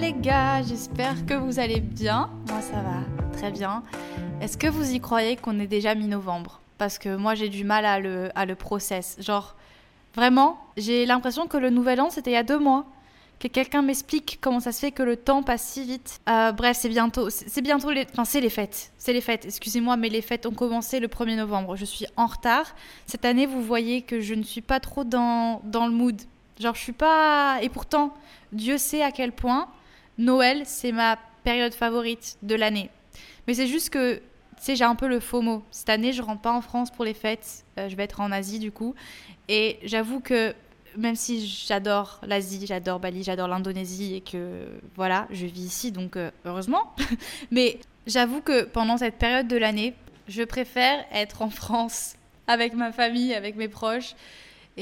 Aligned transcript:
Les 0.00 0.14
gars, 0.14 0.62
j'espère 0.62 1.26
que 1.26 1.34
vous 1.34 1.58
allez 1.58 1.80
bien. 1.80 2.30
Moi 2.48 2.62
ça 2.62 2.80
va 2.80 3.36
très 3.36 3.50
bien. 3.50 3.82
Est-ce 4.40 4.56
que 4.56 4.66
vous 4.66 4.92
y 4.92 4.98
croyez 5.00 5.36
qu'on 5.36 5.60
est 5.60 5.66
déjà 5.66 5.94
mi-novembre? 5.94 6.62
Parce 6.78 6.98
que 6.98 7.16
moi 7.16 7.34
j'ai 7.34 7.50
du 7.50 7.64
mal 7.64 7.84
à 7.84 8.00
le, 8.00 8.30
à 8.34 8.46
le 8.46 8.54
process. 8.54 9.16
Genre, 9.20 9.56
vraiment, 10.14 10.58
j'ai 10.78 11.04
l'impression 11.04 11.46
que 11.46 11.58
le 11.58 11.68
nouvel 11.68 12.00
an 12.00 12.08
c'était 12.08 12.30
il 12.30 12.34
y 12.34 12.38
a 12.38 12.42
deux 12.42 12.58
mois. 12.58 12.86
Que 13.40 13.48
quelqu'un 13.48 13.82
m'explique 13.82 14.38
comment 14.40 14.60
ça 14.60 14.72
se 14.72 14.80
fait 14.80 14.90
que 14.90 15.02
le 15.02 15.16
temps 15.16 15.42
passe 15.42 15.64
si 15.64 15.84
vite. 15.84 16.18
Euh, 16.30 16.52
bref, 16.52 16.78
c'est 16.80 16.88
bientôt, 16.88 17.28
c'est 17.28 17.60
bientôt 17.60 17.90
les, 17.90 18.06
enfin 18.10 18.24
c'est 18.24 18.40
les 18.40 18.50
fêtes, 18.50 18.92
c'est 18.96 19.12
les 19.12 19.20
fêtes. 19.20 19.44
Excusez-moi, 19.44 19.98
mais 19.98 20.08
les 20.08 20.22
fêtes 20.22 20.46
ont 20.46 20.54
commencé 20.54 20.98
le 20.98 21.08
1er 21.08 21.36
novembre. 21.36 21.76
Je 21.76 21.84
suis 21.84 22.06
en 22.16 22.26
retard. 22.26 22.74
Cette 23.04 23.26
année, 23.26 23.44
vous 23.44 23.62
voyez 23.62 24.00
que 24.00 24.20
je 24.20 24.32
ne 24.32 24.44
suis 24.44 24.62
pas 24.62 24.80
trop 24.80 25.04
dans, 25.04 25.60
dans 25.64 25.86
le 25.86 25.92
mood. 25.92 26.18
Genre, 26.58 26.74
je 26.74 26.80
suis 26.80 26.92
pas. 26.92 27.58
Et 27.60 27.68
pourtant, 27.68 28.14
Dieu 28.52 28.78
sait 28.78 29.02
à 29.02 29.10
quel 29.10 29.32
point 29.32 29.68
Noël, 30.18 30.62
c'est 30.64 30.92
ma 30.92 31.18
période 31.44 31.74
favorite 31.74 32.36
de 32.42 32.54
l'année. 32.54 32.90
Mais 33.46 33.54
c'est 33.54 33.66
juste 33.66 33.90
que, 33.90 34.16
tu 34.16 34.22
sais, 34.58 34.76
j'ai 34.76 34.84
un 34.84 34.94
peu 34.94 35.08
le 35.08 35.20
FOMO. 35.20 35.64
Cette 35.70 35.88
année, 35.88 36.12
je 36.12 36.22
rentre 36.22 36.42
pas 36.42 36.52
en 36.52 36.60
France 36.60 36.90
pour 36.90 37.04
les 37.04 37.14
fêtes. 37.14 37.64
Euh, 37.78 37.88
je 37.88 37.96
vais 37.96 38.04
être 38.04 38.20
en 38.20 38.30
Asie, 38.30 38.58
du 38.58 38.72
coup. 38.72 38.94
Et 39.48 39.78
j'avoue 39.82 40.20
que, 40.20 40.54
même 40.96 41.16
si 41.16 41.46
j'adore 41.46 42.20
l'Asie, 42.26 42.66
j'adore 42.66 43.00
Bali, 43.00 43.22
j'adore 43.22 43.48
l'Indonésie, 43.48 44.16
et 44.16 44.20
que, 44.20 44.66
voilà, 44.96 45.26
je 45.30 45.46
vis 45.46 45.64
ici, 45.64 45.92
donc 45.92 46.16
euh, 46.16 46.30
heureusement. 46.44 46.94
Mais 47.50 47.80
j'avoue 48.06 48.40
que 48.42 48.64
pendant 48.64 48.98
cette 48.98 49.16
période 49.16 49.48
de 49.48 49.56
l'année, 49.56 49.94
je 50.28 50.42
préfère 50.42 51.04
être 51.12 51.42
en 51.42 51.50
France 51.50 52.14
avec 52.46 52.74
ma 52.74 52.92
famille, 52.92 53.34
avec 53.34 53.56
mes 53.56 53.68
proches. 53.68 54.14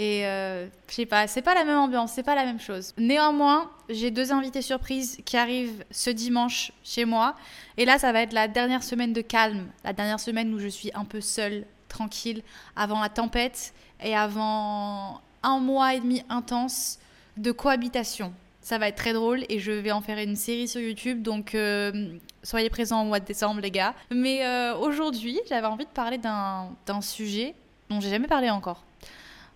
Et 0.01 0.25
euh, 0.27 0.69
je 0.89 0.95
sais 0.95 1.07
pas, 1.07 1.27
c'est 1.27 1.43
pas 1.43 1.55
la 1.55 1.65
même 1.65 1.77
ambiance, 1.77 2.13
c'est 2.13 2.23
pas 2.23 2.37
la 2.37 2.45
même 2.45 2.61
chose. 2.61 2.95
Néanmoins, 2.99 3.69
j'ai 3.89 4.13
deux 4.13 4.31
invités 4.31 4.63
surprises 4.63 5.19
qui 5.25 5.37
arrivent 5.37 5.85
ce 5.91 6.11
dimanche 6.11 6.71
chez 6.85 7.05
moi. 7.05 7.35
Et 7.77 7.85
là, 7.85 7.99
ça 7.99 8.13
va 8.13 8.23
être 8.23 8.33
la 8.33 8.47
dernière 8.47 8.85
semaine 8.85 9.13
de 9.13 9.21
calme, 9.23 9.67
la 9.83 9.93
dernière 9.93 10.21
semaine 10.21 10.55
où 10.55 10.61
je 10.61 10.69
suis 10.69 10.93
un 10.95 11.05
peu 11.05 11.21
seule, 11.21 11.65
tranquille, 11.89 12.45
avant 12.77 13.01
la 13.01 13.09
tempête 13.09 13.75
et 14.01 14.15
avant 14.15 15.21
un 15.43 15.59
mois 15.59 15.95
et 15.95 15.99
demi 15.99 16.23
intense 16.29 17.01
de 17.37 17.51
cohabitation. 17.51 18.33
Ça 18.61 18.79
va 18.79 18.87
être 18.87 18.99
très 18.99 19.15
drôle 19.15 19.47
et 19.49 19.59
je 19.59 19.73
vais 19.73 19.91
en 19.91 20.01
faire 20.01 20.19
une 20.19 20.37
série 20.37 20.69
sur 20.69 20.81
YouTube, 20.81 21.23
donc 21.23 21.57
euh, 21.57 22.15
soyez 22.45 22.71
présents 22.71 23.03
au 23.03 23.07
mois 23.07 23.19
de 23.19 23.25
décembre, 23.25 23.61
les 23.61 23.73
gars. 23.73 23.95
Mais 24.13 24.47
euh, 24.47 24.77
aujourd'hui, 24.77 25.41
j'avais 25.49 25.67
envie 25.67 25.87
de 25.87 25.91
parler 25.91 26.19
d'un 26.19 27.01
sujet 27.01 27.57
dont 27.91 28.01
j'ai 28.01 28.11
jamais 28.11 28.29
parlé 28.29 28.49
encore. 28.49 28.85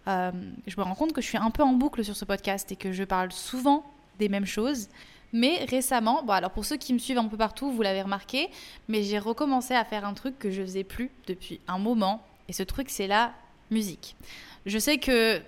Euh, 0.08 0.32
je 0.66 0.76
me 0.76 0.82
rends 0.82 0.94
compte 0.94 1.12
que 1.12 1.20
je 1.20 1.26
suis 1.26 1.38
un 1.38 1.50
peu 1.50 1.62
en 1.62 1.72
boucle 1.72 2.04
sur 2.04 2.16
ce 2.16 2.24
podcast 2.24 2.70
et 2.72 2.76
que 2.76 2.92
je 2.92 3.04
parle 3.04 3.32
souvent 3.32 3.84
des 4.18 4.28
mêmes 4.28 4.46
choses. 4.46 4.88
Mais 5.32 5.64
récemment, 5.64 6.22
bon 6.22 6.32
alors 6.34 6.50
pour 6.50 6.64
ceux 6.64 6.76
qui 6.76 6.92
me 6.92 6.98
suivent 6.98 7.18
un 7.18 7.28
peu 7.28 7.38
partout, 7.38 7.70
vous 7.70 7.82
l'avez 7.82 8.02
remarqué, 8.02 8.50
mais 8.88 9.02
j'ai 9.02 9.18
recommencé 9.18 9.74
à 9.74 9.84
faire 9.84 10.04
un 10.04 10.12
truc 10.12 10.38
que 10.38 10.50
je 10.50 10.60
faisais 10.60 10.84
plus 10.84 11.10
depuis 11.26 11.60
un 11.68 11.78
moment. 11.78 12.22
Et 12.48 12.52
ce 12.52 12.62
truc, 12.62 12.90
c'est 12.90 13.06
la 13.06 13.32
musique. 13.70 14.14
Je 14.66 14.78
sais 14.78 14.98
que 14.98 15.40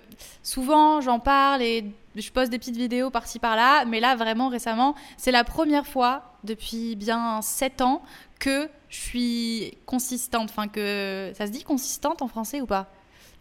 souvent 0.43 1.01
j'en 1.01 1.19
parle 1.19 1.61
et 1.61 1.85
je 2.15 2.31
poste 2.31 2.51
des 2.51 2.57
petites 2.57 2.77
vidéos 2.77 3.11
par-ci 3.11 3.39
par-là, 3.39 3.85
mais 3.85 3.99
là 3.99 4.15
vraiment 4.15 4.49
récemment, 4.49 4.95
c'est 5.17 5.31
la 5.31 5.43
première 5.43 5.85
fois 5.85 6.33
depuis 6.43 6.95
bien 6.95 7.41
7 7.41 7.81
ans 7.81 8.01
que 8.39 8.67
je 8.89 8.97
suis 8.97 9.77
consistante. 9.85 10.49
Enfin 10.49 10.67
que 10.67 11.31
ça 11.35 11.45
se 11.45 11.51
dit 11.51 11.63
consistante 11.63 12.21
en 12.21 12.27
français 12.27 12.59
ou 12.59 12.65
pas? 12.65 12.87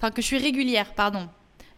Enfin 0.05 0.11
que 0.11 0.21
je 0.21 0.27
suis 0.27 0.37
régulière, 0.37 0.93
pardon. 0.93 1.31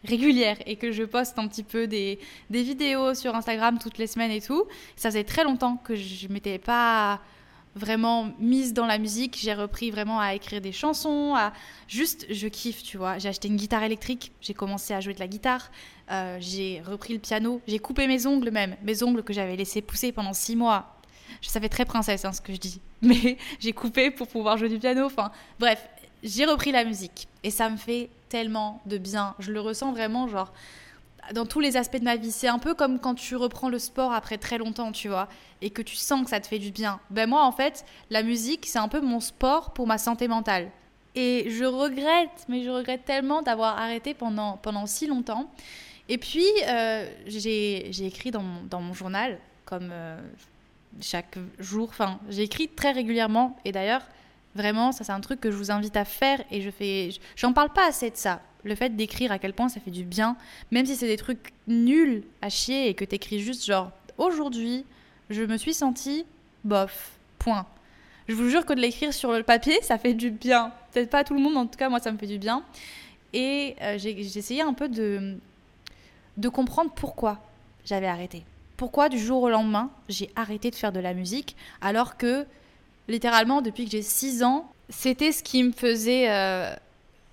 Régulière 0.02 0.56
et 0.66 0.74
que 0.74 0.90
je 0.90 1.04
poste 1.04 1.38
un 1.38 1.46
petit 1.46 1.62
peu 1.62 1.86
des, 1.86 2.18
des 2.50 2.64
vidéos 2.64 3.14
sur 3.14 3.36
Instagram 3.36 3.78
toutes 3.80 3.98
les 3.98 4.08
semaines 4.08 4.32
et 4.32 4.40
tout. 4.40 4.64
Ça 4.96 5.10
faisait 5.10 5.22
très 5.22 5.44
longtemps 5.44 5.76
que 5.76 5.94
je 5.94 6.26
m'étais 6.26 6.58
pas 6.58 7.20
vraiment 7.76 8.32
mise 8.40 8.72
dans 8.72 8.86
la 8.86 8.98
musique. 8.98 9.38
J'ai 9.40 9.54
repris 9.54 9.92
vraiment 9.92 10.18
à 10.18 10.34
écrire 10.34 10.60
des 10.60 10.72
chansons, 10.72 11.34
à 11.36 11.52
juste, 11.86 12.26
je 12.28 12.48
kiffe, 12.48 12.82
tu 12.82 12.96
vois. 12.96 13.18
J'ai 13.18 13.28
acheté 13.28 13.46
une 13.46 13.54
guitare 13.54 13.84
électrique, 13.84 14.32
j'ai 14.40 14.54
commencé 14.54 14.92
à 14.92 15.00
jouer 15.00 15.14
de 15.14 15.20
la 15.20 15.28
guitare, 15.28 15.70
euh, 16.10 16.36
j'ai 16.40 16.82
repris 16.84 17.14
le 17.14 17.20
piano, 17.20 17.60
j'ai 17.68 17.78
coupé 17.78 18.08
mes 18.08 18.26
ongles 18.26 18.50
même, 18.50 18.74
mes 18.82 19.04
ongles 19.04 19.22
que 19.22 19.32
j'avais 19.32 19.54
laissés 19.54 19.82
pousser 19.82 20.10
pendant 20.10 20.32
six 20.32 20.56
mois. 20.56 20.96
Je 21.42 21.48
savais 21.48 21.68
très 21.68 21.84
princesse 21.84 22.24
hein, 22.24 22.32
ce 22.32 22.40
que 22.40 22.52
je 22.52 22.58
dis, 22.58 22.80
mais 23.02 23.38
j'ai 23.60 23.72
coupé 23.72 24.10
pour 24.10 24.26
pouvoir 24.26 24.58
jouer 24.58 24.68
du 24.68 24.80
piano. 24.80 25.04
Enfin, 25.04 25.30
bref, 25.60 25.86
j'ai 26.22 26.44
repris 26.44 26.72
la 26.72 26.84
musique 26.84 27.28
et 27.42 27.50
ça 27.50 27.70
me 27.70 27.76
fait 27.76 28.10
tellement 28.28 28.80
de 28.86 28.98
bien. 28.98 29.34
Je 29.38 29.52
le 29.52 29.60
ressens 29.60 29.92
vraiment, 29.92 30.28
genre 30.28 30.52
dans 31.32 31.46
tous 31.46 31.60
les 31.60 31.76
aspects 31.76 31.98
de 31.98 32.04
ma 32.04 32.16
vie. 32.16 32.30
C'est 32.30 32.48
un 32.48 32.58
peu 32.58 32.74
comme 32.74 32.98
quand 32.98 33.14
tu 33.14 33.36
reprends 33.36 33.68
le 33.68 33.78
sport 33.78 34.12
après 34.12 34.38
très 34.38 34.58
longtemps, 34.58 34.92
tu 34.92 35.08
vois, 35.08 35.28
et 35.62 35.70
que 35.70 35.82
tu 35.82 35.96
sens 35.96 36.24
que 36.24 36.30
ça 36.30 36.40
te 36.40 36.46
fait 36.46 36.58
du 36.58 36.70
bien. 36.70 37.00
Ben 37.10 37.28
moi, 37.28 37.44
en 37.44 37.52
fait, 37.52 37.84
la 38.10 38.22
musique, 38.22 38.66
c'est 38.66 38.78
un 38.78 38.88
peu 38.88 39.00
mon 39.00 39.20
sport 39.20 39.72
pour 39.72 39.86
ma 39.86 39.98
santé 39.98 40.28
mentale. 40.28 40.70
Et 41.14 41.48
je 41.50 41.64
regrette, 41.64 42.44
mais 42.48 42.62
je 42.62 42.70
regrette 42.70 43.04
tellement 43.04 43.42
d'avoir 43.42 43.78
arrêté 43.78 44.12
pendant, 44.12 44.58
pendant 44.58 44.86
si 44.86 45.06
longtemps. 45.06 45.50
Et 46.08 46.18
puis, 46.18 46.46
euh, 46.68 47.08
j'ai 47.26 48.06
écrit 48.06 48.30
dans 48.30 48.42
mon, 48.42 48.62
dans 48.64 48.80
mon 48.80 48.92
journal, 48.92 49.38
comme 49.64 49.88
euh, 49.90 50.20
chaque 51.00 51.38
jour, 51.58 51.88
enfin, 51.88 52.20
j'ai 52.28 52.42
écrit 52.42 52.68
très 52.68 52.92
régulièrement. 52.92 53.56
Et 53.64 53.72
d'ailleurs, 53.72 54.02
vraiment, 54.56 54.92
ça 54.92 55.04
c'est 55.04 55.12
un 55.12 55.20
truc 55.20 55.40
que 55.40 55.50
je 55.50 55.56
vous 55.56 55.70
invite 55.70 55.96
à 55.96 56.04
faire. 56.04 56.42
Et 56.50 56.60
je 56.60 56.70
fais, 56.70 57.10
j'en 57.36 57.52
parle 57.52 57.72
pas 57.72 57.86
assez 57.86 58.10
de 58.10 58.16
ça 58.16 58.40
le 58.66 58.74
fait 58.74 58.94
d'écrire 58.94 59.32
à 59.32 59.38
quel 59.38 59.54
point 59.54 59.68
ça 59.68 59.80
fait 59.80 59.90
du 59.90 60.04
bien, 60.04 60.36
même 60.70 60.86
si 60.86 60.96
c'est 60.96 61.06
des 61.06 61.16
trucs 61.16 61.52
nuls 61.66 62.24
à 62.42 62.48
chier 62.48 62.88
et 62.88 62.94
que 62.94 63.04
t'écris 63.04 63.40
juste 63.40 63.64
genre 63.64 63.90
aujourd'hui, 64.18 64.84
je 65.30 65.42
me 65.42 65.56
suis 65.56 65.74
sentie 65.74 66.26
bof, 66.64 67.12
point. 67.38 67.66
Je 68.28 68.34
vous 68.34 68.48
jure 68.48 68.66
que 68.66 68.72
de 68.72 68.80
l'écrire 68.80 69.14
sur 69.14 69.32
le 69.32 69.44
papier, 69.44 69.80
ça 69.82 69.98
fait 69.98 70.14
du 70.14 70.30
bien. 70.30 70.72
Peut-être 70.92 71.10
pas 71.10 71.18
à 71.18 71.24
tout 71.24 71.34
le 71.34 71.40
monde, 71.40 71.56
en 71.56 71.66
tout 71.66 71.78
cas 71.78 71.88
moi 71.88 72.00
ça 72.00 72.10
me 72.10 72.18
fait 72.18 72.26
du 72.26 72.38
bien. 72.38 72.64
Et 73.32 73.76
euh, 73.82 73.98
j'ai 73.98 74.18
essayé 74.18 74.62
un 74.62 74.72
peu 74.72 74.88
de, 74.88 75.36
de 76.36 76.48
comprendre 76.48 76.90
pourquoi 76.94 77.38
j'avais 77.84 78.08
arrêté. 78.08 78.44
Pourquoi 78.76 79.08
du 79.08 79.18
jour 79.18 79.42
au 79.42 79.48
lendemain 79.48 79.90
j'ai 80.08 80.30
arrêté 80.36 80.70
de 80.70 80.74
faire 80.74 80.92
de 80.92 81.00
la 81.00 81.14
musique 81.14 81.56
alors 81.80 82.16
que 82.16 82.46
littéralement 83.08 83.62
depuis 83.62 83.84
que 83.84 83.90
j'ai 83.90 84.02
6 84.02 84.42
ans, 84.42 84.70
c'était 84.88 85.32
ce 85.32 85.42
qui 85.42 85.62
me 85.62 85.72
faisait 85.72 86.30
euh, 86.30 86.74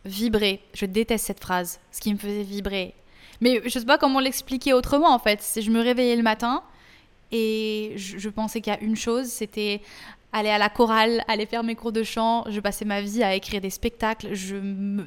vibrer. 0.05 0.61
Je 0.73 0.85
déteste 0.85 1.25
cette 1.25 1.39
phrase, 1.39 1.79
ce 1.91 2.01
qui 2.01 2.13
me 2.13 2.17
faisait 2.17 2.43
vibrer. 2.43 2.93
Mais 3.41 3.61
je 3.65 3.69
sais 3.69 3.85
pas 3.85 3.97
comment 3.97 4.19
l'expliquer 4.19 4.73
autrement 4.73 5.13
en 5.13 5.19
fait. 5.19 5.59
Je 5.59 5.69
me 5.69 5.81
réveillais 5.81 6.15
le 6.15 6.23
matin 6.23 6.63
et 7.31 7.93
je, 7.95 8.29
pensais 8.29 8.61
qu'il 8.61 8.71
y 8.71 8.75
a 8.75 8.79
une 8.79 8.95
chose, 8.95 9.25
c'était 9.25 9.81
aller 10.31 10.49
à 10.49 10.57
la 10.57 10.69
chorale, 10.69 11.23
aller 11.27 11.45
faire 11.45 11.63
mes 11.63 11.75
cours 11.75 11.91
de 11.91 12.03
chant. 12.03 12.45
Je 12.49 12.59
passais 12.59 12.85
ma 12.85 13.01
vie 13.01 13.23
à 13.23 13.35
écrire 13.35 13.59
des 13.59 13.69
spectacles. 13.69 14.33
Je 14.33 14.55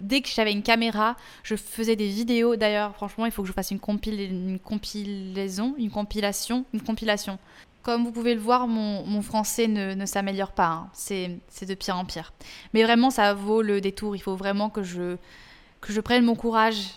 dès 0.00 0.20
que 0.20 0.28
j'avais 0.28 0.52
une 0.52 0.62
caméra, 0.62 1.16
je 1.42 1.56
faisais 1.56 1.96
des 1.96 2.08
vidéos. 2.08 2.56
D'ailleurs, 2.56 2.94
franchement, 2.94 3.26
il 3.26 3.32
faut 3.32 3.42
que 3.42 3.48
je 3.48 3.52
fasse 3.52 3.70
une, 3.70 3.78
compil- 3.78 4.28
une 4.28 4.58
compilaison, 4.58 5.74
une 5.78 5.90
compilation, 5.90 6.64
une 6.74 6.80
compilation. 6.80 7.38
Comme 7.86 8.02
vous 8.02 8.10
pouvez 8.10 8.34
le 8.34 8.40
voir, 8.40 8.66
mon, 8.66 9.22
français 9.22 9.68
ne, 9.68 10.06
s'améliore 10.06 10.50
pas. 10.50 10.66
hein. 10.66 10.90
C'est 10.92 11.66
de 11.68 11.74
pire 11.74 11.96
en 11.96 12.04
pire. 12.04 12.32
Mais 12.74 12.82
vraiment, 12.82 13.10
ça 13.10 13.32
vaut 13.32 13.62
le 13.62 13.80
détour. 13.80 14.16
Il 14.16 14.18
faut 14.18 14.34
vraiment 14.34 14.70
que 14.70 14.82
je, 14.82 15.16
que 15.80 15.92
je 15.92 16.00
prenne 16.00 16.24
mon 16.24 16.34
courage 16.34 16.90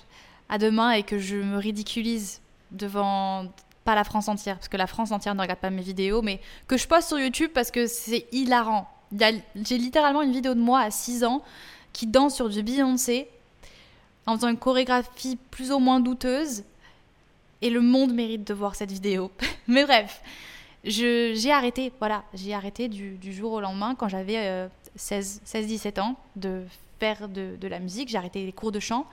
à 0.50 0.58
deux 0.58 0.72
mains 0.72 0.90
et 0.94 1.04
que 1.04 1.20
je 1.20 1.36
me 1.36 1.58
ridiculise 1.58 2.42
devant 2.72 3.46
pas 3.86 3.94
la 3.94 4.04
France 4.04 4.30
entière, 4.30 4.56
parce 4.56 4.68
que 4.68 4.78
la 4.78 4.88
France 4.88 5.12
entière 5.12 5.36
ne 5.36 5.42
regarde 5.42 5.60
pas 5.60 5.70
mes 5.70 5.84
vidéos, 5.84 6.24
mais 6.24 6.42
que 6.68 6.76
je 6.76 6.88
poste 6.88 7.10
sur 7.10 7.20
YouTube 7.20 7.52
parce 7.54 7.70
que 7.70 7.86
c'est 7.86 8.26
hilarant. 8.32 8.90
J'ai 9.12 9.78
littéralement 9.78 10.24
une 10.24 10.32
vidéo 10.32 10.56
de 10.56 10.60
moi 10.60 10.80
à 10.80 10.90
6 10.90 11.24
ans 11.24 11.44
qui 11.94 12.08
danse 12.08 12.34
sur 12.34 12.50
du 12.50 12.64
Beyoncé 12.64 13.30
en 14.26 14.38
faisant 14.38 14.48
une 14.48 14.58
chorégraphie 14.58 15.38
plus 15.52 15.72
ou 15.72 15.78
moins 15.78 16.00
douteuse. 16.00 16.64
Et 17.62 17.70
le 17.70 17.82
monde 17.82 18.12
mérite 18.12 18.48
de 18.48 18.56
voir 18.56 18.74
cette 18.74 18.92
vidéo. 18.92 19.30
mais 19.68 19.84
bref, 19.84 20.24
j'ai 20.84 21.52
arrêté, 21.52 21.92
voilà, 22.00 22.24
j'ai 22.34 22.54
arrêté 22.54 22.88
du, 22.88 23.34
jour 23.34 23.54
au 23.54 23.62
lendemain 23.62 23.96
quand 23.96 24.08
j'avais 24.08 24.68
16-17 24.98 26.00
ans 26.00 26.16
de 26.36 26.64
faire 27.00 27.28
de, 27.30 27.68
la 27.68 27.80
musique, 27.80 28.10
j'ai 28.10 28.18
arrêté 28.18 28.46
les 28.46 28.54
cours 28.54 28.72
de 28.72 28.80
chant. 28.80 29.06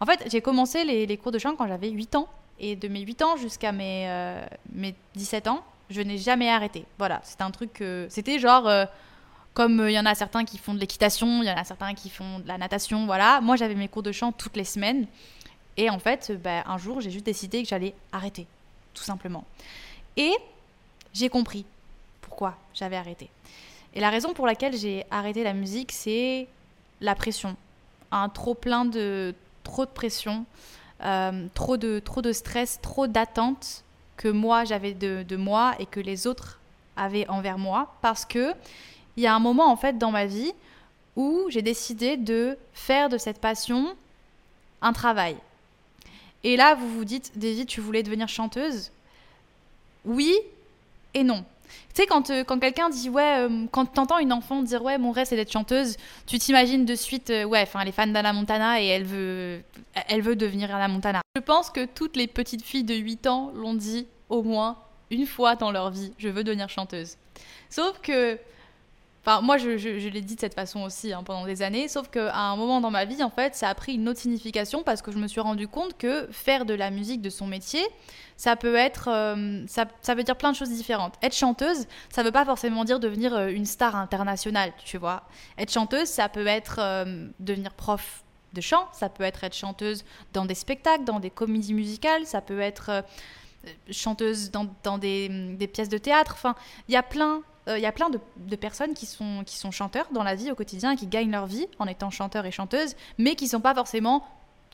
En 0.00 0.06
fait, 0.06 0.24
j'ai 0.30 0.40
commencé 0.40 0.84
les, 0.84 1.16
cours 1.16 1.32
de 1.32 1.38
chant 1.38 1.56
quand 1.56 1.66
j'avais 1.66 1.90
8 1.90 2.16
ans. 2.16 2.28
Et 2.60 2.76
de 2.76 2.86
mes 2.86 3.00
8 3.00 3.22
ans 3.22 3.36
jusqu'à 3.36 3.72
mes, 3.72 4.08
euh, 4.08 4.46
mes 4.72 4.94
17 5.14 5.48
ans, 5.48 5.64
je 5.90 6.00
n'ai 6.00 6.18
jamais 6.18 6.48
arrêté. 6.50 6.84
Voilà, 6.98 7.20
c'était 7.24 7.42
un 7.42 7.50
truc. 7.50 7.82
C'était 8.08 8.38
genre... 8.38 8.68
Euh, 8.68 8.84
comme 9.54 9.84
il 9.88 9.92
y 9.92 9.98
en 10.00 10.04
a 10.04 10.16
certains 10.16 10.44
qui 10.44 10.58
font 10.58 10.74
de 10.74 10.80
l'équitation, 10.80 11.40
il 11.42 11.46
y 11.46 11.50
en 11.50 11.56
a 11.56 11.62
certains 11.62 11.94
qui 11.94 12.10
font 12.10 12.40
de 12.40 12.48
la 12.48 12.58
natation, 12.58 13.06
voilà. 13.06 13.40
Moi, 13.40 13.54
j'avais 13.54 13.76
mes 13.76 13.86
cours 13.86 14.02
de 14.02 14.10
chant 14.10 14.32
toutes 14.32 14.56
les 14.56 14.64
semaines. 14.64 15.06
Et 15.76 15.88
en 15.90 15.98
fait, 16.00 16.32
bah, 16.42 16.64
un 16.66 16.76
jour, 16.76 17.00
j'ai 17.00 17.10
juste 17.10 17.24
décidé 17.24 17.62
que 17.62 17.68
j'allais 17.68 17.94
arrêter, 18.12 18.46
tout 18.92 19.04
simplement. 19.04 19.44
Et 20.16 20.32
j'ai 21.14 21.28
compris 21.28 21.64
pourquoi 22.20 22.56
j'avais 22.74 22.96
arrêté. 22.96 23.30
Et 23.94 24.00
la 24.00 24.10
raison 24.10 24.34
pour 24.34 24.46
laquelle 24.46 24.76
j'ai 24.76 25.06
arrêté 25.10 25.44
la 25.44 25.52
musique, 25.52 25.92
c'est 25.92 26.48
la 27.00 27.14
pression. 27.14 27.56
Un 28.10 28.28
trop 28.28 28.54
plein 28.54 28.84
de 28.84 29.34
trop 29.62 29.86
de 29.86 29.90
pression, 29.90 30.44
euh, 31.02 31.46
trop 31.54 31.76
de 31.76 32.00
trop 32.00 32.20
de 32.20 32.32
stress, 32.32 32.80
trop 32.82 33.06
d'attentes 33.06 33.84
que 34.16 34.28
moi 34.28 34.64
j'avais 34.64 34.92
de, 34.94 35.24
de, 35.26 35.36
moi 35.36 35.74
et 35.78 35.86
que 35.86 36.00
les 36.00 36.26
autres 36.26 36.60
avaient 36.96 37.26
envers 37.28 37.58
moi, 37.58 37.94
parce 38.02 38.24
que 38.24 38.52
il 39.16 39.22
y 39.22 39.26
a 39.26 39.34
un 39.34 39.40
moment 39.40 39.70
en 39.70 39.76
fait 39.76 39.96
dans 39.96 40.10
ma 40.10 40.26
vie 40.26 40.52
où 41.16 41.46
j'ai 41.48 41.62
décidé 41.62 42.16
de 42.16 42.58
faire 42.72 43.08
de 43.08 43.18
cette 43.18 43.40
passion 43.40 43.94
un 44.82 44.92
travail. 44.92 45.36
Et 46.42 46.56
là, 46.56 46.74
vous 46.74 46.88
vous 46.88 47.04
dites, 47.04 47.38
Daisy, 47.38 47.64
tu 47.64 47.80
voulais 47.80 48.02
devenir 48.02 48.28
chanteuse? 48.28 48.90
Oui 50.04 50.36
et 51.14 51.24
non. 51.24 51.44
Tu 51.94 52.02
sais, 52.02 52.06
quand, 52.06 52.30
euh, 52.30 52.42
quand 52.44 52.58
quelqu'un 52.58 52.90
dit, 52.90 53.08
ouais, 53.08 53.46
euh, 53.46 53.66
quand 53.70 53.86
t'entends 53.86 54.18
une 54.18 54.32
enfant 54.32 54.62
dire, 54.62 54.82
ouais, 54.82 54.98
mon 54.98 55.12
rêve 55.12 55.26
c'est 55.28 55.36
d'être 55.36 55.52
chanteuse, 55.52 55.96
tu 56.26 56.38
t'imagines 56.38 56.84
de 56.84 56.94
suite, 56.94 57.30
euh, 57.30 57.44
ouais, 57.44 57.62
enfin, 57.62 57.80
elle 57.80 57.88
est 57.88 57.92
fan 57.92 58.12
d'Anna 58.12 58.32
Montana 58.32 58.80
et 58.80 58.86
elle 58.86 59.04
veut, 59.04 59.62
elle 60.08 60.22
veut 60.22 60.36
devenir 60.36 60.74
Anna 60.74 60.88
Montana. 60.88 61.20
Je 61.36 61.40
pense 61.40 61.70
que 61.70 61.84
toutes 61.84 62.16
les 62.16 62.26
petites 62.26 62.62
filles 62.62 62.84
de 62.84 62.94
8 62.94 63.26
ans 63.28 63.52
l'ont 63.54 63.74
dit 63.74 64.06
au 64.28 64.42
moins 64.42 64.78
une 65.10 65.26
fois 65.26 65.54
dans 65.54 65.70
leur 65.70 65.90
vie, 65.90 66.12
je 66.18 66.28
veux 66.28 66.42
devenir 66.42 66.68
chanteuse. 66.68 67.16
Sauf 67.70 68.00
que 68.00 68.38
Enfin, 69.26 69.40
moi, 69.40 69.56
je, 69.56 69.70
l'ai 69.70 70.20
dit 70.20 70.34
de 70.34 70.40
cette 70.40 70.52
façon 70.52 70.82
aussi 70.82 71.14
hein, 71.14 71.22
pendant 71.24 71.46
des 71.46 71.62
années, 71.62 71.88
sauf 71.88 72.10
qu'à 72.10 72.36
un 72.36 72.56
moment 72.56 72.82
dans 72.82 72.90
ma 72.90 73.06
vie, 73.06 73.22
en 73.22 73.30
fait, 73.30 73.54
ça 73.54 73.70
a 73.70 73.74
pris 73.74 73.94
une 73.94 74.06
autre 74.06 74.20
signification 74.20 74.82
parce 74.82 75.00
que 75.00 75.10
je 75.10 75.16
me 75.16 75.26
suis 75.28 75.40
rendu 75.40 75.66
compte 75.66 75.96
que 75.96 76.28
faire 76.30 76.66
de 76.66 76.74
la 76.74 76.90
musique 76.90 77.22
de 77.22 77.30
son 77.30 77.46
métier, 77.46 77.80
ça 78.36 78.56
peut 78.56 78.74
être. 78.74 79.08
Euh, 79.08 79.64
ça, 79.66 79.86
ça, 80.02 80.14
veut 80.14 80.22
dire 80.22 80.36
plein 80.36 80.52
de 80.52 80.56
choses 80.56 80.70
différentes. 80.70 81.14
Être 81.22 81.34
chanteuse, 81.34 81.86
ça 82.10 82.22
veut 82.22 82.32
pas 82.32 82.44
forcément 82.44 82.84
dire 82.84 83.00
devenir 83.00 83.34
euh, 83.34 83.48
une 83.48 83.66
star 83.66 83.96
internationale, 83.96 84.72
tu 84.84 84.98
vois. 84.98 85.22
Être 85.58 85.72
chanteuse, 85.72 86.08
ça 86.08 86.28
peut 86.28 86.46
être 86.46 86.78
euh, 86.80 87.28
devenir 87.38 87.72
prof 87.74 88.24
de 88.52 88.60
chant, 88.60 88.88
ça 88.92 89.08
peut 89.08 89.24
être 89.24 89.44
être 89.44 89.56
chanteuse 89.56 90.04
dans 90.32 90.44
des 90.44 90.54
spectacles, 90.54 91.04
dans 91.04 91.20
des 91.20 91.30
comédies 91.30 91.74
musicales, 91.74 92.24
ça 92.24 92.40
peut 92.40 92.60
être 92.60 93.04
chanteuse 93.90 94.52
dans, 94.52 94.68
dans 94.84 94.96
des, 94.96 95.68
pièces 95.72 95.88
de 95.88 95.98
théâtre. 95.98 96.34
Enfin, 96.34 96.54
il 96.88 96.94
y 96.94 96.96
a 96.96 97.02
plein 97.02 97.42
il 97.66 97.80
y 97.80 97.86
a 97.86 97.92
plein 97.92 98.10
de, 98.10 98.56
personnes 98.56 98.92
qui 98.92 99.06
sont, 99.06 99.42
qui 99.44 99.56
sont 99.56 99.70
chanteurs 99.70 100.06
dans 100.12 100.22
la 100.22 100.34
vie 100.34 100.52
au 100.52 100.54
quotidien 100.54 100.96
qui 100.96 101.06
gagnent 101.06 101.32
leur 101.32 101.46
vie 101.46 101.66
en 101.78 101.86
étant 101.86 102.10
chanteurs 102.10 102.44
et 102.44 102.52
chanteuses, 102.52 102.94
mais 103.16 103.36
qui 103.36 103.46
ne 103.46 103.50
sont 103.50 103.60
pas 103.60 103.74
forcément 103.74 104.24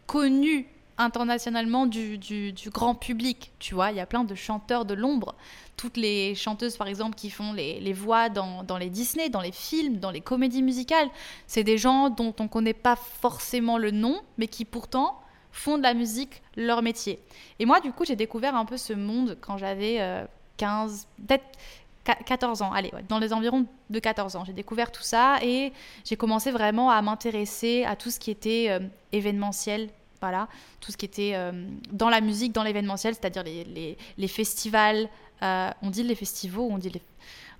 connus 0.06 0.66
internationalement 1.00 1.87
du, 1.87 2.19
grand 2.67 2.94
public. 2.94 3.52
Tu 3.58 3.75
vois, 3.75 3.91
il 3.91 3.97
y 3.97 4.00
a 4.00 4.06
plein 4.06 4.25
de 4.25 4.35
chanteurs 4.35 4.85
de 4.85 4.94
l'ombre. 4.94 5.35
Toutes 5.76 5.97
les 5.97 6.35
chanteuses, 6.35 6.76
par 6.76 6.87
exemple, 6.87 7.17
qui 7.17 7.31
font 7.31 7.52
les, 7.52 7.93
voix 7.93 8.29
dans, 8.29 8.79
les 8.79 8.91
Disney, 8.91 9.29
dans 9.29 9.41
les 9.41 9.52
films, 9.52 9.97
dans 9.97 10.11
les 10.11 10.20
comédies 10.20 10.62
musicales, 10.62 11.08
c'est 11.47 11.64
des 11.64 11.79
gens 11.79 12.11
dont 12.11 12.35
on 12.38 12.44
ne 12.44 12.49
connaît 12.49 12.75
pas 12.75 12.97
forcément 12.97 13.79
le 13.79 13.91
nom, 13.91 14.20
mais 14.38 14.47
qui 14.47 14.64
pourtant 14.64 15.19
font 15.52 15.79
de 15.79 15.82
la 15.82 15.94
musique 15.94 16.43
leur 16.56 16.82
métier. 16.82 17.19
Et 17.58 17.67
moi, 17.67 17.81
du 17.81 17.93
coup, 17.93 18.05
j'ai 18.05 18.17
découvert 18.17 18.55
un 18.55 18.64
peu 18.64 18.76
ce 18.76 18.93
monde 18.93 19.37
quand 19.41 19.56
j'avais 19.56 20.26
15, 20.58 21.06
euh, 21.19 21.26
peut-être 21.26 21.58
14 22.05 22.62
ans, 22.62 22.73
allez, 22.73 22.93
dans 23.08 23.19
les 23.19 23.32
environs 23.32 23.67
de 23.91 23.99
14 23.99 24.37
ans. 24.37 24.44
J'ai 24.44 24.52
découvert 24.52 24.91
tout 24.91 25.02
ça 25.02 25.38
et 25.43 25.73
j'ai 26.05 26.17
commencé 26.17 26.50
vraiment 26.50 26.91
à 26.91 27.00
m'intéresser 27.02 27.85
à 27.85 27.97
tout 27.97 28.11
ce 28.11 28.19
qui 28.19 28.31
était 28.31 28.67
euh, 28.70 28.81
événementiel, 29.12 29.91
voilà, 30.20 30.49
tout 30.81 30.93
ce 30.93 30.96
qui 30.96 31.06
était 31.06 31.32
euh, 31.34 31.52
dans 31.90 32.11
la 32.11 32.20
musique, 32.20 32.52
dans 32.52 32.62
l'événementiel, 32.62 33.14
c'est-à-dire 33.14 33.43
les, 33.43 33.96
les, 34.17 34.28
festivals. 34.28 35.08
Euh, 35.43 35.70
on 35.82 35.88
dit 35.88 36.02
les 36.02 36.14
festivals 36.14 36.61
on 36.61 36.76
dit 36.76 36.90
les... 36.90 37.00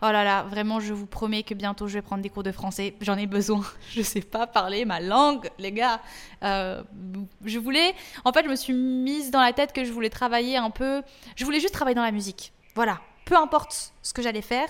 Oh 0.03 0.07
là 0.07 0.25
là, 0.25 0.43
vraiment, 0.45 0.81
je 0.81 0.93
vous 0.93 1.07
promets 1.07 1.43
que 1.43 1.55
bientôt 1.55 1.87
je 1.87 1.95
vais 1.95 2.03
prendre 2.03 2.23
des 2.23 2.31
cours 2.31 2.43
de 2.43 2.53
français. 2.53 2.95
J'en 3.01 3.17
ai 3.19 3.27
besoin. 3.27 3.63
Je 3.91 4.03
sais 4.03 4.23
pas 4.23 4.47
parler 4.47 4.85
ma 4.85 5.01
langue, 5.01 5.49
les 5.59 5.73
gars. 5.73 6.01
je 6.43 7.59
voulais, 7.59 7.95
en 8.25 8.33
fait, 8.33 8.45
je 8.45 8.49
me 8.49 8.57
suis 8.57 8.73
mise 8.73 9.31
dans 9.31 9.41
la 9.41 9.53
tête 9.53 9.73
que 9.73 9.85
je 9.85 9.93
voulais 9.93 10.11
travailler 10.11 10.57
un 10.57 10.71
peu. 10.71 11.03
Je 11.37 11.45
voulais 11.45 11.61
juste 11.61 11.75
travailler 11.75 11.95
dans 11.95 12.03
la 12.03 12.13
musique. 12.13 12.53
Voilà, 12.75 13.01
peu 13.27 13.37
importe 13.37 13.93
ce 14.03 14.13
que 14.15 14.23
j'allais 14.23 14.43
faire, 14.43 14.69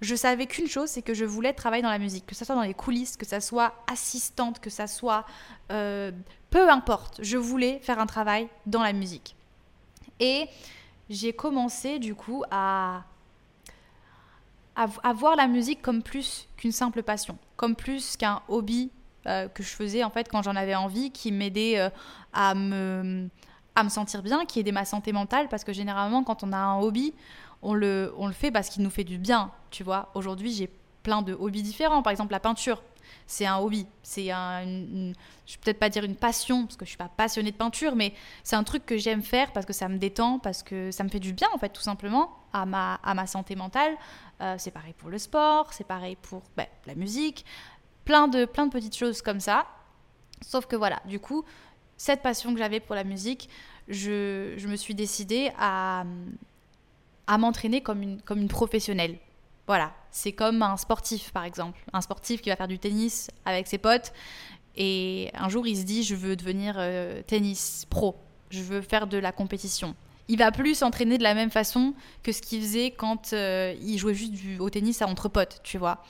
je 0.00 0.14
savais 0.14 0.46
qu'une 0.46 0.66
chose, 0.66 0.88
c'est 0.88 1.02
que 1.02 1.12
je 1.12 1.24
voulais 1.24 1.52
travailler 1.52 1.82
dans 1.82 1.90
la 1.90 1.98
musique, 1.98 2.26
que 2.26 2.34
ce 2.34 2.44
soit 2.44 2.54
dans 2.54 2.62
les 2.62 2.74
coulisses, 2.74 3.16
que 3.16 3.26
ça 3.26 3.40
soit 3.40 3.74
assistante, 3.90 4.60
que 4.60 4.70
ça 4.70 4.86
soit... 4.86 5.26
Euh, 5.70 6.10
peu 6.48 6.70
importe, 6.70 7.20
je 7.22 7.36
voulais 7.36 7.78
faire 7.80 7.98
un 7.98 8.06
travail 8.06 8.48
dans 8.66 8.82
la 8.82 8.92
musique. 8.92 9.36
Et 10.18 10.48
j'ai 11.10 11.32
commencé 11.32 11.98
du 11.98 12.14
coup 12.14 12.44
à, 12.50 13.04
à, 14.74 15.12
voir 15.12 15.36
la 15.36 15.46
musique 15.46 15.82
comme 15.82 16.02
plus 16.02 16.48
qu'une 16.56 16.72
simple 16.72 17.02
passion, 17.02 17.36
comme 17.56 17.76
plus 17.76 18.16
qu'un 18.16 18.42
hobby 18.48 18.90
euh, 19.26 19.48
que 19.48 19.62
je 19.62 19.68
faisais 19.68 20.02
en 20.02 20.10
fait 20.10 20.28
quand 20.28 20.42
j'en 20.42 20.56
avais 20.56 20.74
envie, 20.74 21.10
qui 21.10 21.30
m'aidait 21.30 21.78
euh, 21.78 21.90
à, 22.32 22.54
me, 22.54 23.28
à 23.74 23.84
me 23.84 23.88
sentir 23.90 24.22
bien, 24.22 24.46
qui 24.46 24.60
aidait 24.60 24.72
ma 24.72 24.84
santé 24.86 25.12
mentale, 25.12 25.48
parce 25.48 25.62
que 25.64 25.72
généralement 25.72 26.24
quand 26.24 26.42
on 26.42 26.52
a 26.52 26.56
un 26.56 26.80
hobby, 26.80 27.12
on 27.62 27.74
le, 27.74 28.12
fait 28.32 28.50
parce 28.50 28.68
qu'il 28.68 28.82
nous 28.82 28.90
fait 28.90 29.04
du 29.04 29.18
bien, 29.18 29.50
tu 29.70 29.84
vois. 29.84 30.10
Aujourd'hui, 30.14 30.52
j'ai 30.52 30.70
plein 31.02 31.22
de 31.22 31.34
hobbies 31.34 31.62
différents. 31.62 32.02
Par 32.02 32.10
exemple, 32.10 32.32
la 32.32 32.40
peinture, 32.40 32.82
c'est 33.26 33.46
un 33.46 33.58
hobby. 33.58 33.86
C'est 34.02 34.30
un, 34.30 34.64
je 34.64 35.54
vais 35.54 35.60
peut-être 35.62 35.78
pas 35.78 35.88
dire 35.88 36.04
une 36.04 36.16
passion, 36.16 36.64
parce 36.64 36.76
que 36.76 36.84
je 36.84 36.90
suis 36.90 36.98
pas 36.98 37.10
passionnée 37.14 37.52
de 37.52 37.56
peinture, 37.56 37.94
mais 37.94 38.14
c'est 38.44 38.56
un 38.56 38.64
truc 38.64 38.86
que 38.86 38.96
j'aime 38.96 39.22
faire 39.22 39.52
parce 39.52 39.66
que 39.66 39.72
ça 39.72 39.88
me 39.88 39.98
détend, 39.98 40.38
parce 40.38 40.62
que 40.62 40.90
ça 40.90 41.04
me 41.04 41.08
fait 41.08 41.20
du 41.20 41.32
bien, 41.32 41.48
en 41.52 41.58
fait, 41.58 41.70
tout 41.70 41.82
simplement, 41.82 42.30
à 42.52 42.64
ma, 42.66 43.26
santé 43.26 43.56
mentale. 43.56 43.94
Euh, 44.40 44.54
c'est 44.58 44.70
pareil 44.70 44.94
pour 44.96 45.10
le 45.10 45.18
sport, 45.18 45.72
c'est 45.72 45.86
pareil 45.86 46.16
pour 46.16 46.42
ben, 46.56 46.66
la 46.86 46.94
musique, 46.94 47.44
plein 48.06 48.26
de, 48.26 48.46
plein 48.46 48.66
de 48.66 48.72
petites 48.72 48.96
choses 48.96 49.20
comme 49.20 49.40
ça. 49.40 49.66
Sauf 50.40 50.64
que 50.64 50.76
voilà, 50.76 51.00
du 51.04 51.20
coup, 51.20 51.44
cette 51.98 52.22
passion 52.22 52.54
que 52.54 52.58
j'avais 52.58 52.80
pour 52.80 52.94
la 52.94 53.04
musique, 53.04 53.50
je, 53.88 54.54
je 54.56 54.68
me 54.68 54.76
suis 54.76 54.94
décidée 54.94 55.50
à, 55.58 56.04
à 57.30 57.38
m'entraîner 57.38 57.80
comme 57.80 58.02
une, 58.02 58.20
comme 58.22 58.40
une 58.40 58.48
professionnelle. 58.48 59.16
Voilà, 59.68 59.92
c'est 60.10 60.32
comme 60.32 60.62
un 60.62 60.76
sportif 60.76 61.30
par 61.32 61.44
exemple. 61.44 61.78
Un 61.92 62.00
sportif 62.00 62.42
qui 62.42 62.48
va 62.48 62.56
faire 62.56 62.66
du 62.66 62.80
tennis 62.80 63.30
avec 63.44 63.68
ses 63.68 63.78
potes 63.78 64.12
et 64.76 65.30
un 65.34 65.48
jour 65.48 65.64
il 65.68 65.76
se 65.76 65.84
dit 65.84 66.02
je 66.02 66.16
veux 66.16 66.34
devenir 66.34 66.74
euh, 66.76 67.22
tennis 67.24 67.86
pro, 67.88 68.16
je 68.50 68.62
veux 68.62 68.82
faire 68.82 69.06
de 69.06 69.16
la 69.16 69.30
compétition. 69.30 69.94
Il 70.26 70.38
va 70.38 70.50
plus 70.50 70.74
s'entraîner 70.74 71.18
de 71.18 71.22
la 71.22 71.34
même 71.34 71.50
façon 71.52 71.94
que 72.24 72.32
ce 72.32 72.42
qu'il 72.42 72.60
faisait 72.62 72.90
quand 72.90 73.32
euh, 73.32 73.76
il 73.80 73.96
jouait 73.96 74.14
juste 74.14 74.34
au 74.58 74.68
tennis 74.68 75.00
entre 75.00 75.28
potes, 75.28 75.60
tu 75.62 75.78
vois. 75.78 76.02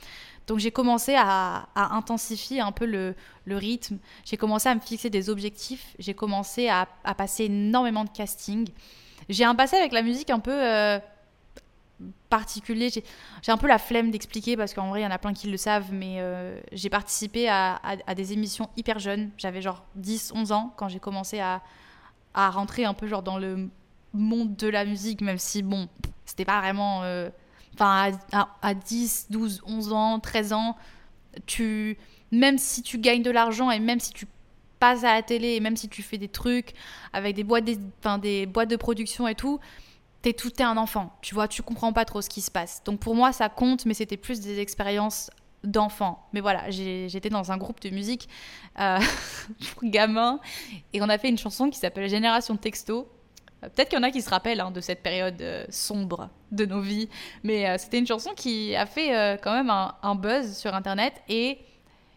Donc 0.47 0.59
j'ai 0.59 0.71
commencé 0.71 1.15
à, 1.19 1.69
intensifier 1.75 2.61
un 2.61 2.73
peu 2.73 2.87
le, 2.87 3.15
le 3.45 3.57
rythme, 3.59 3.99
j'ai 4.25 4.39
commencé 4.39 4.71
à 4.71 4.75
me 4.75 4.81
fixer 4.81 5.11
des 5.11 5.29
objectifs, 5.29 5.95
j'ai 5.99 6.15
commencé 6.15 6.69
à, 6.69 6.89
à 7.05 7.15
passer 7.15 7.45
énormément 7.45 8.05
de 8.05 8.11
casting. 8.11 8.67
J'ai 9.29 9.45
un 9.45 9.55
passé 9.55 9.77
avec 9.77 9.93
la 9.93 10.03
musique 10.03 10.31
un 10.31 10.41
peu 10.41 10.53
euh, 10.53 10.99
particulier. 12.29 12.91
J'ai 12.91 13.53
un 13.53 13.57
peu 13.57 13.67
la 13.67 13.79
flemme 13.79 14.11
d'expliquer 14.11 14.57
parce 14.57 14.75
qu'en 14.75 14.89
vrai, 14.89 15.01
il 15.01 15.05
y 15.05 15.07
en 15.07 15.11
a 15.11 15.19
plein 15.19 15.33
qui 15.33 15.49
le 15.49 15.57
savent, 15.57 15.93
mais 15.93 16.17
euh, 16.19 16.59
j'ai 16.73 16.91
participé 16.91 17.49
à, 17.49 17.81
des 18.17 18.33
émissions 18.33 18.69
hyper 18.77 18.99
jeunes. 18.99 19.31
J'avais 19.37 19.63
genre 19.63 19.85
10, 19.97 20.33
11 20.35 20.53
ans 20.53 20.75
quand 20.77 20.89
j'ai 20.89 21.01
commencé 21.01 21.41
à, 21.41 21.63
rentrer 22.35 22.85
un 22.85 22.95
peu 22.95 23.07
genre 23.07 23.23
dans 23.23 23.39
le 23.39 23.69
monde 24.13 24.57
de 24.57 24.69
la 24.69 24.85
musique, 24.85 25.21
même 25.21 25.39
si, 25.39 25.63
bon, 25.63 25.89
c'était 26.25 26.45
pas 26.45 26.61
vraiment... 26.61 27.03
Euh, 27.03 27.29
enfin, 27.75 28.13
à, 28.33 28.49
à, 28.63 28.75
10, 28.75 29.27
12, 29.31 29.63
11 29.67 29.93
ans, 29.93 30.21
13 30.21 30.53
ans, 30.53 30.77
tu... 31.47 31.99
Même 32.33 32.59
si 32.59 32.83
tu 32.83 32.99
gagnes 32.99 33.25
de 33.25 33.31
l'argent 33.33 33.73
et 33.73 33.81
même 33.81 33.99
si 33.99 34.13
tu 34.13 34.27
passes 34.81 35.05
à 35.05 35.15
la 35.15 35.23
télé 35.23 35.51
et 35.55 35.61
même 35.61 35.77
si 35.77 35.89
tu 35.89 36.03
fais 36.03 36.19
des 36.19 36.29
trucs 36.29 36.73
avec 37.13 37.37
des 37.37 37.45
boîtes, 37.45 37.65
des, 37.65 37.79
des 38.21 38.47
boîtes 38.47 38.71
de 38.71 38.77
production 38.77 39.29
et 39.29 39.35
tout, 39.35 39.61
t'es 40.23 40.33
tout 40.33 40.51
t'es 40.51 40.65
un 40.65 40.77
enfant. 40.77 41.17
Tu 41.23 41.35
vois, 41.35 41.47
tu 41.47 41.63
comprends 41.63 41.93
pas 41.93 42.05
trop 42.05 42.23
ce 42.23 42.29
qui 42.29 42.41
se 42.41 42.51
passe. 42.51 42.83
Donc 42.85 43.01
pour 43.01 43.15
moi, 43.15 43.33
ça 43.33 43.49
compte, 43.49 43.87
mais 43.87 43.95
c'était 43.95 44.17
plus 44.17 44.41
des 44.41 44.59
expériences 44.59 45.31
d'enfant. 45.65 46.27
Mais 46.33 46.41
voilà, 46.41 46.71
j'étais 46.71 47.29
dans 47.29 47.53
un 47.53 47.57
groupe 47.57 47.81
de 47.81 47.91
musique 47.91 48.29
euh, 48.79 48.99
pour 49.75 49.89
gamins 49.89 50.41
et 50.93 51.03
on 51.03 51.09
a 51.09 51.19
fait 51.19 51.29
une 51.29 51.39
chanson 51.39 51.71
qui 51.71 51.79
s'appelle 51.79 52.09
Génération 52.09 52.57
Texto. 52.57 53.09
Euh, 53.63 53.69
peut-être 53.69 53.91
qu'il 53.91 53.99
y 53.99 54.01
en 54.01 54.05
a 54.05 54.11
qui 54.11 54.23
se 54.23 54.31
rappellent 54.31 54.61
hein, 54.61 54.71
de 54.71 54.81
cette 54.81 55.03
période 55.03 55.41
euh, 55.43 55.65
sombre 55.69 56.31
de 56.51 56.65
nos 56.65 56.81
vies, 56.81 57.09
mais 57.43 57.79
c'était 57.79 57.99
une 57.99 58.07
chanson 58.07 58.31
qui 58.35 58.75
a 58.75 58.87
fait 58.87 59.39
quand 59.43 59.53
même 59.53 59.71
un, 59.71 60.15
buzz 60.17 60.57
sur 60.57 60.75
Internet 60.75 61.23
et 61.29 61.59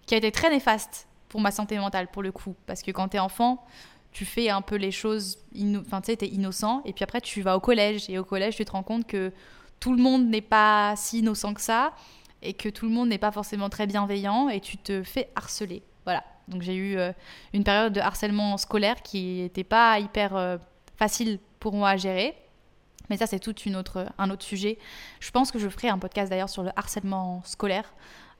qui 0.05 0.15
a 0.15 0.17
été 0.17 0.32
très 0.32 0.50
néfaste 0.50 1.08
pour 1.34 1.42
ma 1.42 1.50
santé 1.50 1.80
mentale, 1.80 2.10
pour 2.10 2.22
le 2.22 2.32
coup. 2.32 2.56
Parce 2.68 2.84
que 2.84 2.92
quand 2.92 3.08
t'es 3.08 3.18
enfant, 3.18 3.66
tu 4.12 4.24
fais 4.24 4.52
un 4.52 4.62
peu 4.62 4.75
les 4.75 4.92
choses, 4.92 5.40
enfin 5.80 6.00
tu 6.00 6.12
sais, 6.12 6.18
t'es 6.18 6.28
innocent, 6.28 6.84
et 6.86 6.94
puis 6.94 7.04
après 7.04 7.22
tu 7.22 7.42
vas 7.42 7.58
au 7.58 7.60
collège, 7.60 8.08
et 8.08 8.20
au 8.20 8.24
collège 8.24 8.56
tu 8.56 8.63
te 8.66 8.72
rends 8.72 8.84
compte 8.84 9.08
que 9.08 9.32
tout 9.80 9.96
le 9.96 10.00
monde 10.00 10.28
n'est 10.28 10.42
pas 10.42 10.94
si 10.96 11.20
innocent 11.20 11.56
que 11.56 11.62
ça, 11.62 11.94
et 12.44 12.54
que 12.54 12.70
tout 12.70 12.86
le 12.86 12.92
monde 12.92 13.10
n'est 13.10 13.18
pas 13.18 13.32
forcément 13.32 13.70
très 13.70 13.88
bienveillant, 13.88 14.48
et 14.48 14.60
tu 14.60 14.78
te 14.78 15.02
fais 15.02 15.32
harceler. 15.36 15.82
Voilà. 16.04 16.24
Donc 16.48 16.62
j'ai 16.62 16.75
eu 16.75 16.98
euh, 16.98 17.12
une 17.52 17.63
période 17.63 17.94
de 17.94 18.00
harcèlement 18.00 18.56
scolaire 18.58 19.02
qui 19.02 19.42
n'était 19.42 19.63
pas 19.63 19.98
hyper 19.98 20.36
euh, 20.36 20.58
facile 20.98 21.40
pour 21.60 21.74
moi 21.74 21.90
à 21.90 21.98
gérer. 21.98 22.36
Mais 23.10 23.18
ça, 23.18 23.25
c'est 23.25 23.40
tout 23.40 23.56
une 23.62 23.75
autre, 23.75 24.06
un 24.20 24.30
autre 24.30 24.46
sujet. 24.46 24.78
Je 25.20 25.32
pense 25.32 25.52
que 25.52 25.58
je 25.58 25.68
ferai 25.68 25.90
un 25.90 25.98
podcast 25.98 26.30
d'ailleurs 26.30 26.50
sur 26.50 26.62
le 26.62 26.70
harcèlement 26.75 27.42
scolaire 27.44 27.92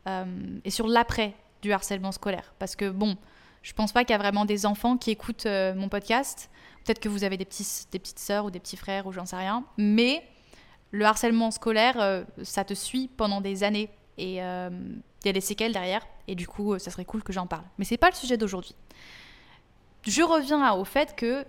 euh, 0.08 0.26
et 0.64 0.70
sur 0.70 0.88
l'après 0.88 1.34
du 1.64 1.74
harcèlement 1.74 2.12
scolaire. 2.12 2.54
Parce 2.60 2.76
que 2.76 2.90
bon, 2.90 3.18
je 3.64 3.74
pense 3.74 3.92
pas 3.92 4.04
qu'il 4.04 4.12
y 4.12 4.16
a 4.16 4.20
vraiment 4.20 4.46
des 4.46 4.68
enfants 4.68 4.98
qui 4.98 5.10
écoutent 5.10 5.48
mon 5.48 5.90
podcast. 5.90 6.52
Peut-être 6.84 7.00
que 7.00 7.10
vous 7.10 7.24
avez 7.24 7.38
des, 7.38 7.46
petits, 7.46 7.66
des 7.92 7.98
petites 7.98 8.20
sœurs 8.20 8.46
ou 8.46 8.52
des 8.52 8.60
petits 8.60 8.78
frères 8.78 9.08
ou 9.08 9.12
j'en 9.12 9.26
sais 9.26 9.38
rien. 9.38 9.64
Mais 9.78 10.24
le 10.92 11.06
harcèlement 11.06 11.50
scolaire, 11.50 12.26
ça 12.44 12.64
te 12.66 12.74
suit 12.74 13.08
pendant 13.08 13.42
des 13.42 13.64
années. 13.64 13.90
Et 14.18 14.34
il 14.36 15.26
y 15.26 15.30
a 15.30 15.34
des 15.34 15.42
séquelles 15.42 15.72
derrière, 15.72 16.06
et 16.28 16.36
du 16.36 16.48
coup, 16.48 16.78
ça 16.78 16.92
serait 16.92 17.06
cool 17.06 17.24
que 17.24 17.32
j'en 17.32 17.48
parle. 17.48 17.64
Mais 17.78 17.86
c'est 17.86 17.98
pas 17.98 18.10
le 18.10 18.16
sujet 18.16 18.38
d'aujourd'hui. 18.38 18.76
Je 20.06 20.22
reviens 20.22 20.74
au 20.74 20.84
fait 20.84 21.16
que 21.16 21.46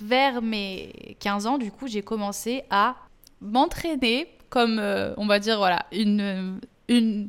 vers 0.00 0.42
mes 0.42 1.16
15 1.20 1.46
ans, 1.46 1.58
du 1.58 1.70
coup, 1.70 1.86
j'ai 1.86 2.02
commencé 2.02 2.64
à 2.70 2.96
m'entraîner 3.40 4.28
comme, 4.50 4.78
euh, 4.78 5.14
on 5.16 5.26
va 5.26 5.38
dire, 5.38 5.56
voilà, 5.56 5.86
une... 5.92 6.60
une 6.88 7.28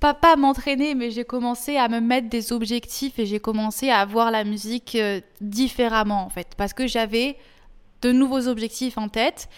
pas, 0.00 0.14
pas 0.14 0.36
m'entraîner, 0.36 0.94
mais 0.94 1.10
j'ai 1.10 1.24
commencé 1.24 1.76
à 1.76 1.88
me 1.88 2.00
mettre 2.00 2.28
des 2.28 2.52
objectifs 2.52 3.18
et 3.18 3.26
j'ai 3.26 3.38
commencé 3.38 3.90
à 3.90 4.04
voir 4.04 4.30
la 4.30 4.44
musique 4.44 4.96
euh, 4.96 5.20
différemment, 5.40 6.24
en 6.24 6.30
fait, 6.30 6.48
parce 6.56 6.72
que 6.72 6.86
j'avais 6.86 7.36
de 8.02 8.10
nouveaux 8.10 8.48
objectifs 8.48 8.98
en 8.98 9.08
tête. 9.08 9.48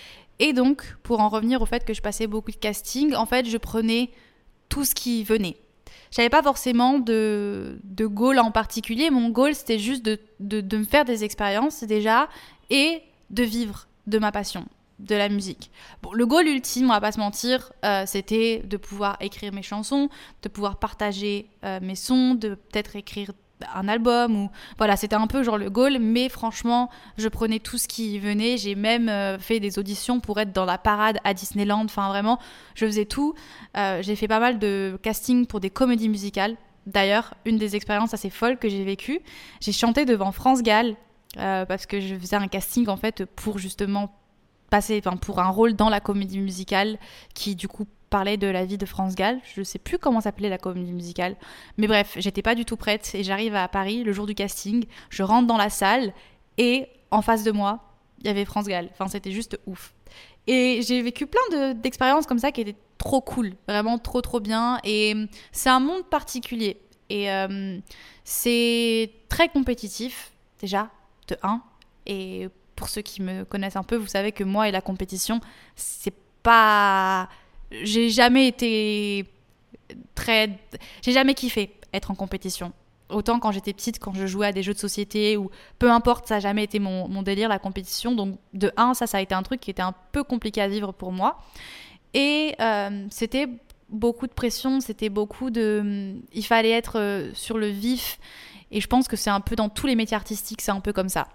Et 0.40 0.52
donc, 0.52 0.96
pour 1.04 1.20
en 1.20 1.28
revenir 1.28 1.62
au 1.62 1.66
fait 1.66 1.84
que 1.84 1.94
je 1.94 2.02
passais 2.02 2.26
beaucoup 2.26 2.50
de 2.50 2.56
casting, 2.56 3.14
en 3.14 3.26
fait, 3.26 3.46
je 3.46 3.56
prenais 3.56 4.10
tout 4.68 4.84
ce 4.84 4.94
qui 4.94 5.22
venait. 5.22 5.56
J'avais 6.10 6.28
pas 6.28 6.42
forcément 6.42 6.98
de, 6.98 7.78
de 7.84 8.06
goal 8.06 8.38
en 8.38 8.50
particulier. 8.50 9.10
Mon 9.10 9.30
goal, 9.30 9.54
c'était 9.54 9.78
juste 9.78 10.04
de, 10.04 10.18
de, 10.40 10.76
me 10.76 10.84
faire 10.84 11.04
des 11.04 11.24
expériences 11.24 11.84
déjà 11.84 12.28
et 12.68 13.02
de 13.30 13.42
vivre 13.42 13.86
de 14.06 14.18
ma 14.18 14.32
passion, 14.32 14.66
de 15.02 15.14
la 15.16 15.28
musique. 15.28 15.70
Bon, 16.02 16.12
le 16.12 16.24
goal 16.26 16.46
ultime, 16.46 16.86
on 16.86 16.92
va 16.92 17.00
pas 17.00 17.12
se 17.12 17.18
mentir, 17.18 17.72
euh, 17.84 18.04
c'était 18.06 18.62
de 18.64 18.76
pouvoir 18.76 19.16
écrire 19.20 19.52
mes 19.52 19.62
chansons, 19.62 20.08
de 20.42 20.48
pouvoir 20.48 20.78
partager 20.78 21.50
euh, 21.64 21.80
mes 21.82 21.96
sons, 21.96 22.34
de 22.34 22.54
peut-être 22.54 22.96
écrire 22.96 23.32
un 23.76 23.86
album 23.86 24.34
ou 24.34 24.50
voilà 24.76 24.96
c'était 24.96 25.14
un 25.14 25.28
peu 25.28 25.44
genre 25.44 25.56
le 25.56 25.70
goal 25.70 26.00
mais 26.00 26.28
franchement 26.28 26.90
je 27.16 27.28
prenais 27.28 27.60
tout 27.60 27.78
ce 27.78 27.86
qui 27.86 28.18
venait. 28.18 28.56
J'ai 28.56 28.74
même 28.74 29.08
euh, 29.08 29.38
fait 29.38 29.60
des 29.60 29.78
auditions 29.78 30.18
pour 30.18 30.40
être 30.40 30.52
dans 30.52 30.64
la 30.64 30.78
parade 30.78 31.18
à 31.22 31.32
Disneyland. 31.32 31.84
Enfin 31.84 32.08
vraiment 32.08 32.40
je 32.74 32.86
faisais 32.86 33.04
tout. 33.04 33.34
J'ai 33.74 34.16
fait 34.16 34.28
pas 34.28 34.40
mal 34.40 34.58
de 34.58 34.98
casting 35.02 35.46
pour 35.46 35.60
des 35.60 35.70
comédies 35.70 36.08
musicales. 36.08 36.56
D'ailleurs 36.86 37.34
une 37.44 37.56
des 37.56 37.76
expériences 37.76 38.14
assez 38.14 38.30
folles 38.30 38.58
que 38.58 38.68
j'ai 38.68 38.82
vécues 38.82 39.20
j'ai 39.60 39.72
chanté 39.72 40.04
devant 40.06 40.32
France 40.32 40.62
Gall 40.64 40.96
parce 41.36 41.86
que 41.86 42.00
je 42.00 42.16
faisais 42.16 42.34
un 42.34 42.48
casting 42.48 42.88
en 42.88 42.96
fait 42.96 43.24
pour 43.24 43.58
justement 43.58 44.10
passer 44.72 45.02
pour 45.20 45.38
un 45.38 45.50
rôle 45.50 45.74
dans 45.74 45.90
la 45.90 46.00
comédie 46.00 46.38
musicale 46.38 46.98
qui 47.34 47.54
du 47.54 47.68
coup 47.68 47.86
parlait 48.08 48.38
de 48.38 48.46
la 48.46 48.64
vie 48.64 48.78
de 48.78 48.86
France 48.86 49.14
Gall. 49.14 49.38
Je 49.54 49.62
sais 49.62 49.78
plus 49.78 49.98
comment 49.98 50.22
s'appelait 50.22 50.48
la 50.48 50.56
comédie 50.56 50.94
musicale. 50.94 51.36
Mais 51.76 51.86
bref, 51.86 52.14
j'étais 52.16 52.40
pas 52.40 52.54
du 52.54 52.64
tout 52.64 52.78
prête 52.78 53.10
et 53.14 53.22
j'arrive 53.22 53.54
à 53.54 53.68
Paris 53.68 54.02
le 54.02 54.14
jour 54.14 54.24
du 54.24 54.34
casting. 54.34 54.86
Je 55.10 55.22
rentre 55.22 55.46
dans 55.46 55.58
la 55.58 55.68
salle 55.68 56.14
et 56.56 56.88
en 57.10 57.20
face 57.20 57.44
de 57.44 57.52
moi, 57.52 57.80
il 58.20 58.28
y 58.28 58.30
avait 58.30 58.46
France 58.46 58.64
Gall. 58.64 58.88
Enfin, 58.92 59.08
c'était 59.08 59.30
juste 59.30 59.60
ouf. 59.66 59.92
Et 60.46 60.80
j'ai 60.86 61.02
vécu 61.02 61.26
plein 61.26 61.74
d'expériences 61.74 62.24
comme 62.24 62.38
ça 62.38 62.50
qui 62.50 62.62
étaient 62.62 62.76
trop 62.96 63.20
cool, 63.20 63.52
vraiment 63.68 63.98
trop 63.98 64.22
trop 64.22 64.40
bien. 64.40 64.78
Et 64.84 65.14
c'est 65.52 65.68
un 65.68 65.80
monde 65.80 66.06
particulier. 66.06 66.80
Et 67.10 67.30
euh, 67.30 67.78
c'est 68.24 69.10
très 69.28 69.50
compétitif, 69.50 70.32
déjà, 70.60 70.88
de 71.28 71.36
1. 71.42 71.60
Et 72.06 72.48
pour 72.82 72.88
ceux 72.88 73.02
qui 73.02 73.22
me 73.22 73.44
connaissent 73.44 73.76
un 73.76 73.84
peu, 73.84 73.94
vous 73.94 74.08
savez 74.08 74.32
que 74.32 74.42
moi 74.42 74.68
et 74.68 74.72
la 74.72 74.80
compétition, 74.80 75.40
c'est 75.76 76.14
pas 76.42 77.28
j'ai 77.70 78.10
jamais 78.10 78.48
été 78.48 79.24
très. 80.16 80.58
J'ai 81.00 81.12
jamais 81.12 81.34
kiffé 81.34 81.70
être 81.92 82.10
en 82.10 82.16
compétition. 82.16 82.72
Autant 83.08 83.38
quand 83.38 83.52
j'étais 83.52 83.72
petite, 83.72 84.00
quand 84.00 84.14
je 84.14 84.26
jouais 84.26 84.48
à 84.48 84.52
des 84.52 84.64
jeux 84.64 84.74
de 84.74 84.80
société 84.80 85.36
ou 85.36 85.48
peu 85.78 85.92
importe, 85.92 86.26
ça 86.26 86.34
n'a 86.34 86.40
jamais 86.40 86.64
été 86.64 86.80
mon, 86.80 87.22
délire, 87.22 87.48
la 87.48 87.60
compétition. 87.60 88.16
Donc, 88.16 88.36
de 88.52 88.72
un, 88.76 88.94
ça, 88.94 89.06
ça 89.06 89.18
a 89.18 89.20
été 89.20 89.32
un 89.32 89.44
truc 89.44 89.60
qui 89.60 89.70
était 89.70 89.80
un 89.80 89.94
peu 90.10 90.24
compliqué 90.24 90.60
à 90.60 90.66
vivre 90.66 90.90
pour 90.90 91.12
moi. 91.12 91.38
Et 92.14 92.56
euh, 92.60 93.06
c'était 93.10 93.46
beaucoup 93.90 94.26
de 94.26 94.32
pression, 94.32 94.80
c'était 94.80 95.08
beaucoup 95.08 95.50
de. 95.50 96.16
Il 96.32 96.44
fallait 96.44 96.72
être 96.72 96.98
euh, 96.98 97.30
sur 97.32 97.58
le 97.58 97.68
vif. 97.68 98.18
Et 98.72 98.80
je 98.80 98.88
pense 98.88 99.06
que 99.06 99.16
c'est 99.16 99.30
un 99.30 99.40
peu 99.40 99.54
dans 99.54 99.68
tous 99.68 99.86
les 99.86 99.94
métiers 99.94 100.16
artistiques, 100.16 100.62
c'est 100.62 100.72
un 100.72 100.80
peu 100.80 100.92
comme 100.92 101.08
ça 101.08 101.28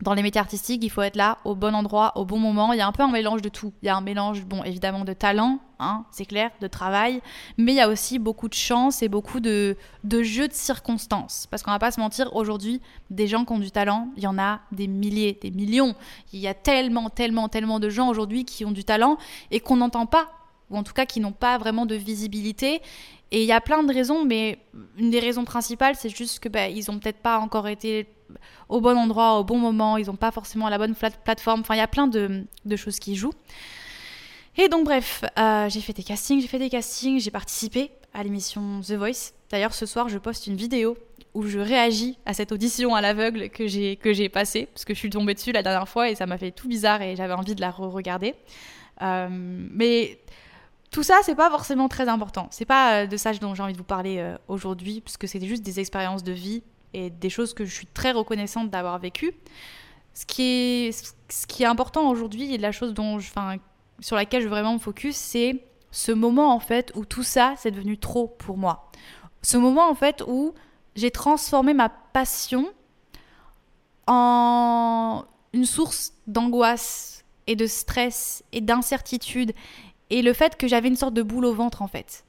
dans 0.00 0.14
les 0.14 0.22
métiers 0.22 0.40
artistiques, 0.40 0.82
il 0.82 0.90
faut 0.90 1.02
être 1.02 1.16
là 1.16 1.38
au 1.44 1.54
bon 1.54 1.74
endroit, 1.74 2.12
au 2.16 2.24
bon 2.24 2.38
moment. 2.38 2.72
Il 2.72 2.78
y 2.78 2.80
a 2.80 2.86
un 2.86 2.92
peu 2.92 3.02
un 3.02 3.10
mélange 3.10 3.42
de 3.42 3.48
tout. 3.48 3.72
Il 3.82 3.86
y 3.86 3.88
a 3.88 3.96
un 3.96 4.00
mélange, 4.00 4.44
bon, 4.44 4.64
évidemment, 4.64 5.04
de 5.04 5.12
talent, 5.12 5.60
hein, 5.78 6.04
c'est 6.10 6.24
clair, 6.24 6.50
de 6.60 6.66
travail, 6.66 7.20
mais 7.58 7.72
il 7.72 7.76
y 7.76 7.80
a 7.80 7.88
aussi 7.88 8.18
beaucoup 8.18 8.48
de 8.48 8.54
chance 8.54 9.02
et 9.02 9.08
beaucoup 9.08 9.38
de, 9.38 9.76
de 10.04 10.22
jeux 10.22 10.48
de 10.48 10.54
circonstances. 10.54 11.46
Parce 11.50 11.62
qu'on 11.62 11.70
va 11.70 11.78
pas 11.78 11.90
se 11.90 12.00
mentir, 12.00 12.34
aujourd'hui, 12.34 12.80
des 13.10 13.26
gens 13.26 13.44
qui 13.44 13.52
ont 13.52 13.58
du 13.58 13.70
talent, 13.70 14.08
il 14.16 14.22
y 14.22 14.26
en 14.26 14.38
a 14.38 14.60
des 14.72 14.88
milliers, 14.88 15.38
des 15.40 15.50
millions. 15.50 15.94
Il 16.32 16.40
y 16.40 16.48
a 16.48 16.54
tellement, 16.54 17.10
tellement, 17.10 17.48
tellement 17.48 17.78
de 17.78 17.88
gens 17.88 18.08
aujourd'hui 18.08 18.44
qui 18.44 18.64
ont 18.64 18.72
du 18.72 18.84
talent 18.84 19.18
et 19.50 19.60
qu'on 19.60 19.76
n'entend 19.76 20.06
pas, 20.06 20.28
ou 20.70 20.78
en 20.78 20.82
tout 20.82 20.94
cas 20.94 21.06
qui 21.06 21.20
n'ont 21.20 21.32
pas 21.32 21.58
vraiment 21.58 21.86
de 21.86 21.94
visibilité. 21.94 22.80
Et 23.32 23.40
il 23.40 23.46
y 23.46 23.52
a 23.52 23.62
plein 23.62 23.82
de 23.82 23.92
raisons, 23.92 24.26
mais 24.26 24.58
une 24.98 25.10
des 25.10 25.18
raisons 25.18 25.46
principales, 25.46 25.96
c'est 25.96 26.14
juste 26.14 26.38
que 26.38 26.50
bah, 26.50 26.68
ils 26.68 26.90
ont 26.90 26.98
peut-être 26.98 27.20
pas 27.20 27.38
encore 27.38 27.66
été 27.66 28.06
au 28.68 28.82
bon 28.82 28.96
endroit, 28.96 29.38
au 29.38 29.44
bon 29.44 29.56
moment, 29.56 29.96
ils 29.96 30.06
n'ont 30.06 30.16
pas 30.16 30.30
forcément 30.30 30.68
la 30.68 30.76
bonne 30.76 30.94
plateforme. 30.94 31.60
Enfin, 31.60 31.74
il 31.74 31.78
y 31.78 31.80
a 31.80 31.88
plein 31.88 32.06
de, 32.06 32.44
choses 32.76 32.98
qui 32.98 33.16
jouent. 33.16 33.32
Et 34.58 34.68
donc, 34.68 34.84
bref, 34.84 35.24
euh, 35.38 35.66
j'ai 35.70 35.80
fait 35.80 35.94
des 35.94 36.02
castings, 36.02 36.42
j'ai 36.42 36.46
fait 36.46 36.58
des 36.58 36.68
castings, 36.68 37.18
j'ai 37.20 37.30
participé 37.30 37.90
à 38.12 38.22
l'émission 38.22 38.82
The 38.82 38.92
Voice. 38.92 39.32
D'ailleurs, 39.50 39.72
ce 39.72 39.86
soir, 39.86 40.10
je 40.10 40.18
poste 40.18 40.46
une 40.46 40.56
vidéo 40.56 40.98
où 41.32 41.46
je 41.46 41.58
réagis 41.58 42.18
à 42.26 42.34
cette 42.34 42.52
audition 42.52 42.94
à 42.94 43.00
l'aveugle 43.00 43.48
que 43.48 43.66
j'ai 43.66 43.96
que 43.96 44.12
j'ai 44.12 44.28
passée 44.28 44.66
parce 44.66 44.84
que 44.84 44.92
je 44.92 44.98
suis 44.98 45.08
tombée 45.08 45.32
dessus 45.32 45.52
la 45.52 45.62
dernière 45.62 45.88
fois 45.88 46.10
et 46.10 46.14
ça 46.14 46.26
m'a 46.26 46.36
fait 46.36 46.50
tout 46.50 46.68
bizarre 46.68 47.00
et 47.00 47.16
j'avais 47.16 47.32
envie 47.32 47.54
de 47.54 47.62
la 47.62 47.70
re-regarder. 47.70 48.34
Euh, 49.00 49.28
mais 49.30 50.18
tout 50.92 51.02
ça, 51.02 51.18
c'est 51.24 51.34
pas 51.34 51.50
forcément 51.50 51.88
très 51.88 52.08
important. 52.08 52.46
C'est 52.50 52.64
pas 52.64 53.02
euh, 53.02 53.06
de 53.06 53.16
ça 53.16 53.32
dont 53.32 53.54
j'ai 53.54 53.62
envie 53.62 53.72
de 53.72 53.78
vous 53.78 53.84
parler 53.84 54.34
aujourd'hui, 54.46 55.00
parce 55.00 55.16
que 55.16 55.26
c'était 55.26 55.46
juste 55.46 55.64
des 55.64 55.80
expériences 55.80 56.22
de 56.22 56.32
vie 56.32 56.62
et 56.94 57.10
des 57.10 57.30
choses 57.30 57.54
que 57.54 57.64
je 57.64 57.74
suis 57.74 57.86
très 57.86 58.12
reconnaissante 58.12 58.70
d'avoir 58.70 58.98
vécues. 58.98 59.32
Ce 60.14 60.26
qui 60.26 60.90
est, 61.60 61.64
important 61.64 62.08
aujourd'hui 62.10 62.54
et 62.54 62.58
la 62.58 62.72
chose 62.72 62.92
dont 62.92 63.18
je, 63.18 63.30
sur 64.00 64.16
laquelle 64.16 64.42
je 64.42 64.46
veux 64.46 64.50
vraiment 64.50 64.74
me 64.74 64.78
focus, 64.78 65.16
c'est 65.16 65.64
ce 65.90 66.12
moment 66.12 66.54
en 66.54 66.60
fait 66.60 66.92
où 66.94 67.04
tout 67.04 67.22
ça 67.22 67.54
c'est 67.56 67.70
devenu 67.70 67.98
trop 67.98 68.28
pour 68.28 68.56
moi. 68.56 68.90
Ce 69.42 69.56
moment 69.56 69.88
en 69.88 69.94
fait 69.94 70.22
où 70.26 70.54
j'ai 70.96 71.10
transformé 71.10 71.72
ma 71.74 71.88
passion 71.88 72.70
en 74.06 75.24
une 75.52 75.64
source 75.64 76.12
d'angoisse 76.26 77.24
et 77.46 77.56
de 77.56 77.66
stress 77.66 78.42
et 78.52 78.60
d'incertitude 78.60 79.52
et 80.12 80.20
le 80.20 80.34
fait 80.34 80.56
que 80.56 80.68
j'avais 80.68 80.88
une 80.88 80.96
sorte 80.96 81.14
de 81.14 81.22
boule 81.22 81.46
au 81.46 81.54
ventre 81.54 81.80
en 81.80 81.88
fait. 81.88 82.24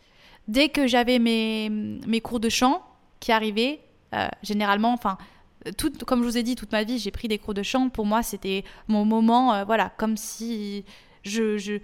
Dès 0.48 0.70
que 0.70 0.88
j'avais 0.88 1.20
mes, 1.20 1.70
mes 1.70 2.22
cours 2.22 2.40
de 2.40 2.50
chant 2.50 2.82
qui 3.20 3.32
arrivaient, 3.32 3.82
euh, 4.14 4.28
généralement, 4.42 4.94
enfin, 4.94 5.18
tout, 5.78 5.92
comme 6.06 6.22
je 6.22 6.26
vous 6.26 6.38
ai 6.38 6.44
dit, 6.44 6.56
toute 6.56 6.72
ma 6.72 6.84
vie, 6.84 6.98
j'ai 6.98 7.12
pris 7.12 7.28
des 7.28 7.38
cours 7.38 7.54
de 7.54 7.62
chant. 7.64 7.90
Pour 7.90 8.06
moi, 8.06 8.24
c'était 8.24 8.64
mon 8.88 9.06
moment, 9.06 9.54
euh, 9.54 9.64
voilà, 9.66 9.92
comme 9.98 10.18
si 10.18 10.86
je, 11.24 11.58
je 11.58 11.80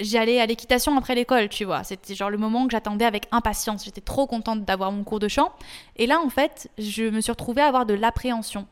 j'allais 0.00 0.40
à 0.40 0.46
l'équitation 0.46 0.96
après 0.98 1.14
l'école, 1.14 1.48
tu 1.48 1.64
vois. 1.64 1.84
C'était 1.84 2.16
genre 2.16 2.30
le 2.30 2.38
moment 2.38 2.66
que 2.66 2.72
j'attendais 2.72 3.04
avec 3.04 3.28
impatience. 3.30 3.84
J'étais 3.84 4.00
trop 4.00 4.26
contente 4.26 4.64
d'avoir 4.64 4.90
mon 4.90 5.04
cours 5.04 5.20
de 5.20 5.28
chant. 5.28 5.52
Et 5.96 6.06
là, 6.06 6.20
en 6.20 6.30
fait, 6.30 6.68
je 6.78 7.04
me 7.04 7.20
suis 7.20 7.30
retrouvée 7.30 7.62
à 7.62 7.66
avoir 7.66 7.86
de 7.86 7.94
l'appréhension. 7.94 8.66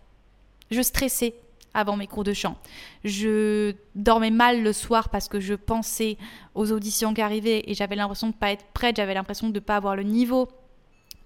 Je 0.73 0.83
stressais 0.83 1.35
avant 1.75 1.97
mes 1.97 2.07
cours 2.07 2.25
de 2.25 2.33
chant. 2.33 2.57
Je 3.05 3.75
dormais 3.95 4.31
mal 4.31 4.62
le 4.62 4.73
soir 4.73 5.09
parce 5.09 5.29
que 5.29 5.41
je 5.41 5.55
pensais 5.55 6.17
aux 6.55 6.73
auditions 6.73 7.14
qui 7.14 7.23
arrivaient 7.23 7.62
et 7.67 7.75
j'avais 7.75 7.97
l'impression 7.97 8.29
de 8.29 8.33
ne 8.33 8.38
pas 8.38 8.52
être 8.52 8.64
prête, 8.73 8.97
j'avais 8.97 9.14
l'impression 9.14 9.49
de 9.49 9.55
ne 9.55 9.61
pas 9.61 9.76
avoir 9.76 9.97
le 9.97 10.02
niveau 10.02 10.49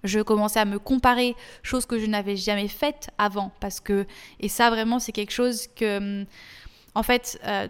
je 0.03 0.19
commençais 0.19 0.59
à 0.59 0.65
me 0.65 0.79
comparer, 0.79 1.35
chose 1.63 1.85
que 1.85 1.99
je 1.99 2.05
n'avais 2.05 2.35
jamais 2.35 2.67
faite 2.67 3.09
avant, 3.17 3.51
parce 3.59 3.79
que, 3.79 4.05
et 4.39 4.49
ça 4.49 4.69
vraiment 4.69 4.99
c'est 4.99 5.11
quelque 5.11 5.31
chose 5.31 5.67
que, 5.75 6.25
en 6.95 7.03
fait, 7.03 7.39
euh, 7.45 7.67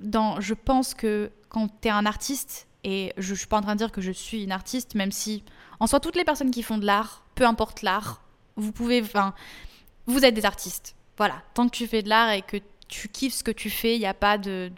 dans, 0.00 0.40
je 0.40 0.54
pense 0.54 0.94
que 0.94 1.30
quand 1.48 1.68
tu 1.80 1.88
es 1.88 1.90
un 1.90 2.06
artiste, 2.06 2.66
et 2.84 3.12
je 3.16 3.32
ne 3.32 3.36
suis 3.36 3.46
pas 3.46 3.58
en 3.58 3.62
train 3.62 3.74
de 3.74 3.78
dire 3.78 3.92
que 3.92 4.00
je 4.00 4.10
suis 4.10 4.42
une 4.42 4.52
artiste, 4.52 4.94
même 4.94 5.12
si, 5.12 5.44
en 5.80 5.86
soi, 5.86 6.00
toutes 6.00 6.16
les 6.16 6.24
personnes 6.24 6.50
qui 6.50 6.62
font 6.62 6.78
de 6.78 6.86
l'art, 6.86 7.24
peu 7.34 7.46
importe 7.46 7.82
l'art, 7.82 8.22
vous 8.56 8.72
pouvez, 8.72 9.02
enfin, 9.02 9.34
vous 10.06 10.24
êtes 10.24 10.34
des 10.34 10.44
artistes. 10.44 10.94
Voilà, 11.22 11.40
tant 11.54 11.68
que 11.68 11.76
tu 11.76 11.86
fais 11.86 12.02
de 12.02 12.08
l'art 12.08 12.32
et 12.32 12.42
que 12.42 12.56
tu 12.88 13.08
kiffes 13.08 13.34
ce 13.34 13.44
que 13.44 13.52
tu 13.52 13.70
fais, 13.70 13.94
il 13.94 14.00
n'y 14.00 14.06
a 14.06 14.12
pas 14.12 14.38
de, 14.38 14.72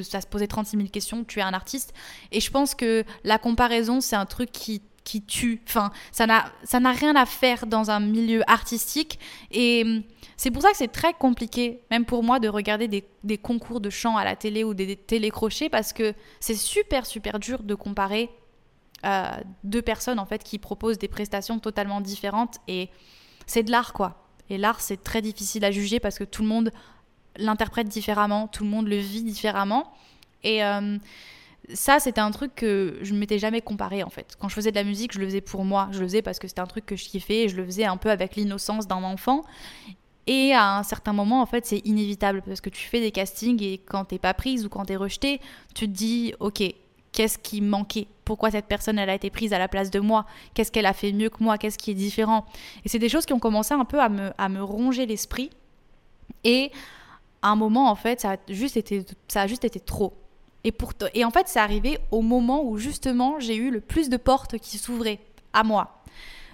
ça 0.00 0.22
se 0.22 0.26
poser 0.26 0.48
36 0.48 0.74
000 0.78 0.88
questions, 0.88 1.22
tu 1.22 1.40
es 1.40 1.42
un 1.42 1.52
artiste. 1.52 1.92
Et 2.32 2.40
je 2.40 2.50
pense 2.50 2.74
que 2.74 3.04
la 3.24 3.36
comparaison, 3.36 4.00
c'est 4.00 4.16
un 4.16 4.24
truc 4.24 4.50
qui 4.52 4.80
qui 5.04 5.20
tue. 5.20 5.60
Enfin, 5.68 5.92
ça 6.12 6.26
n'a, 6.26 6.92
rien 6.92 7.14
à 7.14 7.26
faire 7.26 7.66
dans 7.66 7.90
un 7.90 8.00
milieu 8.00 8.42
artistique. 8.50 9.20
Et 9.50 9.82
hum, 9.84 10.02
c'est 10.38 10.50
pour 10.50 10.62
ça 10.62 10.70
que 10.70 10.78
c'est 10.78 10.88
très 10.88 11.12
compliqué, 11.12 11.82
même 11.90 12.06
pour 12.06 12.22
moi, 12.22 12.40
de 12.40 12.48
regarder 12.48 12.88
des, 12.88 13.04
des, 13.22 13.36
concours 13.36 13.82
de 13.82 13.90
chant 13.90 14.16
à 14.16 14.24
la 14.24 14.34
télé 14.34 14.64
ou 14.64 14.72
des, 14.72 14.96
télécrochets, 14.96 15.68
parce 15.68 15.92
que 15.92 16.14
c'est 16.40 16.54
super, 16.54 17.04
super 17.04 17.38
dur 17.38 17.62
de 17.62 17.74
comparer 17.74 18.30
euh, 19.04 19.28
deux 19.62 19.82
personnes, 19.82 20.18
en 20.18 20.24
fait, 20.24 20.42
qui 20.42 20.58
proposent 20.58 20.98
des 20.98 21.08
prestations 21.08 21.58
totalement 21.58 22.00
différentes. 22.00 22.56
Et 22.66 22.88
c'est 23.46 23.62
de 23.62 23.70
l'art, 23.70 23.92
quoi. 23.92 24.25
Et 24.50 24.58
l'art, 24.58 24.80
c'est 24.80 25.02
très 25.02 25.22
difficile 25.22 25.64
à 25.64 25.70
juger 25.70 26.00
parce 26.00 26.18
que 26.18 26.24
tout 26.24 26.42
le 26.42 26.48
monde 26.48 26.70
l'interprète 27.38 27.88
différemment, 27.88 28.48
tout 28.48 28.64
le 28.64 28.70
monde 28.70 28.88
le 28.88 28.96
vit 28.96 29.22
différemment. 29.22 29.92
Et 30.42 30.64
euh, 30.64 30.96
ça, 31.74 31.98
c'était 31.98 32.20
un 32.20 32.30
truc 32.30 32.54
que 32.54 32.98
je 33.02 33.12
ne 33.12 33.18
m'étais 33.18 33.38
jamais 33.38 33.60
comparé 33.60 34.02
en 34.02 34.10
fait. 34.10 34.36
Quand 34.38 34.48
je 34.48 34.54
faisais 34.54 34.70
de 34.70 34.76
la 34.76 34.84
musique, 34.84 35.12
je 35.12 35.18
le 35.18 35.26
faisais 35.26 35.40
pour 35.40 35.64
moi. 35.64 35.88
Je 35.92 36.00
le 36.00 36.06
faisais 36.06 36.22
parce 36.22 36.38
que 36.38 36.48
c'était 36.48 36.60
un 36.60 36.66
truc 36.66 36.86
que 36.86 36.96
je 36.96 37.04
kiffais 37.08 37.44
et 37.44 37.48
je 37.48 37.56
le 37.56 37.64
faisais 37.64 37.84
un 37.84 37.96
peu 37.96 38.10
avec 38.10 38.36
l'innocence 38.36 38.86
d'un 38.86 39.02
enfant. 39.02 39.44
Et 40.26 40.52
à 40.52 40.78
un 40.78 40.82
certain 40.82 41.12
moment, 41.12 41.40
en 41.40 41.46
fait, 41.46 41.66
c'est 41.66 41.78
inévitable 41.86 42.42
parce 42.44 42.60
que 42.60 42.70
tu 42.70 42.86
fais 42.86 43.00
des 43.00 43.12
castings 43.12 43.62
et 43.62 43.78
quand 43.78 44.06
t'es 44.06 44.18
pas 44.18 44.34
prise 44.34 44.66
ou 44.66 44.68
quand 44.68 44.84
t'es 44.84 44.96
rejetée, 44.96 45.40
tu 45.74 45.86
te 45.86 45.92
dis, 45.92 46.34
ok, 46.40 46.62
qu'est-ce 47.16 47.38
qui 47.38 47.62
manquait? 47.62 48.06
Pourquoi 48.26 48.50
cette 48.50 48.66
personne, 48.66 48.98
elle 48.98 49.08
a 49.08 49.14
été 49.14 49.30
prise 49.30 49.54
à 49.54 49.58
la 49.58 49.68
place 49.68 49.90
de 49.90 50.00
moi? 50.00 50.26
Qu'est-ce 50.52 50.70
qu'elle 50.70 50.86
a 50.86 50.92
fait 50.92 51.12
mieux 51.12 51.30
que 51.30 51.42
moi? 51.42 51.56
Qu'est-ce 51.56 51.78
qui 51.78 51.90
est 51.90 51.94
différent? 51.94 52.44
Et 52.84 52.90
c'est 52.90 52.98
des 52.98 53.08
choses 53.08 53.24
qui 53.24 53.32
ont 53.32 53.38
commencé 53.38 53.72
un 53.72 53.86
peu 53.86 54.00
à 54.00 54.10
me, 54.10 54.32
à 54.36 54.50
me 54.50 54.62
ronger 54.62 55.06
l'esprit. 55.06 55.48
Et 56.44 56.70
à 57.40 57.48
un 57.48 57.56
moment, 57.56 57.90
en 57.90 57.94
fait, 57.94 58.20
ça 58.20 58.32
a 58.32 58.36
juste 58.50 58.76
été, 58.76 59.02
ça 59.28 59.40
a 59.42 59.46
juste 59.46 59.64
été 59.64 59.80
trop. 59.80 60.12
Et, 60.62 60.72
pour 60.72 60.92
et 61.14 61.24
en 61.24 61.30
fait, 61.30 61.48
c'est 61.48 61.58
arrivé 61.58 61.98
au 62.10 62.20
moment 62.20 62.62
où 62.62 62.76
justement 62.76 63.40
j'ai 63.40 63.56
eu 63.56 63.70
le 63.70 63.80
plus 63.80 64.10
de 64.10 64.18
portes 64.18 64.58
qui 64.58 64.76
s'ouvraient 64.76 65.20
à 65.54 65.62
moi. 65.62 66.02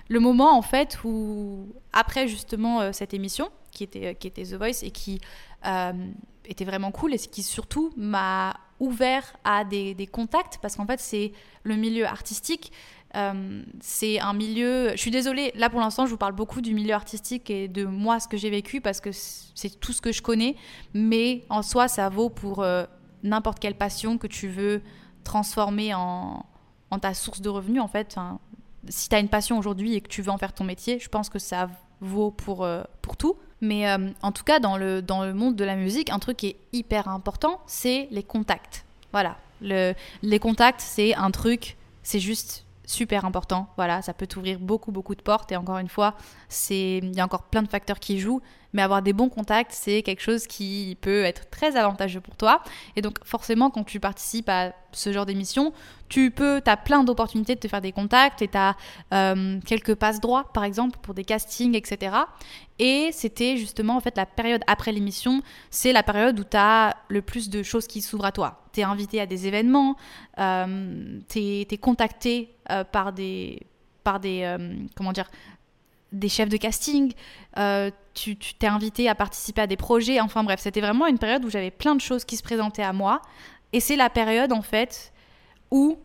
Le 0.08 0.20
moment 0.20 0.56
en 0.56 0.62
fait 0.62 0.98
où, 1.02 1.66
après 1.92 2.28
justement 2.28 2.82
euh, 2.82 2.92
cette 2.92 3.14
émission, 3.14 3.48
qui 3.72 3.84
était, 3.84 4.06
euh, 4.08 4.12
qui 4.12 4.26
était 4.28 4.44
The 4.44 4.54
Voice 4.54 4.82
et 4.82 4.90
qui 4.90 5.20
euh, 5.66 5.92
était 6.44 6.66
vraiment 6.66 6.92
cool 6.92 7.14
et 7.14 7.18
qui 7.18 7.42
surtout 7.42 7.92
m'a 7.96 8.54
ouvert 8.82 9.32
à 9.44 9.64
des, 9.64 10.08
contacts 10.10 10.58
parce 10.60 10.76
qu'en 10.76 10.86
fait 10.86 11.00
c'est 11.00 11.32
le 11.62 11.76
milieu 11.76 12.04
artistique. 12.04 12.72
c'est 13.80 14.20
un 14.20 14.32
milieu. 14.32 14.90
Je 14.92 14.96
suis 14.96 15.10
désolée, 15.10 15.52
là 15.54 15.70
pour 15.70 15.80
l'instant, 15.80 16.06
je 16.06 16.10
vous 16.10 16.16
parle 16.16 16.34
beaucoup 16.34 16.60
du 16.60 16.74
milieu 16.74 16.94
artistique 16.94 17.48
et 17.50 17.68
de 17.68 17.84
moi, 17.84 18.20
ce 18.20 18.28
que 18.28 18.36
j'ai 18.36 18.50
vécu, 18.50 18.80
parce 18.80 19.00
que 19.00 19.10
c'est 19.12 19.80
tout 19.80 19.92
ce 19.92 20.00
que 20.00 20.12
je 20.12 20.22
connais. 20.22 20.56
Mais 20.94 21.44
en 21.48 21.62
soi, 21.62 21.88
ça 21.88 22.08
vaut 22.08 22.30
pour 22.30 22.64
n'importe 23.22 23.60
quelle 23.60 23.76
passion 23.76 24.18
que 24.18 24.26
tu 24.26 24.48
veux 24.48 24.82
transformer 25.24 25.94
en, 25.94 26.44
ta 27.00 27.14
source 27.14 27.40
de 27.40 27.48
revenus, 27.48 27.80
en 27.80 27.88
fait. 27.88 28.16
si 28.88 29.08
tu 29.08 29.14
as 29.14 29.20
une 29.20 29.28
passion 29.28 29.58
aujourd'hui 29.58 29.94
et 29.94 30.00
que 30.00 30.08
tu 30.08 30.22
veux 30.22 30.30
en 30.30 30.38
faire 30.38 30.52
ton 30.52 30.64
métier, 30.64 30.98
je 30.98 31.08
pense 31.08 31.28
que 31.28 31.38
ça 31.38 31.70
vaut 32.00 32.30
pour, 32.30 32.64
euh, 32.64 32.82
pour 33.00 33.16
tout. 33.16 33.36
Mais 33.62 33.88
euh, 33.88 34.10
en 34.22 34.32
tout 34.32 34.42
cas, 34.42 34.58
dans 34.58 34.76
le, 34.76 35.00
dans 35.00 35.24
le 35.24 35.32
monde 35.32 35.56
de 35.56 35.64
la 35.64 35.76
musique, 35.76 36.10
un 36.10 36.18
truc 36.18 36.36
qui 36.36 36.48
est 36.48 36.56
hyper 36.72 37.08
important, 37.08 37.60
c'est 37.66 38.08
les 38.10 38.24
contacts. 38.24 38.84
Voilà. 39.12 39.38
Le, 39.62 39.94
les 40.22 40.40
contacts, 40.40 40.80
c'est 40.80 41.14
un 41.14 41.30
truc, 41.30 41.76
c'est 42.02 42.18
juste 42.18 42.66
super 42.84 43.24
important. 43.24 43.68
Voilà, 43.76 44.02
ça 44.02 44.12
peut 44.12 44.26
t'ouvrir 44.26 44.58
beaucoup, 44.58 44.90
beaucoup 44.90 45.14
de 45.14 45.22
portes. 45.22 45.52
Et 45.52 45.56
encore 45.56 45.78
une 45.78 45.88
fois, 45.88 46.16
il 46.70 47.14
y 47.14 47.20
a 47.20 47.24
encore 47.24 47.44
plein 47.44 47.62
de 47.62 47.68
facteurs 47.68 48.00
qui 48.00 48.18
jouent 48.18 48.42
mais 48.72 48.82
avoir 48.82 49.02
des 49.02 49.12
bons 49.12 49.28
contacts, 49.28 49.72
c'est 49.72 50.02
quelque 50.02 50.22
chose 50.22 50.46
qui 50.46 50.96
peut 51.00 51.24
être 51.24 51.48
très 51.50 51.76
avantageux 51.76 52.20
pour 52.20 52.36
toi. 52.36 52.62
Et 52.96 53.02
donc 53.02 53.18
forcément, 53.24 53.70
quand 53.70 53.84
tu 53.84 54.00
participes 54.00 54.48
à 54.48 54.72
ce 54.92 55.12
genre 55.12 55.26
d'émission, 55.26 55.72
tu 56.08 56.30
peux, 56.30 56.60
as 56.66 56.76
plein 56.76 57.04
d'opportunités 57.04 57.54
de 57.54 57.60
te 57.60 57.68
faire 57.68 57.80
des 57.80 57.92
contacts 57.92 58.42
et 58.42 58.48
tu 58.48 58.58
as 58.58 58.76
euh, 59.14 59.58
quelques 59.64 59.94
passes 59.94 60.20
droits, 60.20 60.52
par 60.52 60.64
exemple, 60.64 60.98
pour 61.00 61.14
des 61.14 61.24
castings, 61.24 61.74
etc. 61.74 62.16
Et 62.78 63.10
c'était 63.12 63.56
justement, 63.56 63.96
en 63.96 64.00
fait, 64.00 64.16
la 64.16 64.26
période 64.26 64.62
après 64.66 64.92
l'émission, 64.92 65.42
c'est 65.70 65.92
la 65.92 66.02
période 66.02 66.38
où 66.38 66.44
tu 66.44 66.56
as 66.56 66.96
le 67.08 67.22
plus 67.22 67.48
de 67.48 67.62
choses 67.62 67.86
qui 67.86 68.02
s'ouvrent 68.02 68.26
à 68.26 68.32
toi. 68.32 68.64
Tu 68.72 68.80
es 68.80 68.84
invité 68.84 69.20
à 69.20 69.26
des 69.26 69.46
événements, 69.46 69.96
euh, 70.38 71.20
tu 71.28 71.38
es, 71.38 71.78
contacté 71.78 72.54
euh, 72.70 72.84
par 72.84 73.12
des 73.12 73.60
par 74.02 74.18
des 74.20 74.42
euh, 74.42 74.74
comment 74.96 75.12
dire 75.12 75.30
des 76.12 76.28
chefs 76.28 76.48
de 76.48 76.56
casting, 76.56 77.12
euh, 77.58 77.90
tu 78.14 78.36
t'es 78.36 78.66
invité 78.66 79.08
à 79.08 79.14
participer 79.14 79.62
à 79.62 79.66
des 79.66 79.76
projets, 79.76 80.20
enfin 80.20 80.44
bref, 80.44 80.60
c'était 80.60 80.80
vraiment 80.80 81.06
une 81.06 81.18
période 81.18 81.44
où 81.44 81.50
j'avais 81.50 81.70
plein 81.70 81.94
de 81.94 82.00
choses 82.00 82.24
qui 82.24 82.36
se 82.36 82.42
présentaient 82.42 82.82
à 82.82 82.92
moi. 82.92 83.22
Et 83.72 83.80
c'est 83.80 83.96
la 83.96 84.10
période 84.10 84.52
en 84.52 84.62
fait 84.62 85.12
où 85.70 85.98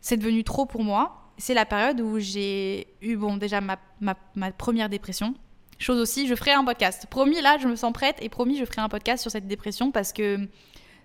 c'est 0.00 0.16
devenu 0.16 0.44
trop 0.44 0.66
pour 0.66 0.84
moi. 0.84 1.32
C'est 1.36 1.52
la 1.52 1.66
période 1.66 2.00
où 2.00 2.18
j'ai 2.18 2.86
eu, 3.02 3.16
bon, 3.16 3.36
déjà 3.36 3.60
ma, 3.60 3.76
ma, 4.00 4.52
première 4.52 4.88
dépression. 4.88 5.34
Chose 5.78 5.98
aussi, 6.00 6.26
je 6.28 6.34
ferai 6.34 6.52
un 6.52 6.64
podcast. 6.64 7.06
Promis, 7.10 7.42
là, 7.42 7.58
je 7.58 7.68
me 7.68 7.76
sens 7.76 7.92
prête 7.92 8.16
et 8.22 8.28
promis, 8.28 8.56
je 8.56 8.64
ferai 8.64 8.80
un 8.80 8.88
podcast 8.88 9.20
sur 9.20 9.30
cette 9.30 9.46
dépression 9.46 9.90
parce 9.90 10.12
que 10.12 10.48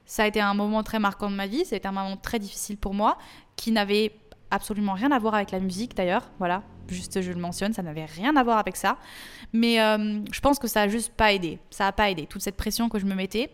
ça 0.05 0.23
a 0.23 0.27
été 0.27 0.39
un 0.39 0.53
moment 0.53 0.83
très 0.83 0.99
marquant 0.99 1.29
de 1.29 1.35
ma 1.35 1.47
vie. 1.47 1.65
Ça 1.65 1.75
a 1.75 1.77
été 1.77 1.87
un 1.87 1.91
moment 1.91 2.15
très 2.15 2.39
difficile 2.39 2.77
pour 2.77 2.93
moi 2.93 3.17
qui 3.55 3.71
n'avait 3.71 4.13
absolument 4.51 4.93
rien 4.93 5.11
à 5.11 5.19
voir 5.19 5.33
avec 5.33 5.51
la 5.51 5.59
musique 5.59 5.95
d'ailleurs. 5.95 6.29
Voilà, 6.37 6.63
juste 6.87 7.21
je 7.21 7.31
le 7.31 7.39
mentionne, 7.39 7.73
ça 7.73 7.81
n'avait 7.81 8.05
rien 8.05 8.35
à 8.35 8.43
voir 8.43 8.57
avec 8.57 8.75
ça. 8.75 8.97
Mais 9.53 9.81
euh, 9.81 10.19
je 10.31 10.39
pense 10.41 10.59
que 10.59 10.67
ça 10.67 10.81
a 10.81 10.87
juste 10.87 11.13
pas 11.13 11.33
aidé. 11.33 11.59
Ça 11.69 11.87
a 11.87 11.91
pas 11.91 12.09
aidé, 12.11 12.27
toute 12.27 12.41
cette 12.41 12.57
pression 12.57 12.89
que 12.89 12.99
je 12.99 13.05
me 13.05 13.15
mettais. 13.15 13.49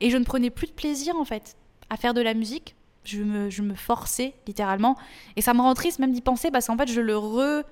Et 0.00 0.10
je 0.10 0.16
ne 0.16 0.24
prenais 0.24 0.50
plus 0.50 0.66
de 0.66 0.72
plaisir 0.72 1.16
en 1.16 1.24
fait 1.24 1.56
à 1.90 1.96
faire 1.96 2.14
de 2.14 2.20
la 2.20 2.34
musique. 2.34 2.76
Je 3.04 3.22
me, 3.22 3.50
je 3.50 3.62
me 3.62 3.74
forçais 3.74 4.34
littéralement. 4.46 4.96
Et 5.36 5.42
ça 5.42 5.52
me 5.54 5.60
rend 5.60 5.74
triste 5.74 5.98
même 5.98 6.12
d'y 6.12 6.22
penser 6.22 6.50
parce 6.50 6.66
qu'en 6.66 6.76
fait 6.76 6.88
je 6.88 7.00
le, 7.00 7.16
re, 7.16 7.64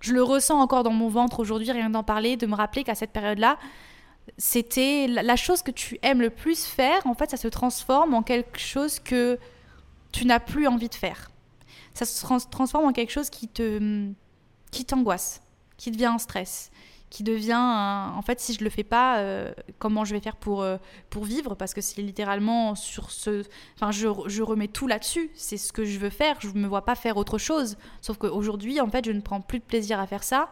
je 0.00 0.12
le 0.12 0.22
ressens 0.22 0.58
encore 0.58 0.82
dans 0.82 0.92
mon 0.92 1.08
ventre 1.08 1.40
aujourd'hui, 1.40 1.70
rien 1.70 1.90
d'en 1.90 2.02
parler, 2.02 2.36
de 2.36 2.46
me 2.46 2.54
rappeler 2.54 2.84
qu'à 2.84 2.94
cette 2.94 3.10
période-là, 3.10 3.58
c'était 4.38 5.06
la 5.06 5.36
chose 5.36 5.62
que 5.62 5.70
tu 5.70 5.98
aimes 6.02 6.22
le 6.22 6.30
plus 6.30 6.64
faire, 6.64 7.06
en 7.06 7.14
fait 7.14 7.30
ça 7.30 7.36
se 7.36 7.48
transforme 7.48 8.14
en 8.14 8.22
quelque 8.22 8.58
chose 8.58 8.98
que 8.98 9.38
tu 10.12 10.24
n'as 10.24 10.40
plus 10.40 10.66
envie 10.66 10.88
de 10.88 10.94
faire. 10.94 11.30
Ça 11.94 12.04
se 12.04 12.48
transforme 12.50 12.86
en 12.86 12.92
quelque 12.92 13.12
chose 13.12 13.30
qui 13.30 13.48
te 13.48 14.10
qui 14.70 14.84
t'angoisse, 14.84 15.40
qui 15.76 15.92
devient 15.92 16.06
un 16.06 16.18
stress, 16.18 16.70
qui 17.14 17.22
devient 17.22 17.54
en 17.54 18.22
fait 18.22 18.40
si 18.40 18.54
je 18.54 18.64
le 18.64 18.70
fais 18.70 18.82
pas 18.82 19.18
euh, 19.18 19.52
comment 19.78 20.04
je 20.04 20.14
vais 20.16 20.20
faire 20.20 20.34
pour 20.34 20.62
euh, 20.62 20.78
pour 21.10 21.24
vivre? 21.24 21.54
Parce 21.54 21.72
que 21.72 21.80
c'est 21.80 22.02
littéralement 22.02 22.74
sur 22.74 23.12
ce 23.12 23.44
enfin 23.76 23.92
je, 23.92 24.08
je 24.26 24.42
remets 24.42 24.66
tout 24.66 24.88
là-dessus. 24.88 25.30
C'est 25.34 25.56
ce 25.56 25.72
que 25.72 25.84
je 25.84 26.00
veux 26.00 26.10
faire. 26.10 26.36
Je 26.40 26.48
me 26.48 26.66
vois 26.66 26.84
pas 26.84 26.96
faire 26.96 27.16
autre 27.16 27.38
chose. 27.38 27.76
Sauf 28.00 28.18
qu'aujourd'hui 28.18 28.80
en 28.80 28.90
fait 28.90 29.04
je 29.04 29.12
ne 29.12 29.20
prends 29.20 29.40
plus 29.40 29.60
de 29.60 29.64
plaisir 29.64 30.00
à 30.00 30.08
faire 30.08 30.24
ça. 30.24 30.48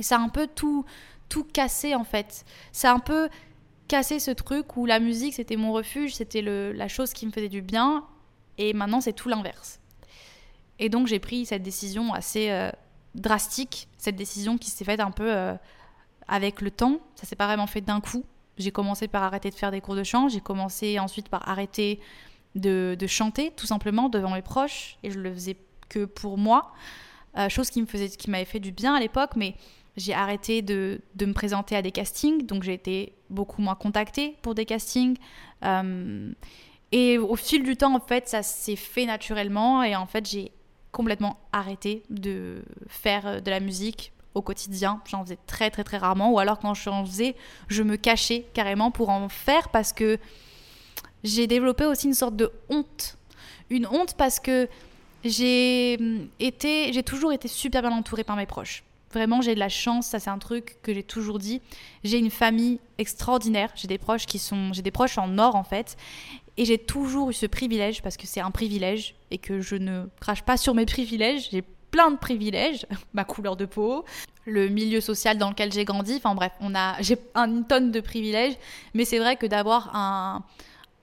Et 0.00 0.02
ça 0.02 0.16
a 0.16 0.20
un 0.20 0.28
peu 0.28 0.48
tout 0.48 0.84
tout 1.28 1.44
cassé 1.44 1.94
en 1.94 2.04
fait. 2.04 2.44
C'est 2.72 2.88
un 2.88 2.98
peu 2.98 3.28
cassé 3.86 4.18
ce 4.18 4.32
truc 4.32 4.76
où 4.76 4.86
la 4.86 4.98
musique 4.98 5.34
c'était 5.34 5.56
mon 5.56 5.72
refuge 5.72 6.14
c'était 6.14 6.42
la 6.42 6.88
chose 6.88 7.12
qui 7.12 7.26
me 7.26 7.30
faisait 7.30 7.48
du 7.48 7.62
bien. 7.62 8.04
Et 8.58 8.72
maintenant 8.72 9.00
c'est 9.00 9.12
tout 9.12 9.28
l'inverse 9.28 9.79
et 10.80 10.88
donc 10.88 11.06
j'ai 11.06 11.20
pris 11.20 11.46
cette 11.46 11.62
décision 11.62 12.12
assez 12.12 12.50
euh, 12.50 12.72
drastique, 13.14 13.86
cette 13.98 14.16
décision 14.16 14.58
qui 14.58 14.70
s'est 14.70 14.84
faite 14.84 14.98
un 14.98 15.10
peu 15.10 15.30
euh, 15.30 15.54
avec 16.26 16.62
le 16.62 16.70
temps. 16.70 17.00
Ça 17.14 17.26
s'est 17.26 17.36
pas 17.36 17.46
vraiment 17.46 17.66
fait 17.66 17.82
d'un 17.82 18.00
coup. 18.00 18.24
J'ai 18.56 18.72
commencé 18.72 19.06
par 19.06 19.22
arrêter 19.22 19.50
de 19.50 19.54
faire 19.54 19.70
des 19.70 19.82
cours 19.82 19.94
de 19.94 20.02
chant, 20.02 20.28
j'ai 20.28 20.40
commencé 20.40 20.98
ensuite 20.98 21.28
par 21.28 21.48
arrêter 21.48 22.00
de, 22.54 22.96
chanter 23.06 23.52
tout 23.56 23.66
simplement 23.66 24.08
devant 24.08 24.32
mes 24.32 24.42
proches 24.42 24.98
et 25.02 25.10
je 25.10 25.20
le 25.20 25.32
faisais 25.32 25.56
que 25.88 26.04
pour 26.04 26.36
moi, 26.36 26.72
euh, 27.36 27.48
chose 27.48 27.70
qui 27.70 27.80
me 27.80 27.86
faisait, 27.86 28.08
qui 28.08 28.30
m'avait 28.30 28.44
fait 28.44 28.58
du 28.58 28.72
bien 28.72 28.94
à 28.94 29.00
l'époque, 29.00 29.32
mais 29.36 29.54
j'ai 29.96 30.14
arrêté 30.14 30.62
de, 30.62 31.00
me 31.20 31.32
présenter 31.32 31.76
à 31.76 31.82
des 31.82 31.92
castings, 31.92 32.46
donc 32.46 32.62
j'ai 32.62 32.74
été 32.74 33.12
beaucoup 33.28 33.60
moins 33.60 33.74
contactée 33.74 34.36
pour 34.42 34.54
des 34.54 34.64
castings. 34.64 35.16
Et 36.92 37.18
au 37.18 37.36
fil 37.36 37.62
du 37.62 37.76
temps, 37.76 37.94
en 37.94 38.00
fait, 38.00 38.28
ça 38.28 38.42
s'est 38.42 38.76
fait 38.76 39.06
naturellement 39.06 39.82
et 39.82 39.94
en 39.94 40.06
fait, 40.06 40.28
j'ai 40.28 40.50
complètement 40.92 41.38
arrêté 41.52 42.02
de 42.10 42.62
faire 42.88 43.26
euh, 43.26 43.40
de 43.40 43.50
la 43.50 43.60
musique 43.60 44.12
au 44.34 44.42
quotidien. 44.42 45.00
J'en 45.08 45.24
faisais 45.24 45.38
très 45.46 45.70
très 45.70 45.84
très 45.84 45.98
rarement. 45.98 46.32
Ou 46.32 46.38
alors 46.38 46.58
quand 46.58 46.74
j'en 46.74 47.04
faisais, 47.04 47.34
je 47.68 47.82
me 47.82 47.96
cachais 47.96 48.46
carrément 48.54 48.90
pour 48.90 49.08
en 49.08 49.28
faire 49.28 49.68
parce 49.70 49.92
que 49.92 50.18
j'ai 51.24 51.46
développé 51.46 51.84
aussi 51.84 52.06
une 52.06 52.14
sorte 52.14 52.36
de 52.36 52.50
honte. 52.68 53.16
Une 53.68 53.86
honte 53.86 54.14
parce 54.14 54.40
que 54.40 54.68
j'ai 55.24 55.96
hum, 56.00 56.28
toujours 57.04 57.32
été 57.32 57.48
super 57.48 57.82
bien 57.82 57.92
entourée 57.92 58.24
par 58.24 58.36
mes 58.36 58.46
proches. 58.46 58.82
Vraiment, 59.12 59.40
j'ai 59.40 59.54
de 59.54 59.60
la 59.60 59.68
chance, 59.68 60.06
ça 60.06 60.20
c'est 60.20 60.30
un 60.30 60.38
truc 60.38 60.76
que 60.82 60.94
j'ai 60.94 61.02
toujours 61.02 61.38
dit. 61.38 61.60
J'ai 62.04 62.18
une 62.18 62.30
famille 62.30 62.78
extraordinaire, 62.98 63.70
j'ai 63.74 63.88
des 63.88 63.98
proches 63.98 64.26
qui 64.26 64.38
sont 64.38 64.72
j'ai 64.72 64.82
des 64.82 64.92
proches 64.92 65.18
en 65.18 65.36
or 65.38 65.56
en 65.56 65.64
fait. 65.64 65.96
Et 66.56 66.64
j'ai 66.64 66.78
toujours 66.78 67.30
eu 67.30 67.32
ce 67.32 67.46
privilège, 67.46 68.02
parce 68.02 68.16
que 68.16 68.26
c'est 68.26 68.40
un 68.40 68.50
privilège, 68.50 69.14
et 69.30 69.38
que 69.38 69.60
je 69.60 69.76
ne 69.76 70.04
crache 70.20 70.42
pas 70.42 70.56
sur 70.56 70.74
mes 70.74 70.84
privilèges, 70.84 71.48
j'ai 71.50 71.62
plein 71.90 72.10
de 72.10 72.18
privilèges, 72.18 72.86
ma 73.14 73.24
couleur 73.24 73.56
de 73.56 73.64
peau, 73.64 74.04
le 74.44 74.68
milieu 74.68 75.00
social 75.00 75.38
dans 75.38 75.50
lequel 75.50 75.72
j'ai 75.72 75.84
grandi, 75.84 76.16
enfin 76.16 76.34
bref, 76.34 76.52
on 76.60 76.74
a, 76.74 77.00
j'ai 77.00 77.16
une 77.34 77.64
tonne 77.66 77.90
de 77.90 78.00
privilèges, 78.00 78.54
mais 78.94 79.04
c'est 79.04 79.18
vrai 79.18 79.36
que 79.36 79.46
d'avoir 79.46 79.94
un, 79.96 80.44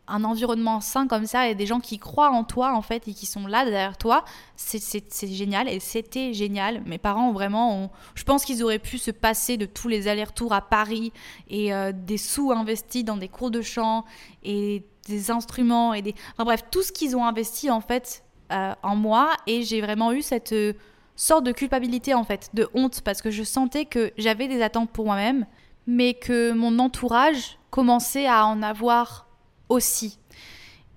un 0.07 0.23
environnement 0.23 0.79
sain 0.81 1.07
comme 1.07 1.25
ça 1.25 1.49
et 1.49 1.55
des 1.55 1.65
gens 1.65 1.79
qui 1.79 1.99
croient 1.99 2.29
en 2.29 2.43
toi 2.43 2.73
en 2.73 2.81
fait 2.81 3.07
et 3.07 3.13
qui 3.13 3.25
sont 3.25 3.45
là 3.45 3.65
derrière 3.65 3.97
toi, 3.97 4.23
c'est 4.55 4.81
génial 5.27 5.67
et 5.67 5.79
c'était 5.79 6.33
génial. 6.33 6.81
Mes 6.85 6.97
parents 6.97 7.31
vraiment, 7.31 7.91
je 8.15 8.23
pense 8.23 8.45
qu'ils 8.45 8.63
auraient 8.63 8.79
pu 8.79 8.97
se 8.97 9.11
passer 9.11 9.57
de 9.57 9.65
tous 9.65 9.87
les 9.87 10.07
allers-retours 10.07 10.53
à 10.53 10.61
Paris 10.61 11.11
et 11.49 11.73
euh, 11.73 11.91
des 11.93 12.17
sous 12.17 12.51
investis 12.51 13.03
dans 13.03 13.17
des 13.17 13.27
cours 13.27 13.51
de 13.51 13.61
chant 13.61 14.05
et 14.43 14.83
des 15.07 15.31
instruments 15.31 15.93
et 15.93 16.01
des, 16.01 16.15
enfin 16.33 16.45
bref, 16.45 16.63
tout 16.71 16.83
ce 16.83 16.91
qu'ils 16.91 17.15
ont 17.15 17.25
investi 17.25 17.69
en 17.69 17.81
fait 17.81 18.23
euh, 18.51 18.73
en 18.83 18.95
moi 18.95 19.31
et 19.45 19.63
j'ai 19.63 19.81
vraiment 19.81 20.11
eu 20.13 20.21
cette 20.21 20.53
euh, 20.53 20.73
sorte 21.15 21.43
de 21.43 21.51
culpabilité 21.51 22.13
en 22.13 22.23
fait, 22.23 22.49
de 22.53 22.69
honte 22.73 23.01
parce 23.01 23.21
que 23.21 23.31
je 23.31 23.43
sentais 23.43 23.85
que 23.85 24.11
j'avais 24.17 24.47
des 24.47 24.61
attentes 24.61 24.89
pour 24.91 25.05
moi-même, 25.05 25.45
mais 25.85 26.13
que 26.13 26.51
mon 26.51 26.79
entourage 26.79 27.57
commençait 27.69 28.27
à 28.27 28.45
en 28.45 28.61
avoir 28.61 29.26
aussi. 29.69 30.19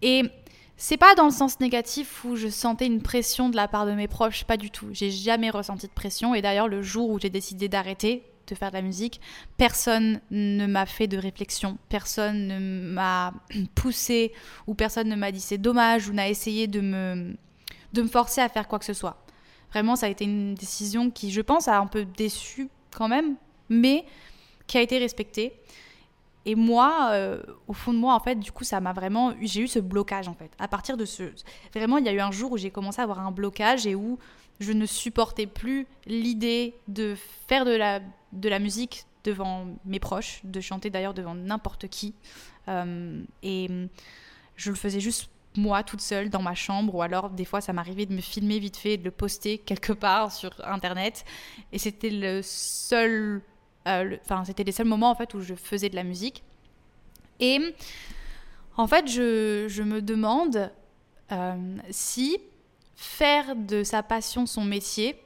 Et 0.03 0.23
c'est 0.77 0.97
pas 0.97 1.15
dans 1.15 1.27
le 1.27 1.31
sens 1.31 1.61
négatif 1.61 2.25
où 2.25 2.37
je 2.37 2.49
sentais 2.49 2.87
une 2.87 3.03
pression 3.03 3.51
de 3.51 3.57
la 3.57 3.69
part 3.69 3.87
de 3.87 3.93
mes 3.93 4.09
proches, 4.09 4.45
pas 4.45 4.57
du 4.57 4.71
tout. 4.71 4.89
J'ai 4.93 5.11
jamais 5.11 5.51
ressenti 5.51 5.87
de 5.87 5.93
pression 5.93 6.35
et 6.35 6.43
d'ailleurs 6.43 6.69
le 6.69 6.83
jour 6.83 7.11
où 7.11 7.19
j'ai 7.19 7.31
décidé 7.31 7.69
d'arrêter 7.69 8.25
de 8.47 8.55
faire 8.57 8.71
de 8.71 8.77
la 8.77 8.83
musique, 8.83 9.21
personne 9.57 10.21
ne 10.33 10.67
m'a 10.67 10.85
fait 10.85 11.07
de 11.07 11.17
réflexion, 11.17 11.79
personne 11.89 12.49
ne 12.49 12.93
m'a 12.93 13.33
poussé 13.77 14.33
ou 14.67 14.75
personne 14.75 15.09
ne 15.09 15.15
m'a 15.15 15.31
dit 15.31 15.41
c'est 15.41 15.59
dommage 15.59 16.09
ou 16.09 16.13
n'a 16.13 16.29
essayé 16.29 16.67
de 16.67 16.81
me 16.81 17.37
de 17.93 18.03
me 18.03 18.09
forcer 18.09 18.41
à 18.41 18.49
faire 18.49 18.69
quoi 18.69 18.79
que 18.79 18.85
ce 18.85 18.93
soit. 18.93 19.25
Vraiment, 19.73 19.97
ça 19.97 20.07
a 20.07 20.09
été 20.09 20.25
une 20.25 20.55
décision 20.55 21.11
qui, 21.11 21.31
je 21.31 21.41
pense, 21.41 21.69
a 21.69 21.79
un 21.79 21.87
peu 21.87 22.05
déçu 22.05 22.69
quand 22.91 23.09
même, 23.09 23.37
mais 23.69 24.05
qui 24.67 24.79
a 24.79 24.83
été 24.83 24.99
respectée. 24.99 25.53
Et 26.47 26.55
moi, 26.55 27.11
euh, 27.13 27.43
au 27.69 27.73
fond 27.73 27.93
de 27.93 27.99
moi, 27.99 28.15
en 28.15 28.21
fait, 28.21 28.37
du 28.37 28.51
coup, 28.51 28.65
ça 28.65 28.81
m'a 28.81 28.93
vraiment. 28.93 29.35
J'ai 29.41 29.63
eu 29.63 29.69
ce 29.69 29.79
blocage, 29.79 30.29
en 30.29 30.35
fait. 30.35 30.51
À 30.59 30.69
partir 30.69 30.97
de 30.97 31.05
ce. 31.05 31.25
Vraiment, 31.75 31.99
il 31.99 32.07
y 32.07 32.09
a 32.09 32.13
eu 32.13 32.21
un 32.21 32.31
jour 32.31 32.53
où 32.53 32.57
j'ai 32.57 32.71
commencé 32.71 33.01
à 33.01 33.05
avoir 33.05 33.21
un 33.21 33.31
blocage 33.31 33.87
et 33.87 33.95
où 33.95 34.19
je 34.59 34.73
ne 34.73 34.87
supportais 34.87 35.47
plus 35.47 35.87
l'idée 36.07 36.75
de 36.89 37.15
faire 37.49 37.65
de 37.65 37.75
la, 37.75 38.01
de 38.33 38.49
la 38.49 38.59
musique 38.59 39.05
devant 39.25 39.67
mes 39.85 40.01
proches, 40.01 40.41
de 40.45 40.61
chanter 40.61 40.91
d'ailleurs 40.91 41.15
devant 41.15 41.35
n'importe 41.35 41.89
qui. 41.89 42.15
Euh, 42.69 43.23
et 43.43 43.69
je 44.57 44.71
le 44.71 44.77
faisais 44.77 45.01
juste 45.01 45.31
moi 45.57 45.83
toute 45.83 46.01
seule 46.01 46.31
dans 46.31 46.43
ma 46.43 46.55
chambre 46.55 46.95
ou 46.95 47.03
alors 47.03 47.31
des 47.31 47.45
fois 47.45 47.61
ça 47.61 47.73
m'arrivait 47.73 48.07
de 48.07 48.15
me 48.15 48.21
filmer 48.21 48.61
vite 48.61 48.77
fait 48.77 48.93
et 48.93 48.97
de 48.99 49.05
le 49.05 49.11
poster 49.11 49.59
quelque 49.59 49.93
part 50.07 50.31
sur 50.31 50.53
internet 50.65 51.25
et 51.73 51.79
c'était 51.79 52.11
le 52.11 52.41
seul 52.43 53.43
enfin, 53.87 54.45
c'était 54.45 54.65
les 54.65 54.73
seuls 54.73 54.87
moments 54.87 55.11
en 55.11 55.15
fait 55.15 55.35
où 55.35 55.41
je 55.41 55.55
faisais 55.55 55.89
de 55.89 55.97
la 55.97 56.05
musique. 56.05 56.43
Et 57.41 57.59
en 58.77 58.87
fait, 58.87 59.09
je, 59.09 59.83
me 59.83 60.01
demande 60.01 60.71
euh, 61.33 61.77
si 61.91 62.39
faire 62.97 63.57
de 63.57 63.83
sa 63.83 64.03
passion 64.03 64.47
son 64.47 64.65
métier 64.65 65.17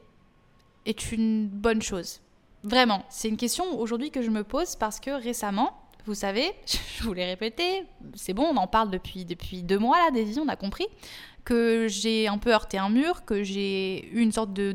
est 0.87 1.13
une 1.13 1.49
bonne 1.49 1.83
chose. 1.83 2.21
Vraiment, 2.63 3.05
c'est 3.11 3.29
une 3.29 3.37
question 3.37 3.79
aujourd'hui 3.79 4.11
que 4.11 4.23
je 4.23 4.31
me 4.31 4.45
pose 4.45 4.77
parce 4.77 5.01
que 5.01 5.11
récemment, 5.11 5.85
vous 6.07 6.15
savez, 6.15 6.53
je 6.67 7.05
vous 7.05 7.13
l'ai 7.13 7.25
répété, 7.25 7.85
c'est 8.15 8.33
bon, 8.33 8.45
on 8.45 8.57
en 8.57 8.67
parle 8.67 8.91
depuis, 8.91 9.25
depuis 9.25 9.63
deux 9.63 9.79
mois 9.79 9.99
là, 9.99 10.11
Daisy, 10.11 10.41
on 10.41 10.49
a 10.49 10.57
compris, 10.57 10.87
que 11.45 11.89
j'ai 11.89 12.27
un 12.27 12.39
peu 12.39 12.53
heurté 12.53 12.79
un 12.79 12.89
mur, 12.89 13.25
que 13.25 13.43
j'ai 13.43 14.09
eu 14.13 14.21
une 14.21 14.33
sorte 14.33 14.53
de. 14.53 14.75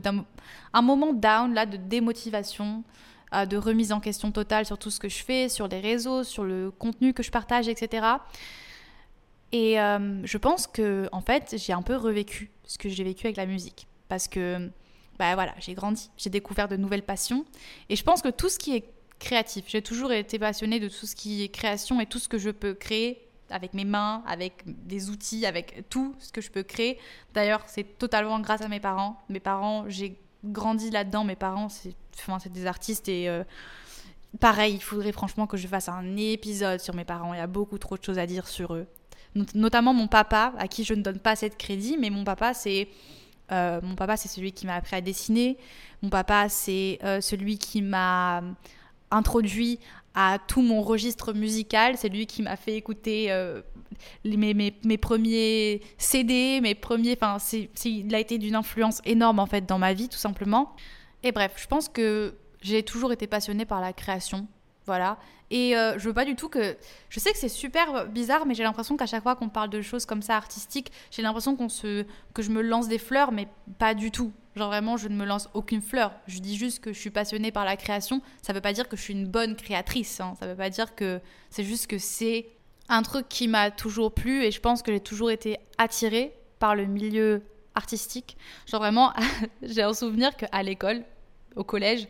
un 0.73 0.81
moment 0.81 1.13
down 1.13 1.53
là, 1.53 1.65
de 1.65 1.77
démotivation, 1.77 2.83
de 3.31 3.57
remise 3.57 3.91
en 3.91 3.99
question 3.99 4.31
totale 4.31 4.65
sur 4.65 4.77
tout 4.77 4.89
ce 4.89 4.99
que 4.99 5.09
je 5.09 5.23
fais, 5.23 5.49
sur 5.49 5.67
les 5.67 5.79
réseaux, 5.79 6.23
sur 6.23 6.43
le 6.43 6.71
contenu 6.71 7.13
que 7.13 7.23
je 7.23 7.31
partage, 7.31 7.67
etc. 7.67 8.05
Et 9.51 9.79
euh, 9.79 10.25
je 10.25 10.37
pense 10.37 10.67
que, 10.67 11.09
en 11.11 11.21
fait, 11.21 11.55
j'ai 11.57 11.73
un 11.73 11.81
peu 11.81 11.95
revécu 11.95 12.51
ce 12.65 12.77
que 12.77 12.89
j'ai 12.89 13.03
vécu 13.03 13.25
avec 13.25 13.37
la 13.37 13.45
musique. 13.45 13.87
Parce 14.07 14.27
que, 14.27 14.69
bah 15.17 15.33
voilà, 15.35 15.53
j'ai 15.59 15.73
grandi, 15.73 16.09
j'ai 16.17 16.29
découvert 16.29 16.67
de 16.67 16.75
nouvelles 16.75 17.03
passions. 17.03 17.45
Et 17.89 17.95
je 17.95 18.03
pense 18.03 18.21
que 18.21 18.29
tout 18.29 18.49
ce 18.49 18.59
qui 18.59 18.75
est 18.75 18.85
créatif, 19.19 19.65
j'ai 19.67 19.81
toujours 19.81 20.11
été 20.11 20.39
passionnée 20.39 20.79
de 20.79 20.87
tout 20.87 21.05
ce 21.05 21.15
qui 21.15 21.43
est 21.43 21.49
création 21.49 21.99
et 21.99 22.05
tout 22.05 22.19
ce 22.19 22.29
que 22.29 22.37
je 22.37 22.51
peux 22.51 22.73
créer 22.73 23.25
avec 23.49 23.73
mes 23.73 23.85
mains, 23.85 24.23
avec 24.27 24.61
des 24.65 25.09
outils, 25.09 25.45
avec 25.45 25.83
tout 25.89 26.15
ce 26.19 26.31
que 26.31 26.39
je 26.39 26.51
peux 26.51 26.61
créer. 26.61 26.99
D'ailleurs, 27.33 27.63
c'est 27.65 27.97
totalement 27.97 28.39
grâce 28.39 28.61
à 28.61 28.67
mes 28.67 28.79
parents. 28.79 29.19
Mes 29.27 29.39
parents, 29.39 29.85
j'ai 29.87 30.15
grandi 30.43 30.89
là-dedans. 30.89 31.23
Mes 31.23 31.35
parents, 31.35 31.69
c'est 31.69 31.95
c'est 32.39 32.51
des 32.51 32.65
artistes 32.65 33.07
et 33.07 33.29
euh, 33.29 33.43
pareil, 34.39 34.75
il 34.75 34.81
faudrait 34.81 35.11
franchement 35.11 35.47
que 35.47 35.57
je 35.57 35.67
fasse 35.67 35.89
un 35.89 36.17
épisode 36.17 36.79
sur 36.79 36.93
mes 36.95 37.05
parents. 37.05 37.33
Il 37.33 37.37
y 37.37 37.41
a 37.41 37.47
beaucoup 37.47 37.77
trop 37.77 37.97
de 37.97 38.03
choses 38.03 38.19
à 38.19 38.25
dire 38.25 38.47
sur 38.47 38.73
eux. 38.73 38.87
notamment 39.53 39.93
mon 39.93 40.07
papa, 40.07 40.53
à 40.57 40.67
qui 40.67 40.83
je 40.83 40.93
ne 40.93 41.01
donne 41.01 41.19
pas 41.19 41.31
assez 41.31 41.49
de 41.49 41.55
crédit, 41.55 41.97
mais 41.97 42.09
mon 42.09 42.23
papa, 42.23 42.53
c'est 42.53 42.89
euh, 43.51 43.79
mon 43.81 43.95
papa, 43.95 44.17
c'est 44.17 44.27
celui 44.27 44.51
qui 44.51 44.65
m'a 44.65 44.75
appris 44.75 44.95
à 44.95 45.01
dessiner. 45.01 45.57
Mon 46.01 46.09
papa, 46.09 46.49
c'est 46.49 46.99
euh, 47.03 47.21
celui 47.21 47.57
qui 47.57 47.81
m'a 47.81 48.41
introduit 49.11 49.79
à 50.21 50.37
tout 50.37 50.61
mon 50.61 50.81
registre 50.81 51.31
musical. 51.31 51.95
C'est 51.97 52.09
lui 52.09 52.27
qui 52.27 52.41
m'a 52.41 52.57
fait 52.57 52.75
écouter 52.75 53.33
mes, 54.25 54.53
mes, 54.53 54.73
mes, 54.83 54.97
premiers 54.97 55.81
CD, 55.97 56.59
mes 56.61 56.75
premiers. 56.75 57.17
Enfin, 57.19 57.37
il 57.85 58.13
a 58.13 58.19
été 58.19 58.37
d'une 58.37 58.55
influence 58.55 59.01
énorme 59.05 59.39
en 59.39 59.45
fait 59.45 59.65
dans 59.65 59.79
ma 59.79 59.93
vie, 59.93 60.09
tout 60.09 60.17
simplement. 60.17 60.75
Et 61.23 61.31
bref, 61.31 61.53
je 61.55 61.67
pense 61.67 61.87
que 61.87 62.35
j'ai 62.61 62.83
toujours 62.83 63.13
été 63.13 63.27
passionnée 63.27 63.63
par 63.63 63.79
la 63.79 63.93
création. 63.93 64.45
Voilà. 64.89 65.19
Et 65.51 65.77
euh, 65.77 65.99
je 65.99 66.07
veux 66.07 66.15
pas 66.15 66.25
du 66.25 66.35
tout 66.35 66.49
que. 66.49 66.75
Je 67.09 67.19
sais 67.19 67.31
que 67.31 67.37
c'est 67.37 67.47
super 67.47 68.07
bizarre, 68.07 68.47
mais 68.47 68.55
j'ai 68.55 68.63
l'impression 68.63 68.97
qu'à 68.97 69.05
chaque 69.05 69.21
fois 69.21 69.35
qu'on 69.35 69.47
parle 69.47 69.69
de 69.69 69.83
choses 69.83 70.07
comme 70.07 70.23
ça 70.23 70.35
artistiques, 70.35 70.91
j'ai 71.11 71.21
l'impression 71.21 71.55
qu'on 71.55 71.69
se... 71.69 72.07
que 72.33 72.41
je 72.41 72.49
me 72.49 72.63
lance 72.63 72.87
des 72.87 72.97
fleurs, 72.97 73.31
mais 73.31 73.47
pas 73.77 73.93
du 73.93 74.09
tout. 74.09 74.31
Genre 74.55 74.67
vraiment, 74.67 74.97
je 74.97 75.07
ne 75.07 75.15
me 75.15 75.25
lance 75.25 75.47
aucune 75.53 75.83
fleur. 75.83 76.11
Je 76.25 76.39
dis 76.39 76.57
juste 76.57 76.79
que 76.79 76.91
je 76.91 76.97
suis 76.97 77.11
passionnée 77.11 77.51
par 77.51 77.65
la 77.65 77.77
création. 77.77 78.23
Ça 78.41 78.51
veut 78.51 78.61
pas 78.61 78.73
dire 78.73 78.89
que 78.89 78.97
je 78.97 79.03
suis 79.03 79.13
une 79.13 79.27
bonne 79.27 79.55
créatrice. 79.55 80.19
Hein. 80.21 80.33
Ça 80.39 80.47
veut 80.47 80.55
pas 80.55 80.71
dire 80.71 80.95
que. 80.95 81.21
C'est 81.51 81.63
juste 81.63 81.85
que 81.85 81.99
c'est 81.99 82.47
un 82.87 83.03
truc 83.03 83.29
qui 83.29 83.47
m'a 83.47 83.69
toujours 83.69 84.11
plu 84.11 84.43
et 84.43 84.49
je 84.49 84.59
pense 84.59 84.81
que 84.81 84.91
j'ai 84.91 84.99
toujours 84.99 85.29
été 85.29 85.59
attirée 85.77 86.33
par 86.57 86.75
le 86.75 86.85
milieu 86.85 87.43
artistique. 87.75 88.37
Genre 88.65 88.81
vraiment, 88.81 89.13
j'ai 89.61 89.83
un 89.83 89.93
souvenir 89.93 90.35
qu'à 90.35 90.63
l'école, 90.63 91.03
au 91.55 91.63
collège, 91.63 92.07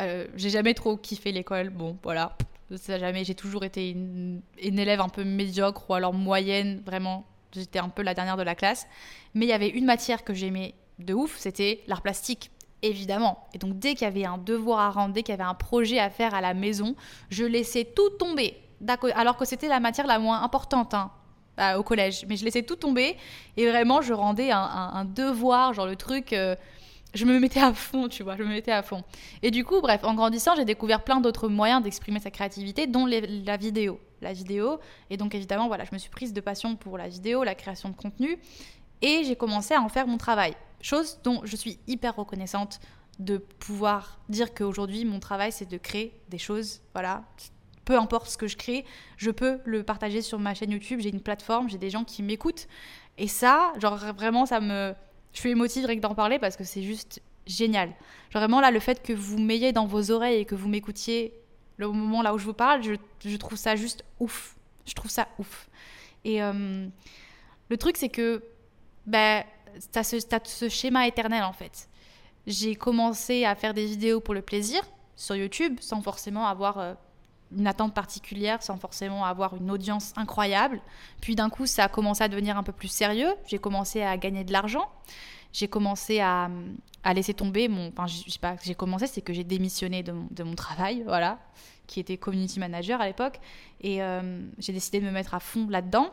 euh, 0.00 0.26
j'ai 0.36 0.50
jamais 0.50 0.74
trop 0.74 0.96
kiffé 0.96 1.32
l'école. 1.32 1.70
Bon, 1.70 1.96
voilà, 2.02 2.36
ça 2.76 2.98
jamais. 2.98 3.24
J'ai 3.24 3.34
toujours 3.34 3.64
été 3.64 3.90
une, 3.90 4.42
élève 4.60 5.00
un 5.00 5.08
peu 5.08 5.24
médiocre 5.24 5.88
ou 5.90 5.94
alors 5.94 6.14
moyenne, 6.14 6.82
vraiment. 6.84 7.26
J'étais 7.52 7.78
un 7.78 7.88
peu 7.88 8.02
la 8.02 8.14
dernière 8.14 8.36
de 8.36 8.42
la 8.42 8.54
classe. 8.54 8.86
Mais 9.34 9.46
il 9.46 9.48
y 9.48 9.52
avait 9.52 9.68
une 9.68 9.84
matière 9.84 10.24
que 10.24 10.34
j'aimais 10.34 10.74
de 10.98 11.14
ouf, 11.14 11.36
c'était 11.38 11.82
l'art 11.86 12.02
plastique 12.02 12.50
évidemment. 12.82 13.48
Et 13.54 13.58
donc 13.58 13.78
dès 13.78 13.94
qu'il 13.94 14.02
y 14.02 14.10
avait 14.10 14.24
un 14.24 14.38
devoir 14.38 14.78
à 14.78 14.90
rendre, 14.90 15.12
dès 15.12 15.24
qu'il 15.24 15.32
y 15.32 15.38
avait 15.38 15.48
un 15.48 15.54
projet 15.54 15.98
à 15.98 16.10
faire 16.10 16.34
à 16.34 16.40
la 16.40 16.54
maison, 16.54 16.94
je 17.28 17.44
laissais 17.44 17.84
tout 17.84 18.10
tomber. 18.10 18.56
Alors 19.16 19.36
que 19.36 19.44
c'était 19.44 19.66
la 19.66 19.80
matière 19.80 20.06
la 20.06 20.20
moins 20.20 20.42
importante. 20.42 20.94
Hein 20.94 21.10
au 21.76 21.82
collège. 21.82 22.24
Mais 22.28 22.36
je 22.36 22.44
laissais 22.44 22.62
tout 22.62 22.76
tomber 22.76 23.16
et 23.56 23.68
vraiment, 23.68 24.00
je 24.00 24.12
rendais 24.12 24.50
un, 24.50 25.04
devoir, 25.04 25.74
genre 25.74 25.86
le 25.86 25.96
truc. 25.96 26.32
Euh, 26.32 26.54
je 27.18 27.24
me 27.24 27.38
mettais 27.38 27.60
à 27.60 27.74
fond, 27.74 28.08
tu 28.08 28.22
vois, 28.22 28.36
je 28.36 28.42
me 28.42 28.48
mettais 28.48 28.72
à 28.72 28.82
fond. 28.82 29.02
Et 29.42 29.50
du 29.50 29.64
coup, 29.64 29.80
bref, 29.80 30.02
en 30.04 30.14
grandissant, 30.14 30.54
j'ai 30.56 30.64
découvert 30.64 31.02
plein 31.02 31.20
d'autres 31.20 31.48
moyens 31.48 31.82
d'exprimer 31.82 32.20
sa 32.20 32.30
créativité, 32.30 32.86
dont 32.86 33.06
la 33.06 33.56
vidéo. 33.56 34.00
La 34.20 34.32
vidéo. 34.32 34.80
Et 35.10 35.16
donc, 35.16 35.34
évidemment, 35.34 35.68
voilà, 35.68 35.84
je 35.84 35.90
me 35.92 35.98
suis 35.98 36.10
prise 36.10 36.32
de 36.32 36.40
passion 36.40 36.76
pour 36.76 36.98
la 36.98 37.08
vidéo, 37.08 37.44
la 37.44 37.54
création 37.54 37.88
de 37.88 37.96
contenu. 37.96 38.38
Et 39.02 39.22
j'ai 39.24 39.36
commencé 39.36 39.74
à 39.74 39.82
en 39.82 39.88
faire 39.88 40.06
mon 40.06 40.16
travail. 40.16 40.54
Chose 40.80 41.20
dont 41.24 41.40
je 41.44 41.56
suis 41.56 41.78
hyper 41.86 42.16
reconnaissante 42.16 42.80
de 43.18 43.38
pouvoir 43.38 44.18
dire 44.28 44.54
qu'aujourd'hui, 44.54 45.04
mon 45.04 45.20
travail, 45.20 45.52
c'est 45.52 45.68
de 45.68 45.76
créer 45.76 46.20
des 46.28 46.38
choses, 46.38 46.80
voilà, 46.94 47.24
peu 47.84 47.98
importe 47.98 48.28
ce 48.28 48.36
que 48.36 48.46
je 48.46 48.56
crée, 48.56 48.84
je 49.16 49.30
peux 49.30 49.60
le 49.64 49.82
partager 49.82 50.20
sur 50.20 50.38
ma 50.38 50.54
chaîne 50.54 50.70
YouTube. 50.70 51.00
J'ai 51.00 51.08
une 51.08 51.22
plateforme, 51.22 51.68
j'ai 51.68 51.78
des 51.78 51.90
gens 51.90 52.04
qui 52.04 52.22
m'écoutent. 52.22 52.68
Et 53.16 53.28
ça, 53.28 53.72
genre 53.78 53.96
vraiment, 53.96 54.46
ça 54.46 54.60
me. 54.60 54.94
Je 55.32 55.40
suis 55.40 55.50
émotive 55.50 55.86
rien 55.86 55.96
que 55.96 56.00
d'en 56.00 56.14
parler 56.14 56.38
parce 56.38 56.56
que 56.56 56.64
c'est 56.64 56.82
juste 56.82 57.20
génial. 57.46 57.92
Vraiment, 58.32 58.60
là, 58.60 58.70
le 58.70 58.80
fait 58.80 59.02
que 59.02 59.12
vous 59.12 59.38
m'ayez 59.38 59.72
dans 59.72 59.86
vos 59.86 60.10
oreilles 60.10 60.40
et 60.40 60.44
que 60.44 60.54
vous 60.54 60.68
m'écoutiez 60.68 61.32
le 61.76 61.88
moment 61.88 62.22
là 62.22 62.34
où 62.34 62.38
je 62.38 62.44
vous 62.44 62.54
parle, 62.54 62.82
je, 62.82 63.36
trouve 63.36 63.56
ça 63.56 63.76
juste 63.76 64.04
ouf. 64.20 64.56
Je 64.84 64.94
trouve 64.94 65.10
ça 65.10 65.28
ouf. 65.38 65.68
Et 66.24 66.42
euh, 66.42 66.86
le 67.68 67.76
truc, 67.76 67.96
c'est 67.96 68.08
que 68.08 68.42
ben, 69.06 69.44
t'as 69.92 70.02
ce, 70.02 70.16
as 70.16 70.40
ce 70.44 70.68
schéma 70.68 71.06
éternel 71.06 71.42
en 71.44 71.52
fait. 71.52 71.88
J'ai 72.46 72.74
commencé 72.74 73.44
à 73.44 73.54
faire 73.54 73.74
des 73.74 73.86
vidéos 73.86 74.20
pour 74.20 74.34
le 74.34 74.42
plaisir 74.42 74.82
sur 75.16 75.36
YouTube 75.36 75.76
sans 75.80 76.00
forcément 76.00 76.46
avoir 76.46 76.78
euh, 76.78 76.94
une 77.56 77.66
attente 77.66 77.94
particulière 77.94 78.62
sans 78.62 78.76
forcément 78.76 79.24
avoir 79.24 79.56
une 79.56 79.70
audience 79.70 80.12
incroyable. 80.16 80.80
Puis 81.20 81.34
d'un 81.34 81.48
coup, 81.48 81.66
ça 81.66 81.84
a 81.84 81.88
commencé 81.88 82.22
à 82.22 82.28
devenir 82.28 82.58
un 82.58 82.62
peu 82.62 82.72
plus 82.72 82.88
sérieux. 82.88 83.34
J'ai 83.46 83.58
commencé 83.58 84.02
à 84.02 84.16
gagner 84.16 84.44
de 84.44 84.52
l'argent. 84.52 84.88
j'ai 85.52 85.68
commencé 85.68 86.20
à, 86.20 86.50
à, 87.02 87.14
laisser 87.14 87.34
tomber 87.34 87.68
mon. 87.68 87.88
Enfin, 87.88 88.06
je 88.06 88.30
sais 88.30 88.38
pas, 88.38 88.56
j'ai 88.62 88.74
commencé, 88.74 89.06
c'est 89.06 89.22
que 89.22 89.32
j'ai 89.32 89.44
démissionné 89.44 90.02
de 90.02 90.42
mon, 90.42 90.54
travail, 90.54 91.02
voilà, 91.06 91.38
qui 91.86 92.00
était 92.00 92.18
community 92.18 92.60
manager 92.60 93.00
à 93.00 93.06
l'époque. 93.06 93.40
Et 93.80 94.02
euh, 94.02 94.42
j'ai 94.58 94.72
décidé 94.72 95.00
de 95.00 95.06
me 95.06 95.10
mettre 95.10 95.34
à 95.34 95.40
fond 95.40 95.68
là-dedans. 95.68 96.10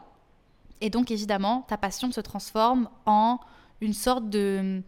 Et 0.82 0.89
donc, 0.89 1.12
évidemment, 1.12 1.65
ta 1.67 1.78
passion 1.78 2.12
se 2.12 2.21
transforme 2.21 2.89
en 3.06 3.39
une 3.82 3.93
sorte 3.93 4.30
de 4.30 4.82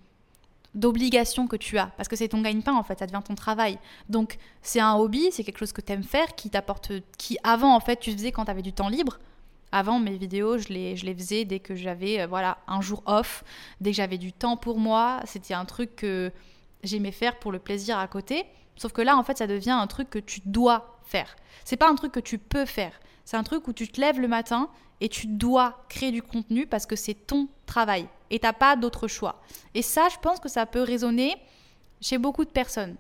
d'obligation 0.76 1.48
que 1.48 1.56
tu 1.56 1.78
as 1.78 1.88
parce 1.98 2.08
que 2.10 2.16
c'est 2.16 2.28
ton 2.28 2.42
gagne-pain 2.42 2.74
en 2.74 2.84
fait 2.84 3.00
ça 3.00 3.08
devient 3.08 3.24
ton 3.26 3.36
travail 3.36 3.80
donc 4.10 4.38
c'est 4.62 4.80
un 4.80 4.96
hobby 4.96 5.30
c'est 5.32 5.44
quelque 5.44 5.58
chose 5.58 5.72
que 5.72 5.82
tu 5.82 5.94
aimes 5.94 6.04
faire 6.04 6.36
qui 6.36 6.50
t'apporte 6.50 6.92
qui 7.18 7.38
avant 7.44 7.76
en 7.76 7.80
fait 7.80 8.00
tu 8.00 8.12
faisais 8.12 8.32
quand 8.32 8.46
tu 8.46 8.52
avais 8.52 8.62
du 8.62 8.74
temps 8.74 8.90
libre 8.90 9.18
avant, 9.72 10.00
mes 10.00 10.16
vidéos, 10.18 10.58
je 10.58 10.70
les, 10.70 10.96
je 10.96 11.06
les 11.06 11.14
faisais 11.14 11.46
dès 11.46 11.60
que 11.60 11.76
j'avais 11.76 12.22
euh, 12.22 12.28
voilà, 12.28 12.58
un 12.68 12.82
jour 12.82 13.04
off, 13.06 13.44
dès 13.82 13.92
que 13.92 13.98
j'avais 13.98 14.18
du 14.18 14.32
temps 14.32 14.58
pour 14.58 14.80
moi. 14.80 15.22
C'était 15.26 15.54
un 15.54 15.66
truc 15.66 15.96
que 15.96 16.32
j'aimais 16.84 17.12
faire 17.12 17.38
pour 17.40 17.52
le 17.52 17.60
plaisir 17.60 17.98
à 17.98 18.08
côté. 18.08 18.46
Sauf 18.78 18.94
que 18.94 19.02
là, 19.02 19.18
en 19.18 19.24
fait, 19.24 19.38
ça 19.38 19.48
devient 19.48 19.72
un 19.72 19.88
truc 19.88 20.10
que 20.10 20.20
tu 20.20 20.42
dois 20.46 21.00
faire. 21.04 21.36
C'est 21.66 21.78
pas 21.78 21.90
un 21.90 21.96
truc 21.96 22.12
que 22.12 22.20
tu 22.20 22.38
peux 22.38 22.66
faire. 22.66 22.94
C'est 23.28 23.36
un 23.36 23.44
truc 23.44 23.68
où 23.68 23.74
tu 23.74 23.90
te 23.90 24.00
lèves 24.00 24.22
le 24.22 24.30
matin 24.30 24.70
et 25.02 25.10
tu 25.10 25.28
dois 25.28 25.84
créer 25.90 26.14
du 26.14 26.22
contenu 26.22 26.66
parce 26.66 26.86
que 26.86 26.96
c'est 26.96 27.14
ton 27.14 27.50
travail 27.66 28.08
et 28.30 28.40
t'as 28.40 28.54
pas 28.54 28.78
d'autre 28.78 29.10
choix. 29.10 29.42
Et 29.74 29.82
ça, 29.82 30.08
je 30.10 30.18
pense 30.20 30.40
que 30.40 30.48
ça 30.48 30.66
peut 30.66 30.82
résonner 30.82 31.36
chez 32.00 32.18
beaucoup 32.18 32.46
de 32.46 32.50
personnes. 32.50 32.96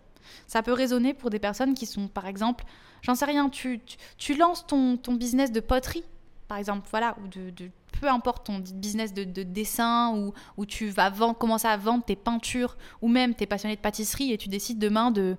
Ça 0.46 0.62
peut 0.62 0.74
résonner 0.74 1.13
pour 1.13 1.30
des 1.30 1.40
personnes 1.40 1.76
qui 1.76 1.86
sont, 1.86 2.10
par 2.10 2.28
exemple, 2.28 2.66
j'en 3.04 3.16
sais 3.16 3.24
rien, 3.24 3.48
tu, 3.48 3.80
tu, 4.18 4.36
lances 4.36 4.68
ton, 4.68 4.98
ton 4.98 5.13
business 5.13 5.50
de 5.50 5.62
poterie 5.62 6.04
par 6.50 6.58
exemple, 6.58 6.88
voilà, 6.92 7.16
ou 7.24 7.28
de, 7.28 7.52
peu 8.00 8.08
importe 8.08 8.46
ton 8.46 8.60
business 8.60 9.13
de, 9.13 9.24
dessin, 9.44 10.13
ou 10.16 10.34
où 10.56 10.66
tu 10.66 10.90
vas 10.90 11.12
commencer 11.34 11.68
à 11.68 11.78
vendre 11.78 12.04
tes 12.04 12.16
peintures, 12.16 12.78
ou 13.02 13.08
même 13.08 13.36
tu 13.36 13.44
es 13.44 13.46
passionné 13.46 13.76
de 13.76 13.82
pâtisserie 13.82 14.32
et 14.32 14.38
tu 14.38 14.50
décides 14.50 14.80
demain 14.80 15.12
de 15.12 15.36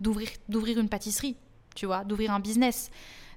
d'ouvrir 0.00 0.28
d'ouvrir 0.48 0.78
une 0.78 0.88
pâtisserie, 0.88 1.36
tu 1.74 1.86
vois, 1.86 2.04
d'ouvrir 2.04 2.32
un 2.32 2.40
business. 2.40 2.90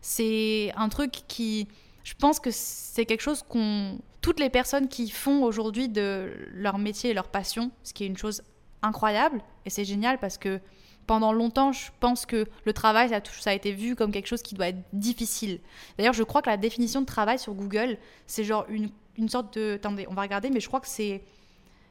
C'est 0.08 0.72
un 0.76 0.88
truc 0.88 1.24
qui, 1.28 1.68
je 2.04 2.14
pense 2.14 2.40
que 2.40 2.52
c'est 2.52 3.08
quelque 3.08 3.22
chose 3.22 3.42
qu'on, 3.42 3.98
toutes 4.22 4.40
les 4.40 4.52
personnes 4.52 4.88
qui 4.88 5.10
font 5.10 5.42
aujourd'hui 5.42 5.90
de 5.90 6.32
leur 6.54 6.78
métier 6.78 7.10
et 7.10 7.14
leur 7.16 7.28
passion, 7.28 7.72
ce 7.82 7.92
qui 7.92 8.04
est 8.04 8.08
une 8.08 8.16
chose 8.16 8.44
incroyable 8.84 9.42
et 9.66 9.72
c'est 9.72 9.84
génial 9.84 10.20
parce 10.20 10.38
que 10.38 10.62
pendant 11.08 11.34
longtemps, 11.34 11.72
je 11.72 11.90
pense 12.00 12.28
que 12.28 12.46
le 12.66 12.74
travail, 12.74 13.10
ça, 13.10 13.20
ça, 13.40 13.50
a 13.50 13.54
été 13.54 13.72
vu 13.72 13.96
comme 13.96 14.12
quelque 14.12 14.28
chose 14.28 14.44
qui 14.44 14.54
doit 14.54 14.68
être 14.68 14.84
difficile. 14.94 15.60
D'ailleurs, 15.98 16.14
je 16.14 16.22
crois 16.22 16.44
que 16.44 16.52
la 16.52 16.58
définition 16.58 17.02
de 17.02 17.08
travail 17.08 17.40
sur 17.40 17.56
Google, 17.56 17.98
c'est 18.28 18.44
genre 18.44 18.68
une, 18.70 18.92
une, 19.18 19.28
sorte 19.28 19.58
de... 19.58 19.74
Attendez, 19.74 20.06
on 20.08 20.14
va 20.14 20.22
regarder, 20.22 20.52
mais 20.52 20.60
je 20.60 20.68
crois 20.68 20.82
que 20.82 20.88
c'est... 20.88 21.24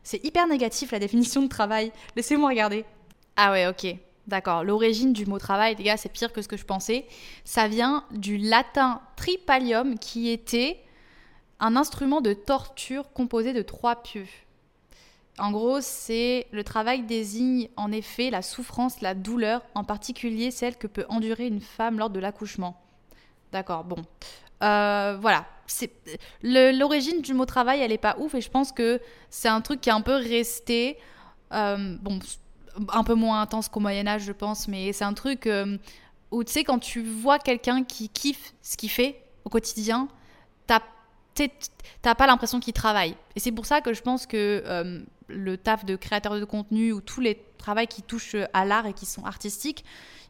C'est 0.04 0.24
hyper 0.24 0.46
négatif, 0.46 0.92
la 0.92 1.00
définition 1.00 1.42
de 1.42 1.48
travail. 1.48 1.90
Laissez-moi 2.14 2.48
regarder. 2.50 2.84
Ah 3.34 3.50
ouais, 3.50 3.66
ok. 3.66 3.96
D'accord. 4.26 4.64
L'origine 4.64 5.12
du 5.12 5.26
mot 5.26 5.38
travail, 5.38 5.74
les 5.76 5.84
gars, 5.84 5.96
c'est 5.96 6.08
pire 6.08 6.32
que 6.32 6.40
ce 6.40 6.48
que 6.48 6.56
je 6.56 6.64
pensais. 6.64 7.06
Ça 7.44 7.68
vient 7.68 8.04
du 8.10 8.38
latin 8.38 9.02
tripalium, 9.16 9.98
qui 9.98 10.30
était 10.30 10.80
un 11.60 11.76
instrument 11.76 12.20
de 12.20 12.32
torture 12.32 13.12
composé 13.12 13.52
de 13.52 13.62
trois 13.62 13.96
pieux. 14.02 14.26
En 15.38 15.50
gros, 15.50 15.80
c'est 15.80 16.46
le 16.52 16.62
travail 16.62 17.02
désigne 17.02 17.68
en 17.76 17.90
effet 17.90 18.30
la 18.30 18.40
souffrance, 18.40 19.00
la 19.00 19.14
douleur, 19.14 19.62
en 19.74 19.82
particulier 19.82 20.50
celle 20.50 20.76
que 20.76 20.86
peut 20.86 21.04
endurer 21.08 21.46
une 21.46 21.60
femme 21.60 21.98
lors 21.98 22.10
de 22.10 22.20
l'accouchement. 22.20 22.80
D'accord, 23.50 23.84
bon. 23.84 23.96
Euh, 24.62 25.16
voilà. 25.20 25.46
L'origine 26.42 27.20
du 27.20 27.34
mot 27.34 27.46
travail, 27.46 27.80
elle 27.80 27.92
est 27.92 27.98
pas 27.98 28.16
ouf 28.18 28.34
et 28.34 28.40
je 28.40 28.50
pense 28.50 28.70
que 28.70 29.00
c'est 29.28 29.48
un 29.48 29.60
truc 29.60 29.80
qui 29.80 29.88
est 29.88 29.92
un 29.92 30.02
peu 30.02 30.14
resté. 30.14 30.98
Euh, 31.52 31.96
bon, 32.00 32.18
un 32.88 33.04
peu 33.04 33.14
moins 33.14 33.40
intense 33.40 33.68
qu'au 33.68 33.80
Moyen-Âge, 33.80 34.22
je 34.22 34.32
pense, 34.32 34.68
mais 34.68 34.92
c'est 34.92 35.04
un 35.04 35.14
truc 35.14 35.46
euh, 35.46 35.76
où 36.30 36.44
tu 36.44 36.52
sais, 36.52 36.64
quand 36.64 36.78
tu 36.78 37.02
vois 37.02 37.38
quelqu'un 37.38 37.84
qui 37.84 38.08
kiffe 38.08 38.54
ce 38.62 38.76
qu'il 38.76 38.90
fait 38.90 39.22
au 39.44 39.48
quotidien, 39.50 40.08
t'as 40.66 40.80
t'as 42.02 42.14
pas 42.14 42.28
l'impression 42.28 42.60
qu'il 42.60 42.74
travaille. 42.74 43.16
Et 43.34 43.40
c'est 43.40 43.50
pour 43.50 43.66
ça 43.66 43.80
que 43.80 43.92
je 43.92 44.02
pense 44.02 44.24
que 44.24 45.02
le 45.26 45.56
taf 45.56 45.84
de 45.84 45.96
créateur 45.96 46.38
de 46.38 46.44
contenu 46.44 46.92
ou 46.92 47.00
tous 47.00 47.20
les 47.20 47.42
travaux 47.58 47.86
qui 47.88 48.02
touchent 48.02 48.36
à 48.52 48.64
l'art 48.64 48.86
et 48.86 48.92
qui 48.92 49.04
sont 49.04 49.24
artistiques, 49.24 49.84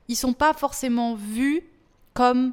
ils 0.08 0.16
sont 0.16 0.32
pas 0.32 0.54
forcément 0.54 1.14
vus 1.14 1.62
comme 2.14 2.52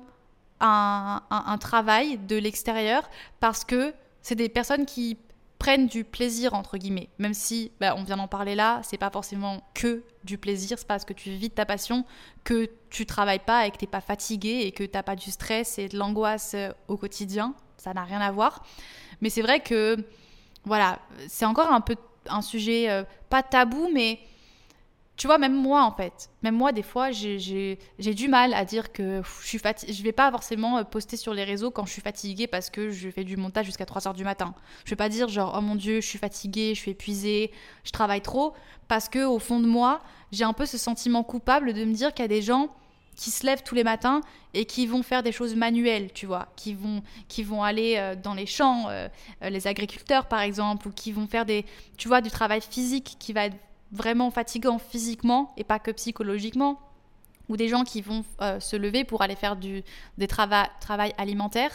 un, 0.60 1.58
travail 1.60 2.17
de 2.17 2.36
l'extérieur 2.36 3.10
parce 3.39 3.63
que 3.63 3.93
c'est 4.21 4.36
des 4.36 4.49
personnes 4.49 4.86
qui 4.86 5.17
prennent 5.62 5.86
du 5.86 6.04
plaisir 6.04 6.56
entre 6.56 6.80
guillemets. 6.80 7.10
Même 7.19 7.36
si 7.36 7.71
bah, 7.80 7.93
on 7.95 8.04
vient 8.04 8.17
d'en 8.17 8.28
parler 8.28 8.56
là 8.56 8.82
c'est 8.84 8.97
pas 8.97 9.12
forcément 9.12 9.62
que 9.76 10.02
du 10.24 10.39
plaisir 10.39 10.80
c'est 10.80 10.88
parce 10.88 11.06
que 11.06 11.13
tu 11.13 11.30
vis 11.30 11.50
de 11.50 11.54
ta 11.54 11.67
passion 11.67 12.04
que 12.43 12.67
tu 12.89 13.06
travailles 13.06 13.45
pas 13.45 13.67
et 13.67 13.71
que 13.71 13.78
t'es 13.78 13.86
pas 13.86 14.02
fatigué 14.02 14.62
et 14.63 14.71
que 14.71 14.84
t'as 14.84 15.04
pas 15.04 15.15
du 15.15 15.30
stress 15.30 15.78
et 15.78 15.88
de 15.88 16.00
l'angoisse 16.00 16.54
euh, 16.56 16.71
au 16.88 16.97
quotidien. 16.97 17.54
Ça 17.78 17.93
n'a 17.93 18.04
rien 18.04 18.21
à 18.21 18.32
voir. 18.32 18.65
Mais 19.21 19.30
c'est 19.30 19.43
vrai 19.43 19.60
que 19.60 20.04
voilà 20.65 20.97
c'est 21.28 21.45
encore 21.45 21.71
un 21.71 21.82
peu 21.82 21.95
un 22.28 22.41
sujet 22.41 22.89
euh, 22.89 23.04
pas 23.30 23.43
tabou, 23.43 23.88
mais 23.93 24.19
tu 25.22 25.28
vois, 25.28 25.38
même 25.38 25.54
moi 25.54 25.84
en 25.84 25.92
fait, 25.92 26.32
même 26.42 26.56
moi 26.56 26.72
des 26.72 26.82
fois, 26.82 27.12
j'ai 27.12 27.78
du 28.00 28.28
mal 28.28 28.56
à 28.56 28.66
dire 28.66 28.92
que 28.92 29.22
je 29.44 29.48
suis 29.48 29.60
Je 29.60 30.02
vais 30.02 30.14
pas 30.14 30.32
forcément 30.32 30.80
euh, 30.80 30.84
poster 30.84 31.16
sur 31.16 31.36
les 31.36 31.44
réseaux 31.44 31.70
quand 31.70 31.86
je 31.86 31.92
suis 31.92 32.02
fatiguée 32.02 32.48
parce 32.48 32.72
que 32.72 32.90
je 32.90 33.08
fais 33.12 33.24
du 33.24 33.38
montage 33.38 33.68
jusqu'à 33.68 33.86
3 33.86 34.08
heures 34.08 34.14
du 34.16 34.24
matin. 34.24 34.56
Je 34.84 34.90
vais 34.90 34.96
pas 34.96 35.10
dire 35.10 35.28
genre 35.28 35.54
oh 35.56 35.62
mon 35.62 35.76
dieu, 35.76 36.02
je 36.02 36.08
suis 36.08 36.18
fatiguée, 36.18 36.74
je 36.74 36.80
suis 36.80 36.90
épuisée, 36.90 37.52
je 37.84 37.92
travaille 37.92 38.22
trop, 38.22 38.56
parce 38.88 39.10
que 39.10 39.24
au 39.24 39.38
fond 39.38 39.60
de 39.60 39.68
moi, 39.68 40.02
j'ai 40.32 40.44
un 40.44 40.54
peu 40.54 40.66
ce 40.66 40.80
sentiment 40.80 41.24
coupable 41.24 41.74
de 41.74 41.86
me 41.86 41.94
dire 41.94 42.16
qu'il 42.16 42.24
y 42.24 42.26
a 42.26 42.28
des 42.28 42.42
gens 42.42 42.70
qui 43.16 43.30
se 43.30 43.46
lèvent 43.46 43.62
tous 43.62 43.76
les 43.76 43.84
matins 43.84 44.22
et 44.56 44.66
qui 44.66 44.88
vont 44.88 45.04
faire 45.04 45.22
des 45.22 45.32
choses 45.32 45.56
manuelles, 45.56 46.12
tu 46.14 46.26
vois, 46.26 46.48
qui 46.56 46.74
vont, 46.74 47.04
qui 47.28 47.44
vont 47.44 47.62
aller 47.62 47.98
euh, 47.98 48.16
dans 48.16 48.34
les 48.34 48.48
champs, 48.48 48.90
euh, 48.90 49.08
les 49.48 49.68
agriculteurs 49.68 50.26
par 50.26 50.42
exemple, 50.42 50.88
ou 50.88 50.92
qui 50.92 51.12
vont 51.12 51.28
faire 51.28 51.46
des, 51.46 51.64
tu 51.96 52.08
vois, 52.08 52.22
du 52.22 52.32
travail 52.32 52.62
physique 52.62 53.18
qui 53.20 53.34
va 53.34 53.50
vraiment 53.91 54.32
fatigant 54.32 54.80
physiquement 54.80 55.54
et 55.58 55.63
pas 55.63 55.80
que 55.80 55.91
psychologiquement, 55.91 56.80
ou 57.49 57.58
des 57.58 57.67
gens 57.67 57.84
qui 57.84 58.01
vont 58.01 58.23
se 58.60 58.75
lever 58.77 59.04
pour 59.04 59.21
aller 59.21 59.36
faire 59.36 59.58
du 59.58 59.84
des 60.17 60.27
travail 60.27 61.13
alimentaire. 61.17 61.71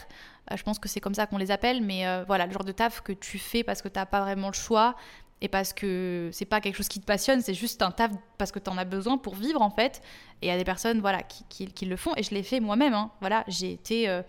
je 0.55 0.63
pense 0.63 0.79
que 0.79 0.89
c'est 0.89 1.01
comme 1.01 1.15
ça 1.15 1.27
qu'on 1.27 1.37
les 1.37 1.51
appelle, 1.51 1.83
mais 1.83 2.05
voilà, 2.27 2.47
le 2.47 2.53
genre 2.53 2.65
de 2.65 2.73
taf 2.73 3.03
que 3.03 3.13
tu 3.13 3.39
fais 3.39 3.63
parce 3.63 3.83
que 3.83 3.89
tu 3.89 3.99
n'as 3.99 4.07
pas 4.07 4.23
vraiment 4.23 4.47
le 4.47 4.55
choix, 4.55 4.95
et 5.41 5.49
parce 5.49 5.73
que 5.73 6.31
c'est 6.33 6.47
pas 6.47 6.61
quelque 6.61 6.77
chose 6.77 6.89
qui 6.89 7.01
te 7.01 7.05
passionne, 7.05 7.43
c'est 7.43 7.55
juste 7.55 7.83
un 7.83 7.91
taf 7.91 8.11
parce 8.39 8.53
que 8.53 8.59
tu 8.59 8.71
en 8.71 8.79
as 8.79 8.85
besoin 8.85 9.19
pour 9.19 9.35
vivre 9.35 9.61
en 9.61 9.71
fait. 9.71 10.01
Et 10.41 10.47
il 10.47 10.49
y 10.49 10.53
a 10.53 10.57
des 10.57 10.65
personnes 10.65 11.01
voilà, 11.01 11.23
qui, 11.23 11.67
qui, 11.67 11.87
le 11.87 11.97
font 11.97 12.13
et 12.17 12.23
je 12.23 12.31
l'ai 12.35 12.43
fait 12.43 12.61
moi-même. 12.61 12.95
Hein. 12.95 13.11
Voilà, 13.21 13.45
j'ai 13.47 13.73
été 13.73 14.09
euh, 14.09 14.23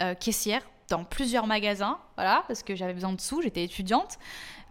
euh, 0.00 0.14
caissière 0.14 0.62
dans 0.88 1.04
plusieurs 1.04 1.46
magasins, 1.46 1.98
voilà, 2.16 2.44
parce 2.48 2.62
que 2.62 2.74
j'avais 2.74 2.94
besoin 2.94 3.12
de 3.12 3.20
sous, 3.20 3.42
j'étais 3.42 3.62
étudiante. 3.62 4.18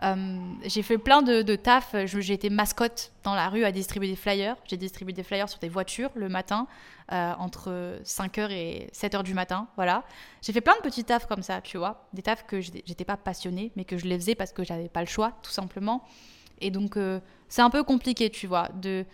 Euh, 0.04 0.40
j'ai 0.66 0.82
fait 0.82 0.98
plein 0.98 1.22
de, 1.22 1.42
de 1.42 1.56
taf. 1.56 1.96
J'ai 2.06 2.34
été 2.34 2.50
mascotte 2.50 3.12
dans 3.24 3.36
la 3.36 3.50
rue 3.50 3.64
à 3.64 3.72
distribuer 3.72 4.10
des 4.10 4.16
flyers. 4.16 4.56
J'ai 4.66 4.78
distribué 4.78 5.14
des 5.14 5.24
flyers 5.24 5.50
sur 5.50 5.60
des 5.60 5.70
voitures 5.70 6.10
le 6.16 6.30
matin, 6.30 6.68
euh, 7.12 7.34
entre 7.38 8.00
5h 8.04 8.52
et 8.52 8.90
7h 8.94 9.24
du 9.24 9.34
matin. 9.34 9.68
Voilà. 9.76 10.04
J'ai 10.42 10.54
fait 10.54 10.62
plein 10.62 10.76
de 10.76 10.82
petits 10.82 11.04
tafs 11.04 11.28
comme 11.28 11.44
ça, 11.44 11.62
tu 11.62 11.78
vois. 11.78 12.08
Des 12.14 12.22
tafs 12.22 12.46
que 12.46 12.62
j'étais 12.62 13.06
pas 13.06 13.18
passionnée, 13.18 13.72
mais 13.76 13.86
que 13.86 13.98
je 13.98 14.06
les 14.06 14.18
faisais 14.18 14.36
parce 14.36 14.52
que 14.54 14.64
j'avais 14.64 14.90
pas 14.90 15.02
le 15.02 15.08
choix, 15.08 15.34
tout 15.42 15.52
simplement. 15.52 16.04
Et 16.62 16.72
donc, 16.72 16.98
euh, 16.98 17.20
c'est 17.50 17.62
un 17.62 17.70
peu 17.70 17.84
compliqué, 17.84 18.30
tu 18.30 18.48
vois, 18.48 18.70
de, 18.76 19.06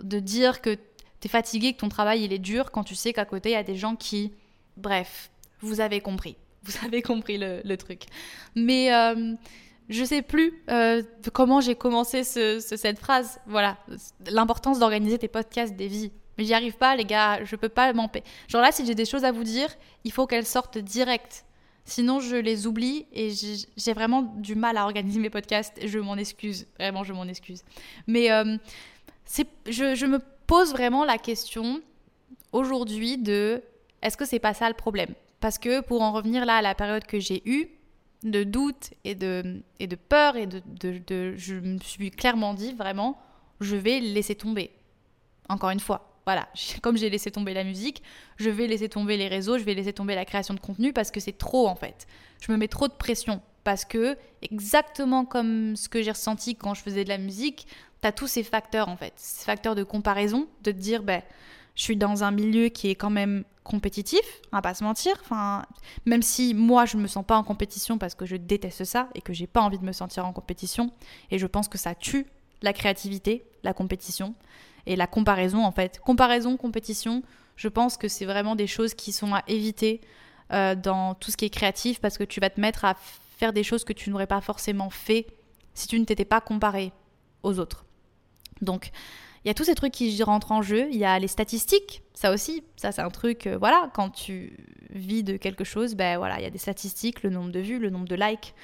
de 0.00 0.18
dire 0.18 0.60
que 0.60 0.74
tu 0.74 1.26
es 1.26 1.28
fatigué, 1.28 1.72
que 1.74 1.80
ton 1.80 1.88
travail 1.88 2.24
il 2.24 2.32
est 2.32 2.38
dur 2.38 2.70
quand 2.70 2.84
tu 2.84 2.94
sais 2.94 3.12
qu'à 3.12 3.24
côté 3.24 3.50
il 3.50 3.52
y 3.52 3.56
a 3.56 3.62
des 3.62 3.76
gens 3.76 3.96
qui. 3.96 4.32
Bref, 4.76 5.30
vous 5.60 5.80
avez 5.80 6.00
compris. 6.00 6.36
Vous 6.62 6.74
avez 6.84 7.00
compris 7.00 7.38
le, 7.38 7.76
truc. 7.76 8.02
Mais 8.54 8.92
euh, 8.92 9.34
je 9.88 10.04
sais 10.04 10.20
plus 10.20 10.62
euh, 10.68 11.02
comment 11.32 11.62
j'ai 11.62 11.74
commencé 11.74 12.22
cette 12.22 12.98
phrase. 12.98 13.40
Voilà, 13.46 13.78
l'importance 14.26 14.78
d'organiser 14.78 15.16
tes 15.16 15.28
podcasts, 15.28 15.74
des 15.74 15.88
vies. 15.88 16.12
Mais 16.36 16.44
j'y 16.44 16.52
arrive 16.52 16.76
pas, 16.76 16.96
les 16.96 17.06
gars, 17.06 17.42
je 17.44 17.56
peux 17.56 17.70
pas 17.70 17.92
m'empêcher. 17.94 18.24
Genre 18.48 18.60
là, 18.60 18.72
si 18.72 18.84
j'ai 18.84 18.94
des 18.94 19.06
choses 19.06 19.24
à 19.24 19.32
vous 19.32 19.42
dire, 19.42 19.68
il 20.04 20.12
faut 20.12 20.26
qu'elles 20.26 20.46
sortent 20.46 20.78
direct. 20.78 21.44
Sinon, 21.86 22.20
je 22.20 22.36
les 22.36 22.66
oublie 22.66 23.06
et 23.12 23.30
j'ai 23.30 23.92
vraiment 23.92 24.22
du 24.22 24.54
mal 24.54 24.76
à 24.76 24.84
organiser 24.84 25.18
mes 25.18 25.30
podcasts. 25.30 25.78
Je 25.84 25.98
m'en 25.98 26.16
excuse, 26.16 26.66
vraiment, 26.78 27.04
je 27.04 27.12
m'en 27.12 27.24
excuse. 27.24 27.64
Mais 28.06 28.30
euh, 28.30 28.56
je, 29.66 29.94
je 29.94 30.06
me 30.06 30.20
pose 30.46 30.72
vraiment 30.72 31.04
la 31.04 31.18
question 31.18 31.80
aujourd'hui 32.52 33.18
de 33.18 33.62
est-ce 34.02 34.16
que 34.16 34.24
c'est 34.24 34.38
pas 34.38 34.54
ça 34.54 34.68
le 34.68 34.74
problème? 34.74 35.14
Parce 35.40 35.58
que 35.58 35.80
pour 35.80 36.02
en 36.02 36.12
revenir 36.12 36.44
là 36.44 36.56
à 36.56 36.62
la 36.62 36.74
période 36.74 37.04
que 37.04 37.18
j'ai 37.18 37.42
eue, 37.48 37.68
de 38.22 38.44
doute 38.44 38.90
et 39.04 39.14
de, 39.14 39.62
et 39.78 39.86
de 39.86 39.96
peur 39.96 40.36
et 40.36 40.46
de, 40.46 40.62
de, 40.66 41.34
Je 41.36 41.54
me 41.54 41.78
suis 41.78 42.10
clairement 42.10 42.54
dit 42.54 42.72
vraiment, 42.74 43.18
je 43.60 43.76
vais 43.76 44.00
laisser 44.00 44.34
tomber. 44.34 44.70
Encore 45.48 45.70
une 45.70 45.80
fois, 45.80 46.14
voilà, 46.26 46.48
comme 46.82 46.96
j'ai 46.96 47.10
laissé 47.10 47.30
tomber 47.30 47.54
la 47.54 47.64
musique, 47.64 48.02
je 48.36 48.50
vais 48.50 48.66
laisser 48.66 48.88
tomber 48.88 49.16
les 49.16 49.28
réseaux, 49.28 49.58
je 49.58 49.64
vais 49.64 49.74
laisser 49.74 49.92
tomber 49.92 50.14
la 50.14 50.24
création 50.24 50.54
de 50.54 50.60
contenu 50.60 50.92
parce 50.92 51.10
que 51.10 51.20
c'est 51.20 51.36
trop 51.36 51.66
en 51.66 51.76
fait. 51.76 52.06
Je 52.40 52.52
me 52.52 52.56
mets 52.56 52.68
trop 52.68 52.88
de 52.88 52.92
pression 52.92 53.40
Parce 53.64 53.84
que, 53.84 54.16
exactement 54.42 55.24
comme 55.24 55.76
ce 55.76 55.88
que 55.88 56.02
j'ai 56.02 56.10
ressenti 56.12 56.56
quand 56.56 56.74
je 56.74 56.82
faisais 56.82 57.04
de 57.04 57.08
la 57.08 57.18
musique, 57.18 57.66
tu 58.02 58.08
as 58.08 58.12
tous 58.12 58.26
ces 58.26 58.42
facteurs 58.42 58.88
en 58.88 58.96
fait, 58.96 59.12
ces 59.16 59.44
facteurs 59.44 59.74
de 59.74 59.82
comparaison, 59.82 60.46
de 60.62 60.72
te 60.72 60.76
dire, 60.76 61.02
ben, 61.02 61.22
je 61.74 61.82
suis 61.82 61.96
dans 61.96 62.24
un 62.24 62.30
milieu 62.30 62.68
qui 62.68 62.90
est 62.90 62.94
quand 62.94 63.10
même 63.10 63.44
compétitif, 63.64 64.20
on 64.52 64.56
va 64.56 64.62
pas 64.62 64.74
se 64.74 64.84
mentir. 64.84 65.14
Enfin, 65.22 65.64
même 66.06 66.22
si 66.22 66.54
moi 66.54 66.86
je 66.86 66.96
me 66.96 67.06
sens 67.06 67.24
pas 67.24 67.36
en 67.36 67.44
compétition 67.44 67.98
parce 67.98 68.14
que 68.14 68.26
je 68.26 68.36
déteste 68.36 68.84
ça 68.84 69.08
et 69.14 69.20
que 69.20 69.32
j'ai 69.32 69.46
pas 69.46 69.60
envie 69.60 69.78
de 69.78 69.84
me 69.84 69.92
sentir 69.92 70.26
en 70.26 70.32
compétition, 70.32 70.90
et 71.30 71.38
je 71.38 71.46
pense 71.46 71.68
que 71.68 71.78
ça 71.78 71.94
tue 71.94 72.26
la 72.62 72.72
créativité, 72.72 73.44
la 73.62 73.72
compétition 73.72 74.34
et 74.86 74.96
la 74.96 75.06
comparaison 75.06 75.64
en 75.64 75.72
fait. 75.72 76.00
Comparaison, 76.00 76.56
compétition, 76.56 77.22
je 77.56 77.68
pense 77.68 77.96
que 77.96 78.08
c'est 78.08 78.24
vraiment 78.24 78.56
des 78.56 78.66
choses 78.66 78.94
qui 78.94 79.12
sont 79.12 79.34
à 79.34 79.42
éviter 79.46 80.00
euh, 80.52 80.74
dans 80.74 81.14
tout 81.14 81.30
ce 81.30 81.36
qui 81.36 81.44
est 81.44 81.50
créatif 81.50 82.00
parce 82.00 82.18
que 82.18 82.24
tu 82.24 82.40
vas 82.40 82.50
te 82.50 82.60
mettre 82.60 82.84
à 82.84 82.94
faire 83.36 83.52
des 83.52 83.62
choses 83.62 83.84
que 83.84 83.92
tu 83.92 84.10
n'aurais 84.10 84.26
pas 84.26 84.40
forcément 84.40 84.90
fait 84.90 85.26
si 85.74 85.86
tu 85.86 85.98
ne 85.98 86.04
t'étais 86.04 86.24
pas 86.24 86.40
comparé 86.40 86.92
aux 87.42 87.58
autres. 87.58 87.84
Donc, 88.60 88.90
il 89.44 89.48
y 89.48 89.50
a 89.50 89.54
tous 89.54 89.64
ces 89.64 89.74
trucs 89.74 89.92
qui 89.92 90.22
rentrent 90.22 90.52
en 90.52 90.62
jeu. 90.62 90.88
Il 90.90 90.98
y 90.98 91.04
a 91.04 91.18
les 91.18 91.28
statistiques, 91.28 92.02
ça 92.14 92.32
aussi. 92.32 92.62
Ça, 92.76 92.92
c'est 92.92 93.02
un 93.02 93.08
truc, 93.08 93.46
euh, 93.46 93.56
voilà, 93.58 93.90
quand 93.94 94.10
tu 94.10 94.56
vis 94.90 95.22
de 95.22 95.36
quelque 95.36 95.64
chose, 95.64 95.94
ben 95.94 96.18
voilà, 96.18 96.38
il 96.38 96.42
y 96.42 96.46
a 96.46 96.50
des 96.50 96.58
statistiques, 96.58 97.22
le 97.22 97.30
nombre 97.30 97.50
de 97.50 97.60
vues, 97.60 97.78
le 97.78 97.90
nombre 97.90 98.08
de 98.08 98.16
likes, 98.16 98.54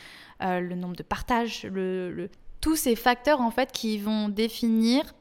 euh, 0.42 0.60
le 0.60 0.74
nombre 0.74 0.96
de 0.96 1.02
partages, 1.02 1.64
le, 1.64 2.28
tous 2.60 2.76
ces 2.76 2.96
facteurs, 2.96 3.40
en 3.40 3.50
fait, 3.50 3.72
qui 3.72 3.98
vont 3.98 4.28
définir 4.28 5.14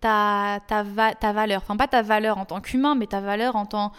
ta, 0.00 0.60
ta, 0.66 0.84
ta 1.14 1.32
valeur. 1.32 1.62
Enfin, 1.62 1.76
pas 1.76 1.88
ta 1.88 2.02
valeur 2.02 2.38
en 2.38 2.44
tant 2.44 2.60
qu'humain, 2.60 2.94
mais 2.94 3.06
ta 3.06 3.20
valeur 3.20 3.56
en 3.56 3.66
tant 3.66 3.92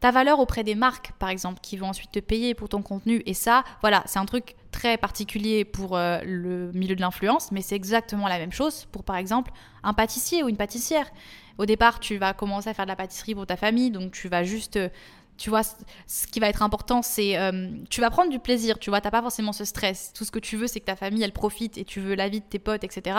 ta 0.00 0.10
valeur 0.10 0.40
auprès 0.40 0.64
des 0.64 0.74
marques, 0.74 1.12
par 1.20 1.28
exemple, 1.28 1.60
qui 1.62 1.76
vont 1.76 1.90
ensuite 1.90 2.10
te 2.10 2.18
payer 2.18 2.54
pour 2.54 2.68
ton 2.68 2.82
contenu. 2.82 3.22
Et 3.24 3.34
ça, 3.34 3.62
voilà, 3.82 4.02
c'est 4.06 4.18
un 4.18 4.26
truc 4.26 4.56
très 4.72 4.96
particulier 4.96 5.64
pour 5.64 5.96
euh, 5.96 6.20
le 6.24 6.72
milieu 6.72 6.96
de 6.96 7.00
l'influence, 7.00 7.52
mais 7.52 7.62
c'est 7.62 7.76
exactement 7.76 8.26
la 8.26 8.38
même 8.38 8.52
chose 8.52 8.86
pour, 8.90 9.04
par 9.04 9.16
exemple, 9.16 9.52
un 9.84 9.94
pâtissier 9.94 10.42
ou 10.42 10.48
une 10.48 10.56
pâtissière. 10.56 11.08
Au 11.58 11.66
départ, 11.66 12.00
tu 12.00 12.16
vas 12.16 12.32
commencer 12.32 12.70
à 12.70 12.74
faire 12.74 12.86
de 12.86 12.90
la 12.90 12.96
pâtisserie 12.96 13.34
pour 13.34 13.46
ta 13.46 13.56
famille, 13.56 13.90
donc 13.90 14.12
tu 14.12 14.28
vas 14.28 14.42
juste 14.42 14.76
euh, 14.76 14.88
tu 15.38 15.50
vois, 15.50 15.62
ce 15.64 16.26
qui 16.28 16.38
va 16.40 16.48
être 16.48 16.62
important, 16.62 17.02
c'est 17.02 17.36
euh, 17.36 17.68
tu 17.90 18.00
vas 18.00 18.10
prendre 18.10 18.30
du 18.30 18.38
plaisir, 18.38 18.78
tu 18.78 18.90
vois, 18.90 19.00
t'as 19.00 19.10
pas 19.10 19.22
forcément 19.22 19.52
ce 19.52 19.64
stress. 19.64 20.12
Tout 20.14 20.24
ce 20.24 20.30
que 20.30 20.38
tu 20.38 20.56
veux, 20.56 20.66
c'est 20.66 20.78
que 20.78 20.84
ta 20.84 20.94
famille, 20.94 21.22
elle 21.22 21.32
profite 21.32 21.78
et 21.78 21.84
tu 21.84 22.00
veux 22.00 22.14
la 22.14 22.28
vie 22.28 22.40
de 22.40 22.44
tes 22.44 22.58
potes, 22.60 22.84
etc. 22.84 23.16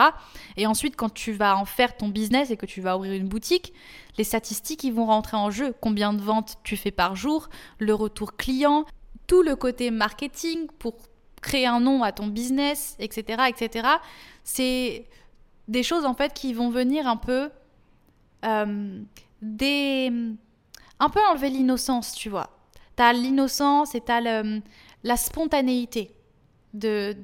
Et 0.56 0.66
ensuite, 0.66 0.96
quand 0.96 1.12
tu 1.12 1.32
vas 1.32 1.56
en 1.56 1.66
faire 1.66 1.96
ton 1.96 2.08
business 2.08 2.50
et 2.50 2.56
que 2.56 2.66
tu 2.66 2.80
vas 2.80 2.96
ouvrir 2.96 3.12
une 3.12 3.28
boutique, 3.28 3.74
les 4.16 4.24
statistiques, 4.24 4.84
ils 4.84 4.92
vont 4.94 5.06
rentrer 5.06 5.36
en 5.36 5.50
jeu. 5.50 5.74
Combien 5.80 6.14
de 6.14 6.22
ventes 6.22 6.56
tu 6.62 6.76
fais 6.76 6.92
par 6.92 7.14
jour, 7.14 7.50
le 7.78 7.92
retour 7.92 8.36
client, 8.36 8.86
tout 9.26 9.42
le 9.42 9.56
côté 9.56 9.90
marketing 9.90 10.68
pour 10.78 10.96
créer 11.44 11.66
un 11.66 11.78
nom 11.78 12.02
à 12.02 12.10
ton 12.10 12.26
business, 12.26 12.96
etc., 12.98 13.44
etc. 13.48 13.88
C'est 14.42 15.06
des 15.68 15.82
choses, 15.82 16.04
en 16.04 16.14
fait, 16.14 16.32
qui 16.32 16.54
vont 16.54 16.70
venir 16.70 17.06
un 17.06 17.18
peu 17.18 17.50
euh, 18.44 19.00
des 19.42 20.10
un 21.00 21.10
peu 21.10 21.20
enlever 21.30 21.50
l'innocence, 21.50 22.12
tu 22.12 22.30
vois. 22.30 22.48
T'as 22.96 23.12
l'innocence 23.12 23.94
et 23.94 24.00
t'as 24.00 24.20
la 25.02 25.16
spontanéité 25.16 26.14
de, 26.72 27.16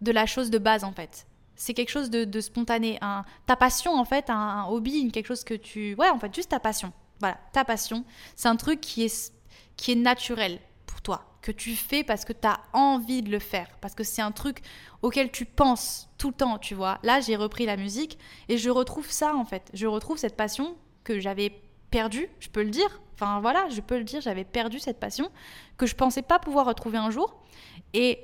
de 0.00 0.12
la 0.12 0.26
chose 0.26 0.50
de 0.50 0.58
base, 0.58 0.84
en 0.84 0.92
fait. 0.92 1.26
C'est 1.56 1.72
quelque 1.72 1.90
chose 1.90 2.10
de, 2.10 2.40
spontané. 2.40 2.98
Un, 3.00 3.24
ta 3.46 3.56
passion, 3.56 3.94
en 3.94 4.04
fait, 4.04 4.28
un, 4.28 4.66
hobby, 4.68 5.10
quelque 5.10 5.28
chose 5.28 5.44
que 5.44 5.54
tu... 5.54 5.94
Ouais, 5.94 6.10
en 6.10 6.18
fait, 6.18 6.34
juste 6.34 6.50
ta 6.50 6.60
passion. 6.60 6.92
Voilà, 7.20 7.38
ta 7.52 7.64
passion. 7.64 8.04
C'est 8.36 8.48
un 8.48 8.56
truc 8.56 8.80
qui 8.80 9.04
est, 9.04 9.32
qui 9.76 9.92
est 9.92 9.96
naturel 9.96 10.58
pour 10.86 11.00
toi, 11.00 11.24
que 11.44 11.52
tu 11.52 11.76
fais 11.76 12.02
parce 12.04 12.24
que 12.24 12.32
tu 12.32 12.48
as 12.48 12.58
envie 12.72 13.20
de 13.20 13.30
le 13.30 13.38
faire, 13.38 13.68
parce 13.82 13.94
que 13.94 14.02
c'est 14.02 14.22
un 14.22 14.32
truc 14.32 14.62
auquel 15.02 15.30
tu 15.30 15.44
penses 15.44 16.08
tout 16.16 16.28
le 16.28 16.34
temps, 16.34 16.56
tu 16.56 16.74
vois. 16.74 16.98
Là, 17.02 17.20
j'ai 17.20 17.36
repris 17.36 17.66
la 17.66 17.76
musique 17.76 18.18
et 18.48 18.56
je 18.56 18.70
retrouve 18.70 19.10
ça, 19.10 19.36
en 19.36 19.44
fait. 19.44 19.70
Je 19.74 19.86
retrouve 19.86 20.16
cette 20.16 20.36
passion 20.36 20.74
que 21.04 21.20
j'avais 21.20 21.52
perdue, 21.90 22.30
je 22.40 22.48
peux 22.48 22.62
le 22.62 22.70
dire, 22.70 23.00
Enfin 23.14 23.40
voilà, 23.40 23.68
je 23.68 23.80
peux 23.80 23.96
le 23.96 24.04
dire, 24.04 24.20
j'avais 24.20 24.42
perdu 24.42 24.80
cette 24.80 24.98
passion 24.98 25.30
que 25.76 25.86
je 25.86 25.94
pensais 25.94 26.22
pas 26.22 26.38
pouvoir 26.38 26.66
retrouver 26.66 26.98
un 26.98 27.10
jour. 27.10 27.36
Et 27.92 28.18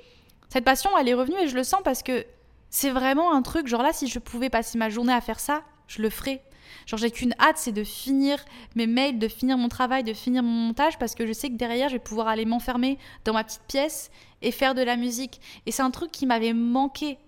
cette 0.48 0.64
passion, 0.64 0.90
elle 0.98 1.09
est 1.09 1.14
revenue 1.14 1.38
et 1.40 1.46
je 1.46 1.54
le 1.54 1.62
sens 1.62 1.80
parce 1.85 2.02
que 2.02 2.26
c'est 2.70 2.90
vraiment 2.90 3.33
un 3.33 3.42
truc, 3.42 3.68
genre 3.68 3.83
là, 3.83 3.92
si 3.92 4.09
je 4.09 4.18
pouvais 4.18 4.50
passer 4.50 4.78
ma 4.78 4.90
journée 4.90 5.12
à 5.12 5.20
faire 5.20 5.38
ça, 5.38 5.62
je 5.87 6.02
le 6.02 6.11
ferais. 6.11 6.42
Genre 6.87 6.98
j'ai 6.98 7.11
qu'une 7.11 7.35
hâte, 7.38 7.56
c'est 7.59 7.72
de 7.72 7.85
finir 7.85 8.44
mes 8.74 8.87
mails, 8.87 9.18
de 9.18 9.28
finir 9.28 9.59
mon 9.59 9.68
travail, 9.68 10.04
de 10.04 10.12
finir 10.12 10.42
mon 10.42 10.68
montage 10.68 10.98
parce 10.98 11.14
que 11.14 11.26
je 11.26 11.33
sais 11.33 11.48
que 11.48 11.56
derrière, 11.56 11.88
je 11.88 11.94
vais 11.94 12.00
pouvoir 12.00 12.28
aller 12.28 12.44
m'enfermer 12.44 12.98
dans 13.24 13.33
ma 13.33 13.44
petite 13.44 13.62
pièce 13.68 14.11
et 14.42 14.50
faire 14.50 14.74
de 14.74 14.83
la 14.83 14.96
musique. 14.96 15.40
Et 15.66 15.72
c'est 15.72 15.83
un 15.83 15.90
truc 15.90 16.11
qui 16.11 16.26
m'avait 16.26 16.52
manqué. 16.54 17.18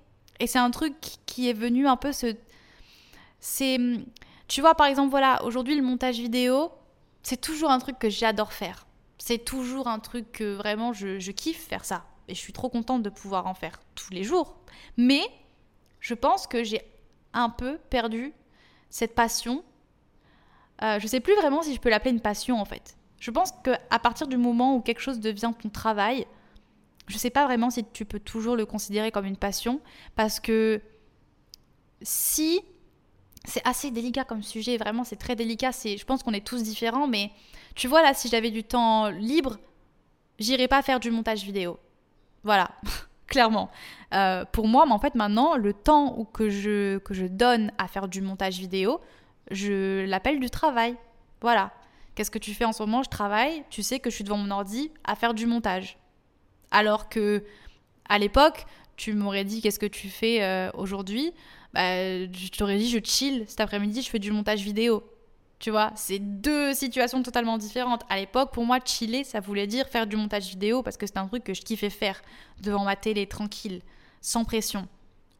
Et 0.40 0.46
c'est 0.46 0.58
un 0.58 0.70
truc 0.70 0.94
qui 1.26 1.48
est 1.48 1.52
venu 1.52 1.86
un 1.86 1.96
peu 1.96 2.12
se... 2.12 2.34
C'est... 3.40 3.78
Tu 4.48 4.60
vois, 4.60 4.74
par 4.74 4.86
exemple, 4.86 5.10
voilà, 5.10 5.42
aujourd'hui, 5.44 5.74
le 5.74 5.82
montage 5.82 6.18
vidéo, 6.18 6.70
c'est 7.22 7.40
toujours 7.40 7.70
un 7.70 7.78
truc 7.78 7.98
que 7.98 8.10
j'adore 8.10 8.52
faire. 8.52 8.86
C'est 9.18 9.44
toujours 9.44 9.88
un 9.88 9.98
truc 9.98 10.32
que 10.32 10.54
vraiment 10.54 10.92
je, 10.92 11.30
kiffe 11.30 11.66
faire 11.68 11.84
ça. 11.84 12.04
Et 12.28 12.34
je 12.34 12.40
suis 12.40 12.52
trop 12.52 12.68
contente 12.68 13.02
de 13.02 13.10
pouvoir 13.10 13.46
en 13.46 13.54
faire 13.54 13.80
tous 13.94 14.12
les 14.12 14.24
jours. 14.24 14.56
Mais 14.96 15.22
je 16.00 16.14
pense 16.14 16.46
que 16.46 16.64
j'ai 16.64 16.82
un 17.32 17.48
peu 17.48 17.78
perdu 17.90 18.32
cette 18.92 19.14
passion. 19.14 19.64
Euh, 20.82 21.00
je 21.00 21.06
sais 21.08 21.20
plus 21.20 21.34
vraiment 21.34 21.62
si 21.62 21.74
je 21.74 21.80
peux 21.80 21.88
l'appeler 21.88 22.12
une 22.12 22.20
passion 22.20 22.60
en 22.60 22.64
fait. 22.64 22.96
Je 23.18 23.30
pense 23.30 23.52
qu'à 23.64 23.98
partir 23.98 24.28
du 24.28 24.36
moment 24.36 24.76
où 24.76 24.80
quelque 24.80 25.00
chose 25.00 25.18
devient 25.18 25.52
ton 25.60 25.70
travail, 25.70 26.26
je 27.06 27.16
sais 27.16 27.30
pas 27.30 27.46
vraiment 27.46 27.70
si 27.70 27.84
tu 27.92 28.04
peux 28.04 28.20
toujours 28.20 28.54
le 28.54 28.66
considérer 28.66 29.10
comme 29.10 29.24
une 29.24 29.36
passion 29.36 29.80
parce 30.14 30.40
que 30.40 30.80
si 32.02 32.60
c'est 33.44 33.66
assez 33.66 33.90
délicat 33.90 34.24
comme 34.24 34.42
sujet, 34.42 34.76
vraiment 34.76 35.04
c'est 35.04 35.16
très 35.16 35.36
délicat. 35.36 35.72
C'est, 35.72 35.96
je 35.96 36.04
pense 36.04 36.22
qu'on 36.22 36.34
est 36.34 36.46
tous 36.46 36.62
différents, 36.62 37.08
mais 37.08 37.30
tu 37.74 37.88
vois 37.88 38.02
là, 38.02 38.12
si 38.12 38.28
j'avais 38.28 38.50
du 38.50 38.62
temps 38.62 39.08
libre, 39.08 39.58
j'irais 40.38 40.68
pas 40.68 40.82
faire 40.82 41.00
du 41.00 41.10
montage 41.10 41.44
vidéo. 41.44 41.78
Voilà, 42.44 42.70
clairement. 43.32 43.70
Euh, 44.14 44.44
pour 44.52 44.68
moi, 44.68 44.84
mais 44.86 44.92
en 44.92 44.98
fait 44.98 45.14
maintenant, 45.14 45.56
le 45.56 45.72
temps 45.72 46.24
que 46.32 46.50
je, 46.50 47.26
donne 47.26 47.72
à 47.78 47.88
faire 47.88 48.06
du 48.06 48.20
montage 48.20 48.58
vidéo, 48.58 49.00
je 49.50 50.04
l'appelle 50.06 50.38
du 50.38 50.50
travail. 50.50 50.96
Voilà. 51.40 51.72
Qu'est-ce 52.14 52.30
que 52.30 52.38
tu 52.38 52.52
fais 52.52 52.66
en 52.66 52.72
ce 52.72 52.82
moment? 52.82 53.02
Je 53.02 53.08
travaille. 53.08 53.64
Tu 53.70 53.82
sais 53.82 53.98
que 53.98 54.10
je 54.10 54.14
suis 54.14 54.24
devant 54.24 54.36
mon 54.36 54.50
ordi 54.50 54.90
à 55.04 55.16
faire 55.16 55.32
du 55.32 55.46
montage. 55.46 55.96
Alors 56.70 57.08
que 57.08 57.42
à 58.08 58.18
l'époque, 58.18 58.66
tu 58.96 59.14
m'aurais 59.14 59.44
dit 59.44 59.62
qu'est-ce 59.62 59.78
que 59.78 59.86
tu 59.86 60.08
fais 60.08 60.42
euh, 60.42 60.70
aujourd'hui? 60.74 61.32
Bah, 61.72 61.80
je 62.26 62.50
t'aurais 62.50 62.76
dit 62.76 62.90
je 62.90 62.98
chill 63.02 63.44
cet 63.48 63.60
après-midi, 63.60 64.02
je 64.02 64.10
fais 64.10 64.18
du 64.18 64.30
montage 64.30 64.60
vidéo. 64.60 65.02
Tu 65.62 65.70
vois, 65.70 65.92
c'est 65.94 66.18
deux 66.18 66.74
situations 66.74 67.22
totalement 67.22 67.56
différentes. 67.56 68.02
À 68.08 68.16
l'époque, 68.16 68.50
pour 68.52 68.64
moi, 68.64 68.80
chiller, 68.84 69.22
ça 69.22 69.38
voulait 69.38 69.68
dire 69.68 69.86
faire 69.86 70.08
du 70.08 70.16
montage 70.16 70.48
vidéo 70.48 70.82
parce 70.82 70.96
que 70.96 71.06
c'était 71.06 71.20
un 71.20 71.28
truc 71.28 71.44
que 71.44 71.54
je 71.54 71.62
kiffais 71.62 71.88
faire 71.88 72.20
devant 72.60 72.82
ma 72.82 72.96
télé, 72.96 73.28
tranquille, 73.28 73.80
sans 74.20 74.44
pression. 74.44 74.88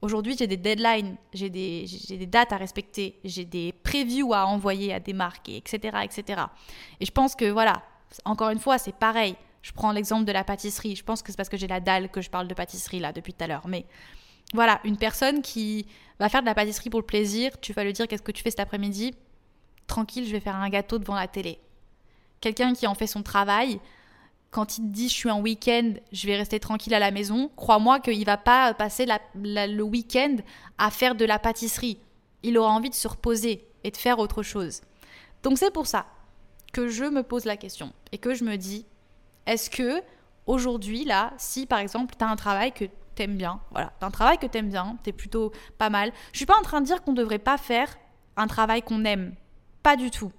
Aujourd'hui, 0.00 0.36
j'ai 0.38 0.46
des 0.46 0.56
deadlines, 0.56 1.16
j'ai 1.34 1.50
des, 1.50 1.86
des, 2.08 2.26
dates 2.26 2.52
à 2.52 2.56
respecter, 2.56 3.18
j'ai 3.24 3.44
des 3.44 3.72
previews 3.82 4.32
à 4.32 4.46
envoyer 4.46 4.94
à 4.94 5.00
des 5.00 5.12
marques, 5.12 5.48
etc., 5.48 5.98
etc. 6.04 6.42
Et 7.00 7.04
je 7.04 7.10
pense 7.10 7.34
que, 7.34 7.50
voilà, 7.50 7.82
encore 8.24 8.50
une 8.50 8.60
fois, 8.60 8.78
c'est 8.78 8.94
pareil. 8.94 9.34
Je 9.62 9.72
prends 9.72 9.90
l'exemple 9.90 10.24
de 10.24 10.30
la 10.30 10.44
pâtisserie. 10.44 10.94
Je 10.94 11.02
pense 11.02 11.22
que 11.22 11.32
c'est 11.32 11.36
parce 11.36 11.48
que 11.48 11.56
j'ai 11.56 11.66
la 11.66 11.80
dalle 11.80 12.08
que 12.08 12.20
je 12.20 12.30
parle 12.30 12.46
de 12.46 12.54
pâtisserie 12.54 13.00
là 13.00 13.12
depuis 13.12 13.34
tout 13.34 13.42
à 13.42 13.48
l'heure. 13.48 13.66
Mais 13.66 13.86
voilà, 14.54 14.80
une 14.84 14.98
personne 14.98 15.42
qui 15.42 15.84
va 16.20 16.28
faire 16.28 16.42
de 16.42 16.46
la 16.46 16.54
pâtisserie 16.54 16.90
pour 16.90 17.00
le 17.00 17.06
plaisir, 17.06 17.58
tu 17.60 17.72
vas 17.72 17.82
lui 17.82 17.92
dire 17.92 18.06
qu'est-ce 18.06 18.22
que 18.22 18.30
tu 18.30 18.44
fais 18.44 18.50
cet 18.50 18.60
après-midi? 18.60 19.16
Tranquille, 19.86 20.26
je 20.26 20.32
vais 20.32 20.40
faire 20.40 20.56
un 20.56 20.68
gâteau 20.68 20.98
devant 20.98 21.14
la 21.14 21.28
télé. 21.28 21.58
Quelqu'un 22.40 22.72
qui 22.72 22.86
en 22.86 22.94
fait 22.94 23.06
son 23.06 23.22
travail, 23.22 23.80
quand 24.50 24.78
il 24.78 24.82
te 24.82 24.88
dit 24.88 25.08
je 25.08 25.14
suis 25.14 25.30
en 25.30 25.40
week-end, 25.40 25.94
je 26.12 26.26
vais 26.26 26.36
rester 26.36 26.60
tranquille 26.60 26.94
à 26.94 26.98
la 26.98 27.10
maison, 27.10 27.50
crois-moi 27.56 28.00
qu'il 28.00 28.24
va 28.24 28.36
pas 28.36 28.74
passer 28.74 29.06
le 29.34 29.82
week-end 29.82 30.36
à 30.78 30.90
faire 30.90 31.14
de 31.14 31.24
la 31.24 31.38
pâtisserie. 31.38 31.98
Il 32.42 32.58
aura 32.58 32.70
envie 32.70 32.90
de 32.90 32.94
se 32.94 33.08
reposer 33.08 33.66
et 33.84 33.90
de 33.90 33.96
faire 33.96 34.18
autre 34.18 34.42
chose. 34.42 34.80
Donc 35.42 35.58
c'est 35.58 35.72
pour 35.72 35.86
ça 35.86 36.06
que 36.72 36.88
je 36.88 37.04
me 37.04 37.22
pose 37.22 37.44
la 37.44 37.56
question 37.56 37.92
et 38.12 38.18
que 38.18 38.34
je 38.34 38.44
me 38.44 38.56
dis, 38.56 38.86
est-ce 39.46 39.70
que 39.70 40.02
aujourd'hui, 40.46 41.04
là, 41.04 41.32
si 41.36 41.66
par 41.66 41.78
exemple 41.78 42.14
tu 42.18 42.24
as 42.24 42.28
un 42.28 42.36
travail 42.36 42.72
que 42.72 42.86
t'aimes 43.14 43.36
bien. 43.36 43.60
Voilà, 43.70 43.92
t'as 44.00 44.06
un 44.06 44.10
travail 44.10 44.38
que 44.38 44.46
t'aimes 44.46 44.70
bien, 44.70 44.96
t'es 45.02 45.12
plutôt 45.12 45.52
pas 45.78 45.90
mal. 45.90 46.12
Je 46.32 46.38
suis 46.38 46.46
pas 46.46 46.58
en 46.58 46.62
train 46.62 46.80
de 46.80 46.86
dire 46.86 47.02
qu'on 47.02 47.12
devrait 47.12 47.38
pas 47.38 47.58
faire 47.58 47.96
un 48.36 48.46
travail 48.46 48.82
qu'on 48.82 49.04
aime. 49.04 49.34
Pas 49.82 49.96
du 49.96 50.10
tout. 50.10 50.32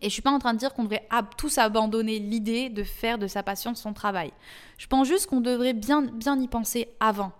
Et 0.00 0.08
je 0.08 0.12
suis 0.12 0.22
pas 0.22 0.30
en 0.30 0.38
train 0.38 0.54
de 0.54 0.58
dire 0.58 0.72
qu'on 0.74 0.84
devrait 0.84 1.06
tous 1.36 1.58
abandonner 1.58 2.18
l'idée 2.18 2.70
de 2.70 2.82
faire 2.82 3.18
de 3.18 3.26
sa 3.26 3.42
passion 3.42 3.74
son 3.74 3.92
travail. 3.92 4.32
Je 4.78 4.86
pense 4.86 5.06
juste 5.06 5.26
qu'on 5.26 5.40
devrait 5.40 5.74
bien, 5.74 6.02
bien 6.02 6.40
y 6.40 6.48
penser 6.48 6.88
avant. 6.98 7.32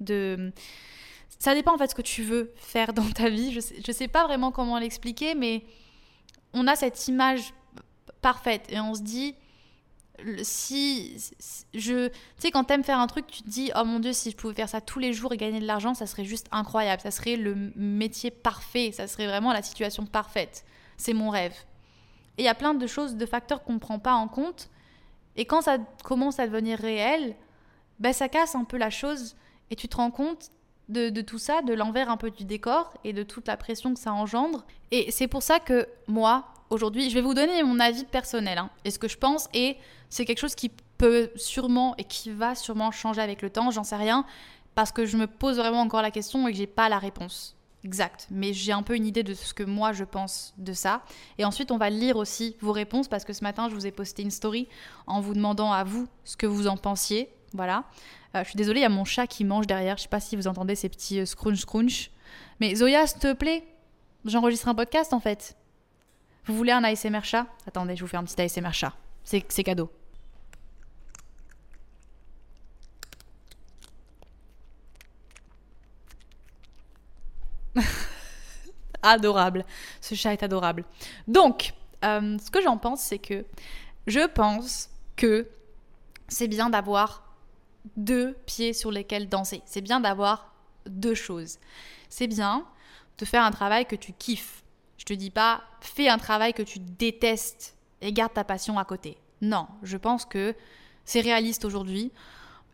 De... 0.00 0.52
Ça 1.38 1.54
dépend 1.54 1.74
en 1.74 1.78
fait 1.78 1.90
ce 1.90 1.94
que 1.94 2.02
tu 2.02 2.22
veux 2.22 2.52
faire 2.56 2.92
dans 2.94 3.08
ta 3.10 3.28
vie. 3.28 3.52
Je 3.52 3.60
sais, 3.60 3.76
je 3.86 3.92
sais 3.92 4.08
pas 4.08 4.24
vraiment 4.24 4.50
comment 4.50 4.78
l'expliquer, 4.78 5.34
mais 5.34 5.64
on 6.52 6.66
a 6.66 6.74
cette 6.74 7.06
image 7.08 7.52
parfaite 8.22 8.64
et 8.70 8.80
on 8.80 8.94
se 8.94 9.02
dit 9.02 9.34
si 10.42 11.16
je 11.74 12.08
tu 12.08 12.14
sais 12.38 12.50
quand 12.50 12.64
t'aimes 12.64 12.84
faire 12.84 13.00
un 13.00 13.06
truc 13.08 13.26
tu 13.26 13.42
te 13.42 13.48
dis 13.48 13.72
oh 13.76 13.84
mon 13.84 13.98
dieu 13.98 14.12
si 14.12 14.30
je 14.30 14.36
pouvais 14.36 14.54
faire 14.54 14.68
ça 14.68 14.80
tous 14.80 15.00
les 15.00 15.12
jours 15.12 15.32
et 15.32 15.36
gagner 15.36 15.60
de 15.60 15.66
l'argent 15.66 15.94
ça 15.94 16.06
serait 16.06 16.24
juste 16.24 16.46
incroyable. 16.52 17.02
Ça 17.02 17.10
serait 17.10 17.36
le 17.36 17.72
métier 17.76 18.30
parfait. 18.30 18.92
Ça 18.92 19.06
serait 19.08 19.26
vraiment 19.26 19.52
la 19.52 19.62
situation 19.62 20.06
parfaite. 20.06 20.64
C'est 20.96 21.14
mon 21.14 21.30
rêve. 21.30 21.54
Et 22.38 22.42
il 22.42 22.44
y 22.44 22.48
a 22.48 22.54
plein 22.54 22.74
de 22.74 22.86
choses 22.86 23.16
de 23.16 23.26
facteurs 23.26 23.64
qu'on 23.64 23.74
ne 23.74 23.78
prend 23.78 23.98
pas 23.98 24.14
en 24.14 24.28
compte. 24.28 24.70
Et 25.36 25.44
quand 25.44 25.62
ça 25.62 25.78
commence 26.04 26.38
à 26.38 26.46
devenir 26.46 26.78
réel 26.78 27.34
ben 28.00 28.12
ça 28.12 28.28
casse 28.28 28.54
un 28.54 28.64
peu 28.64 28.76
la 28.76 28.90
chose 28.90 29.36
et 29.70 29.76
tu 29.76 29.88
te 29.88 29.96
rends 29.96 30.10
compte 30.10 30.50
de, 30.88 31.20
tout 31.22 31.38
ça, 31.38 31.62
de 31.62 31.72
l'envers 31.72 32.10
un 32.10 32.16
peu 32.16 32.30
du 32.30 32.44
décor 32.44 32.92
et 33.04 33.12
de 33.12 33.22
toute 33.22 33.46
la 33.46 33.56
pression 33.56 33.94
que 33.94 34.00
ça 34.00 34.12
engendre. 34.12 34.64
Et 34.90 35.10
c'est 35.10 35.28
pour 35.28 35.42
ça 35.42 35.60
que 35.60 35.88
moi, 36.06 36.44
aujourd'hui, 36.70 37.10
je 37.10 37.14
vais 37.14 37.22
vous 37.22 37.34
donner 37.34 37.62
mon 37.62 37.80
avis 37.80 38.04
personnel 38.04 38.58
hein, 38.58 38.70
et 38.84 38.90
ce 38.90 38.98
que 38.98 39.08
je 39.08 39.16
pense. 39.16 39.48
Et 39.54 39.76
c'est 40.10 40.24
quelque 40.24 40.40
chose 40.40 40.54
qui 40.54 40.70
peut 40.98 41.30
sûrement 41.36 41.94
et 41.96 42.04
qui 42.04 42.30
va 42.30 42.54
sûrement 42.54 42.90
changer 42.90 43.20
avec 43.20 43.42
le 43.42 43.50
temps, 43.50 43.70
j'en 43.70 43.84
sais 43.84 43.96
rien, 43.96 44.24
parce 44.74 44.92
que 44.92 45.06
je 45.06 45.16
me 45.16 45.26
pose 45.26 45.56
vraiment 45.56 45.80
encore 45.80 46.02
la 46.02 46.10
question 46.10 46.46
et 46.46 46.52
que 46.52 46.58
j'ai 46.58 46.66
pas 46.66 46.88
la 46.88 46.98
réponse 46.98 47.56
exacte. 47.84 48.26
Mais 48.30 48.52
j'ai 48.52 48.72
un 48.72 48.82
peu 48.82 48.96
une 48.96 49.06
idée 49.06 49.22
de 49.22 49.34
ce 49.34 49.54
que 49.54 49.62
moi 49.62 49.92
je 49.92 50.04
pense 50.04 50.54
de 50.58 50.72
ça. 50.72 51.02
Et 51.38 51.44
ensuite, 51.44 51.70
on 51.70 51.76
va 51.76 51.90
lire 51.90 52.16
aussi 52.16 52.56
vos 52.60 52.72
réponses 52.72 53.08
parce 53.08 53.24
que 53.24 53.32
ce 53.32 53.44
matin, 53.44 53.68
je 53.68 53.74
vous 53.74 53.86
ai 53.86 53.92
posté 53.92 54.22
une 54.22 54.30
story 54.30 54.68
en 55.06 55.20
vous 55.20 55.34
demandant 55.34 55.72
à 55.72 55.84
vous 55.84 56.08
ce 56.24 56.36
que 56.36 56.46
vous 56.46 56.66
en 56.66 56.76
pensiez. 56.76 57.28
Voilà. 57.54 57.84
Euh, 58.34 58.42
je 58.42 58.48
suis 58.48 58.56
désolée, 58.56 58.80
il 58.80 58.82
y 58.82 58.86
a 58.86 58.90
mon 58.90 59.04
chat 59.04 59.26
qui 59.26 59.44
mange 59.44 59.66
derrière. 59.66 59.96
Je 59.96 60.02
sais 60.02 60.08
pas 60.08 60.20
si 60.20 60.36
vous 60.36 60.48
entendez 60.48 60.74
ces 60.74 60.88
petits 60.88 61.20
euh, 61.20 61.26
scrunch 61.26 61.60
scrunch. 61.60 62.10
Mais 62.60 62.74
Zoya, 62.74 63.06
s'il 63.06 63.20
te 63.20 63.32
plaît, 63.32 63.64
j'enregistre 64.24 64.68
un 64.68 64.74
podcast 64.74 65.12
en 65.12 65.20
fait. 65.20 65.56
Vous 66.46 66.54
voulez 66.54 66.72
un 66.72 66.84
ASMR 66.84 67.22
chat? 67.22 67.46
Attendez, 67.66 67.96
je 67.96 68.02
vous 68.02 68.08
fais 68.08 68.16
un 68.16 68.24
petit 68.24 68.40
ASMR 68.42 68.72
chat. 68.72 68.92
C'est 69.22 69.40
cadeau. 69.64 69.90
adorable. 79.02 79.64
Ce 80.00 80.14
chat 80.14 80.32
est 80.32 80.42
adorable. 80.42 80.84
Donc, 81.28 81.72
euh, 82.04 82.36
ce 82.38 82.50
que 82.50 82.60
j'en 82.62 82.78
pense, 82.78 83.00
c'est 83.02 83.18
que 83.18 83.44
je 84.06 84.26
pense 84.26 84.90
que 85.16 85.48
c'est 86.28 86.48
bien 86.48 86.70
d'avoir 86.70 87.23
deux 87.96 88.34
pieds 88.46 88.72
sur 88.72 88.90
lesquels 88.90 89.28
danser. 89.28 89.62
C'est 89.66 89.80
bien 89.80 90.00
d'avoir 90.00 90.54
deux 90.86 91.14
choses. 91.14 91.58
C'est 92.08 92.26
bien 92.26 92.66
de 93.18 93.24
faire 93.24 93.44
un 93.44 93.50
travail 93.50 93.86
que 93.86 93.96
tu 93.96 94.12
kiffes. 94.12 94.64
Je 94.98 95.04
te 95.04 95.12
dis 95.12 95.30
pas 95.30 95.62
fais 95.80 96.08
un 96.08 96.18
travail 96.18 96.54
que 96.54 96.62
tu 96.62 96.78
détestes 96.78 97.76
et 98.00 98.12
garde 98.12 98.32
ta 98.32 98.44
passion 98.44 98.78
à 98.78 98.84
côté. 98.84 99.18
Non, 99.40 99.66
je 99.82 99.96
pense 99.96 100.24
que 100.24 100.54
c'est 101.04 101.20
réaliste 101.20 101.64
aujourd'hui. 101.64 102.12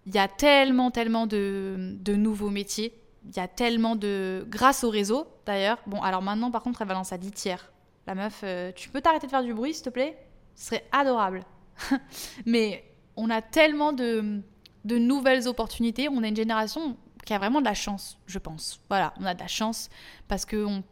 Il 0.06 0.14
y 0.14 0.18
a 0.18 0.28
tellement, 0.28 0.90
tellement 0.90 1.26
de, 1.26 1.96
nouveaux 2.08 2.50
métiers. 2.50 2.94
Il 3.24 3.36
y 3.36 3.40
a 3.40 3.48
tellement 3.48 3.96
de... 3.96 4.46
Grâce 4.48 4.84
au 4.84 4.90
réseau, 4.90 5.26
d'ailleurs. 5.44 5.78
Bon, 5.86 6.00
alors 6.00 6.22
maintenant, 6.22 6.50
par 6.50 6.62
contre, 6.62 6.80
elle 6.82 6.88
va 6.88 7.02
à 7.10 7.18
10 7.18 7.32
tiers. 7.32 7.70
La 8.06 8.14
meuf, 8.14 8.40
euh, 8.44 8.72
tu 8.74 8.88
peux 8.88 9.00
t'arrêter 9.00 9.26
de 9.26 9.30
faire 9.30 9.42
du 9.42 9.52
bruit, 9.52 9.74
s'il 9.74 9.84
te 9.84 9.90
plaît? 9.90 10.16
Ce 10.54 10.66
serait 10.66 10.84
adorable. 10.90 11.44
Mais 12.46 12.84
on 13.16 13.28
a 13.28 13.42
tellement 13.42 13.92
de, 13.92 14.40
de 14.84 14.98
nouvelles 14.98 15.48
opportunités. 15.48 16.08
On 16.08 16.22
a 16.22 16.28
une 16.28 16.36
génération 16.36 16.96
qui 17.24 17.34
a 17.34 17.38
vraiment 17.38 17.60
de 17.60 17.66
la 17.66 17.74
chance, 17.74 18.18
je 18.26 18.38
pense. 18.38 18.80
Voilà, 18.88 19.14
on 19.18 19.24
a 19.24 19.34
de 19.34 19.40
la 19.40 19.48
chance 19.48 19.88
parce 20.28 20.44
que 20.44 20.64
on... 20.64 20.82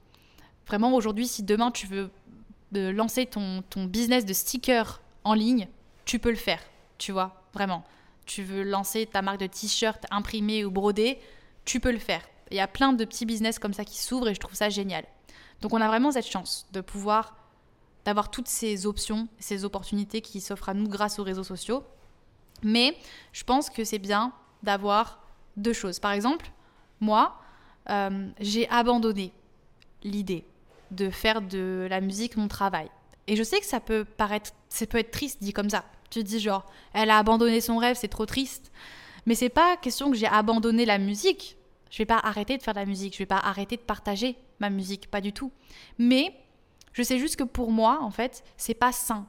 vraiment 0.67 0.95
aujourd'hui, 0.95 1.27
si 1.27 1.43
demain 1.43 1.71
tu 1.71 1.87
veux 1.87 2.11
de 2.73 2.89
lancer 2.89 3.27
ton, 3.27 3.63
ton 3.71 3.85
business 3.85 4.27
de 4.27 4.33
sticker 4.33 5.01
en 5.25 5.35
ligne, 5.35 5.69
tu 6.05 6.19
peux 6.19 6.31
le 6.31 6.37
faire, 6.37 6.61
tu 6.99 7.13
vois, 7.13 7.43
vraiment. 7.55 7.85
Tu 8.27 8.43
veux 8.43 8.63
lancer 8.63 9.07
ta 9.07 9.23
marque 9.23 9.41
de 9.41 9.47
t-shirt 9.47 10.05
imprimé 10.11 10.65
ou 10.65 10.71
brodé, 10.71 11.19
tu 11.65 11.81
peux 11.81 11.93
le 11.93 11.99
faire. 11.99 12.23
Il 12.51 12.57
y 12.57 12.61
a 12.61 12.67
plein 12.67 12.93
de 12.93 13.05
petits 13.05 13.27
business 13.27 13.59
comme 13.59 13.73
ça 13.73 13.85
qui 13.85 13.99
s'ouvrent 13.99 14.29
et 14.29 14.35
je 14.35 14.41
trouve 14.41 14.55
ça 14.55 14.69
génial. 14.69 15.05
Donc 15.61 15.73
on 15.73 15.81
a 15.81 15.89
vraiment 15.89 16.13
cette 16.13 16.27
chance 16.27 16.67
de 16.73 16.81
pouvoir 16.81 17.37
d'avoir 18.05 18.31
toutes 18.31 18.49
ces 18.49 18.87
options, 18.87 19.29
ces 19.39 19.65
opportunités 19.67 20.23
qui 20.23 20.41
s'offrent 20.41 20.71
à 20.71 20.75
nous 20.75 20.89
grâce 20.89 21.19
aux 21.19 21.25
réseaux 21.25 21.45
sociaux. 21.45 21.85
Mais 22.63 22.97
je 23.33 23.45
pense 23.45 23.71
que 23.71 23.85
c'est 23.85 23.99
bien 23.99 24.33
d'avoir 24.63 25.23
deux 25.57 25.73
choses. 25.73 25.99
Par 25.99 26.13
exemple, 26.13 26.51
moi, 27.01 27.41
euh, 27.91 28.29
j'ai 28.41 28.69
abandonné 28.69 29.33
l'idée 30.03 30.45
de 30.91 31.11
faire 31.11 31.43
de 31.43 31.87
la 31.91 32.01
musique 32.01 32.37
mon 32.37 32.49
travail. 32.49 32.91
Et 33.27 33.37
je 33.37 33.43
sais 33.43 33.61
que 33.61 33.67
ça 33.67 33.81
peut 33.81 34.05
paraître, 34.05 34.53
ça 34.69 34.87
peut 34.87 34.99
être 34.99 35.11
triste 35.11 35.43
dit 35.43 35.53
comme 35.53 35.71
ça. 35.71 35.85
Tu 36.11 36.25
dis 36.25 36.41
genre, 36.41 36.65
elle 36.95 37.11
a 37.11 37.19
abandonné 37.19 37.61
son 37.61 37.77
rêve, 37.77 37.97
c'est 37.99 38.09
trop 38.09 38.27
triste. 38.27 38.73
Mais 39.27 39.35
c'est 39.35 39.51
pas 39.51 39.77
question 39.77 40.11
que 40.11 40.17
j'ai 40.17 40.27
abandonné 40.27 40.87
la 40.87 40.99
musique. 40.99 41.57
Je 41.91 41.99
vais 41.99 42.07
pas 42.07 42.19
arrêter 42.19 42.57
de 42.57 42.63
faire 42.63 42.75
de 42.75 42.81
la 42.81 42.87
musique, 42.87 43.15
je 43.15 43.19
vais 43.19 43.27
pas 43.27 43.39
arrêter 43.39 43.77
de 43.77 43.83
partager 43.83 44.37
ma 44.61 44.71
musique, 44.71 45.11
pas 45.11 45.21
du 45.21 45.33
tout. 45.33 45.53
Mais 45.99 46.35
je 46.93 47.03
sais 47.03 47.19
juste 47.19 47.37
que 47.37 47.45
pour 47.45 47.71
moi, 47.71 47.99
en 48.03 48.11
fait, 48.11 48.43
c'est 48.57 48.75
pas 48.75 48.93
sain. 48.93 49.27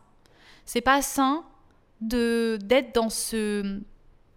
C'est 0.65 0.81
pas 0.81 1.01
sain 1.01 1.43
d'être 2.01 2.93
dans 2.93 3.09
ce 3.09 3.81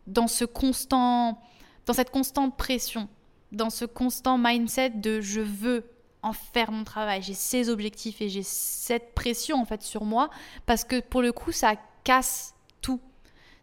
dans 0.07 0.27
ce 0.27 0.45
constant 0.45 1.41
dans 1.87 1.93
cette 1.93 2.11
constante 2.11 2.57
pression, 2.57 3.09
dans 3.51 3.71
ce 3.71 3.85
constant 3.85 4.39
mindset 4.39 4.91
de 4.91 5.21
je 5.21 5.41
veux 5.41 5.85
en 6.23 6.33
faire 6.33 6.71
mon 6.71 6.85
travail, 6.85 7.23
j'ai 7.23 7.35
ces 7.35 7.69
objectifs 7.69 8.21
et 8.21 8.29
j'ai 8.29 8.45
cette 8.45 9.15
pression 9.15 9.61
en 9.61 9.65
fait 9.65 9.83
sur 9.83 10.05
moi 10.05 10.31
parce 10.67 10.85
que 10.85 11.01
pour 11.01 11.23
le 11.23 11.33
coup 11.33 11.53
ça 11.53 11.75
casse 12.05 12.55
tout. 12.81 13.01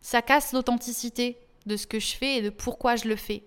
Ça 0.01 0.21
casse 0.21 0.53
l'authenticité 0.53 1.37
de 1.65 1.75
ce 1.75 1.87
que 1.87 1.99
je 1.99 2.15
fais 2.15 2.37
et 2.37 2.41
de 2.41 2.49
pourquoi 2.49 2.95
je 2.95 3.07
le 3.07 3.15
fais. 3.15 3.43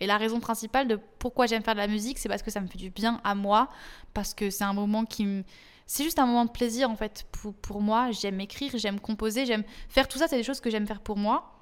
Et 0.00 0.06
la 0.06 0.18
raison 0.18 0.40
principale 0.40 0.88
de 0.88 0.98
pourquoi 1.18 1.46
j'aime 1.46 1.62
faire 1.62 1.74
de 1.74 1.80
la 1.80 1.86
musique, 1.86 2.18
c'est 2.18 2.28
parce 2.28 2.42
que 2.42 2.50
ça 2.50 2.60
me 2.60 2.66
fait 2.66 2.78
du 2.78 2.90
bien 2.90 3.20
à 3.24 3.34
moi, 3.34 3.68
parce 4.12 4.34
que 4.34 4.50
c'est 4.50 4.64
un 4.64 4.72
moment 4.72 5.04
qui 5.04 5.24
me... 5.24 5.44
C'est 5.86 6.04
juste 6.04 6.18
un 6.18 6.26
moment 6.26 6.44
de 6.44 6.50
plaisir 6.50 6.90
en 6.90 6.96
fait 6.96 7.26
pour, 7.32 7.54
pour 7.54 7.80
moi. 7.80 8.10
J'aime 8.10 8.40
écrire, 8.40 8.72
j'aime 8.74 9.00
composer, 9.00 9.46
j'aime 9.46 9.64
faire 9.88 10.08
tout 10.08 10.18
ça, 10.18 10.28
c'est 10.28 10.36
des 10.36 10.42
choses 10.42 10.60
que 10.60 10.70
j'aime 10.70 10.86
faire 10.86 11.00
pour 11.00 11.16
moi. 11.16 11.52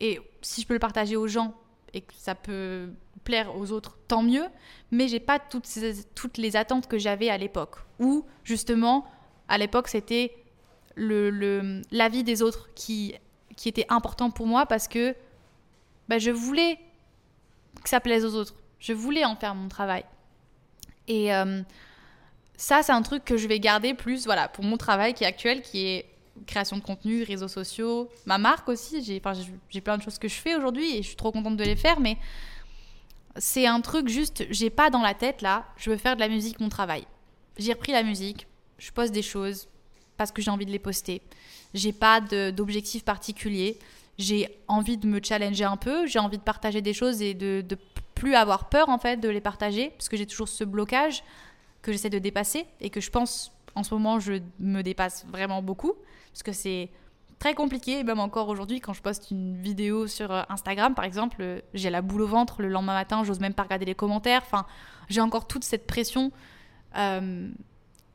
Et 0.00 0.20
si 0.42 0.62
je 0.62 0.66
peux 0.66 0.74
le 0.74 0.80
partager 0.80 1.16
aux 1.16 1.26
gens 1.26 1.54
et 1.94 2.02
que 2.02 2.12
ça 2.16 2.34
peut 2.34 2.90
plaire 3.24 3.56
aux 3.56 3.72
autres, 3.72 3.98
tant 4.08 4.22
mieux. 4.22 4.46
Mais 4.90 5.08
j'ai 5.08 5.20
pas 5.20 5.38
toutes, 5.38 5.68
toutes 6.14 6.38
les 6.38 6.56
attentes 6.56 6.86
que 6.86 6.98
j'avais 6.98 7.28
à 7.28 7.36
l'époque. 7.36 7.76
Où 7.98 8.24
justement, 8.44 9.06
à 9.48 9.58
l'époque, 9.58 9.88
c'était 9.88 10.34
le, 10.94 11.82
l'avis 11.90 12.24
des 12.24 12.40
autres 12.42 12.70
qui, 12.74 13.14
qui 13.56 13.68
était 13.68 13.86
important 13.90 14.30
pour 14.30 14.46
moi 14.46 14.64
parce 14.64 14.88
que 14.88 15.14
bah, 16.08 16.18
je 16.18 16.30
voulais 16.30 16.78
que 17.82 17.88
ça 17.88 18.00
plaise 18.00 18.24
aux 18.24 18.34
autres. 18.34 18.54
Je 18.78 18.92
voulais 18.92 19.24
en 19.24 19.36
faire 19.36 19.54
mon 19.54 19.68
travail. 19.68 20.04
Et 21.08 21.34
euh, 21.34 21.62
ça, 22.56 22.82
c'est 22.82 22.92
un 22.92 23.02
truc 23.02 23.24
que 23.24 23.36
je 23.36 23.48
vais 23.48 23.60
garder 23.60 23.94
plus 23.94 24.24
voilà, 24.24 24.48
pour 24.48 24.64
mon 24.64 24.76
travail 24.76 25.14
qui 25.14 25.24
est 25.24 25.26
actuel, 25.26 25.62
qui 25.62 25.86
est 25.86 26.06
création 26.46 26.76
de 26.76 26.82
contenu, 26.82 27.22
réseaux 27.22 27.48
sociaux, 27.48 28.10
ma 28.26 28.38
marque 28.38 28.68
aussi. 28.68 29.02
J'ai 29.02 29.22
j'ai 29.70 29.80
plein 29.80 29.96
de 29.96 30.02
choses 30.02 30.18
que 30.18 30.28
je 30.28 30.34
fais 30.34 30.54
aujourd'hui 30.54 30.96
et 30.96 31.02
je 31.02 31.08
suis 31.08 31.16
trop 31.16 31.32
contente 31.32 31.56
de 31.56 31.64
les 31.64 31.76
faire, 31.76 32.00
mais 32.00 32.16
c'est 33.36 33.66
un 33.66 33.80
truc 33.80 34.08
juste, 34.08 34.44
j'ai 34.50 34.70
pas 34.70 34.90
dans 34.90 35.02
la 35.02 35.14
tête 35.14 35.42
là, 35.42 35.66
je 35.76 35.90
veux 35.90 35.96
faire 35.96 36.14
de 36.14 36.20
la 36.20 36.28
musique 36.28 36.60
mon 36.60 36.68
travail. 36.68 37.06
J'ai 37.58 37.72
repris 37.72 37.92
la 37.92 38.02
musique, 38.02 38.46
je 38.78 38.90
poste 38.90 39.12
des 39.12 39.22
choses 39.22 39.68
parce 40.16 40.32
que 40.32 40.40
j'ai 40.40 40.50
envie 40.50 40.66
de 40.66 40.70
les 40.70 40.78
poster. 40.78 41.22
J'ai 41.74 41.92
pas 41.92 42.20
d'objectif 42.20 43.04
particulier. 43.04 43.78
J'ai 44.18 44.48
envie 44.66 44.96
de 44.96 45.06
me 45.06 45.20
challenger 45.22 45.64
un 45.64 45.76
peu, 45.76 46.06
j'ai 46.06 46.18
envie 46.18 46.38
de 46.38 46.42
partager 46.42 46.80
des 46.80 46.94
choses 46.94 47.20
et 47.20 47.34
de, 47.34 47.60
de 47.60 47.76
plus 48.14 48.34
avoir 48.34 48.70
peur 48.70 48.88
en 48.88 48.98
fait 48.98 49.18
de 49.18 49.28
les 49.28 49.42
partager 49.42 49.90
parce 49.90 50.08
que 50.08 50.16
j'ai 50.16 50.24
toujours 50.24 50.48
ce 50.48 50.64
blocage 50.64 51.22
que 51.86 51.92
j'essaie 51.92 52.10
de 52.10 52.18
dépasser 52.18 52.66
et 52.80 52.90
que 52.90 53.00
je 53.00 53.10
pense 53.10 53.52
en 53.76 53.84
ce 53.84 53.94
moment 53.94 54.18
je 54.18 54.34
me 54.58 54.82
dépasse 54.82 55.24
vraiment 55.28 55.62
beaucoup 55.62 55.94
parce 56.32 56.42
que 56.42 56.52
c'est 56.52 56.90
très 57.38 57.54
compliqué, 57.54 58.02
même 58.02 58.18
encore 58.18 58.48
aujourd'hui, 58.48 58.80
quand 58.80 58.92
je 58.92 59.02
poste 59.02 59.30
une 59.30 59.56
vidéo 59.56 60.06
sur 60.06 60.32
euh, 60.32 60.42
Instagram, 60.48 60.94
par 60.94 61.04
exemple, 61.04 61.36
euh, 61.40 61.60
j'ai 61.74 61.90
la 61.90 62.02
boule 62.02 62.22
au 62.22 62.26
ventre 62.26 62.62
le 62.62 62.68
lendemain 62.68 62.94
matin, 62.94 63.24
j'ose 63.24 63.40
même 63.40 63.54
pas 63.54 63.62
regarder 63.62 63.84
les 63.84 63.94
commentaires. 63.94 64.42
Enfin, 64.44 64.66
j'ai 65.08 65.20
encore 65.20 65.46
toute 65.46 65.62
cette 65.62 65.86
pression 65.86 66.32
euh, 66.96 67.50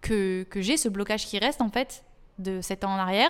que, 0.02 0.44
que 0.50 0.62
j'ai, 0.62 0.76
ce 0.76 0.90
blocage 0.90 1.26
qui 1.26 1.38
reste 1.40 1.62
en 1.62 1.70
fait 1.70 2.04
de 2.40 2.62
7 2.62 2.84
ans 2.84 2.94
en 2.96 2.98
arrière. 2.98 3.30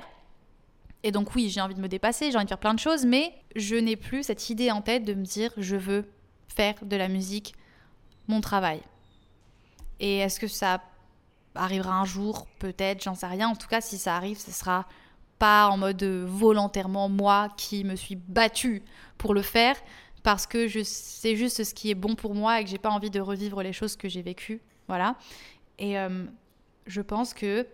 Et 1.03 1.11
donc 1.11 1.35
oui, 1.35 1.49
j'ai 1.49 1.61
envie 1.61 1.75
de 1.75 1.81
me 1.81 1.89
dépasser, 1.89 2.31
j'ai 2.31 2.37
envie 2.37 2.45
de 2.45 2.49
faire 2.49 2.57
plein 2.57 2.73
de 2.73 2.79
choses, 2.79 3.05
mais 3.05 3.33
je 3.55 3.75
n'ai 3.75 3.97
plus 3.97 4.23
cette 4.23 4.49
idée 4.49 4.71
en 4.71 4.81
tête 4.81 5.03
de 5.03 5.13
me 5.13 5.25
dire 5.25 5.51
je 5.57 5.75
veux 5.75 6.05
faire 6.47 6.75
de 6.83 6.95
la 6.95 7.09
musique 7.09 7.53
mon 8.27 8.39
travail. 8.39 8.81
Et 10.01 10.17
est-ce 10.17 10.39
que 10.39 10.47
ça 10.47 10.81
arrivera 11.55 11.93
un 11.93 12.05
jour, 12.05 12.47
peut-être, 12.59 13.03
j'en 13.03 13.15
sais 13.15 13.27
rien. 13.27 13.47
En 13.47 13.55
tout 13.55 13.67
cas, 13.67 13.79
si 13.79 13.97
ça 13.97 14.15
arrive, 14.17 14.39
ce 14.39 14.51
sera 14.51 14.87
pas 15.37 15.69
en 15.69 15.77
mode 15.77 16.03
volontairement 16.03 17.07
moi 17.07 17.49
qui 17.55 17.83
me 17.83 17.95
suis 17.95 18.15
battue 18.15 18.83
pour 19.17 19.33
le 19.33 19.41
faire 19.41 19.75
parce 20.23 20.45
que 20.45 20.67
je 20.67 20.81
c'est 20.83 21.35
juste 21.35 21.63
ce 21.63 21.73
qui 21.73 21.89
est 21.89 21.95
bon 21.95 22.15
pour 22.15 22.35
moi 22.35 22.59
et 22.61 22.63
que 22.63 22.69
j'ai 22.69 22.77
pas 22.77 22.91
envie 22.91 23.09
de 23.09 23.19
revivre 23.19 23.63
les 23.63 23.73
choses 23.73 23.95
que 23.95 24.07
j'ai 24.09 24.21
vécues. 24.21 24.61
Voilà. 24.87 25.15
Et 25.79 25.97
euh, 25.97 26.25
je 26.85 27.01
pense 27.01 27.33
que 27.33 27.65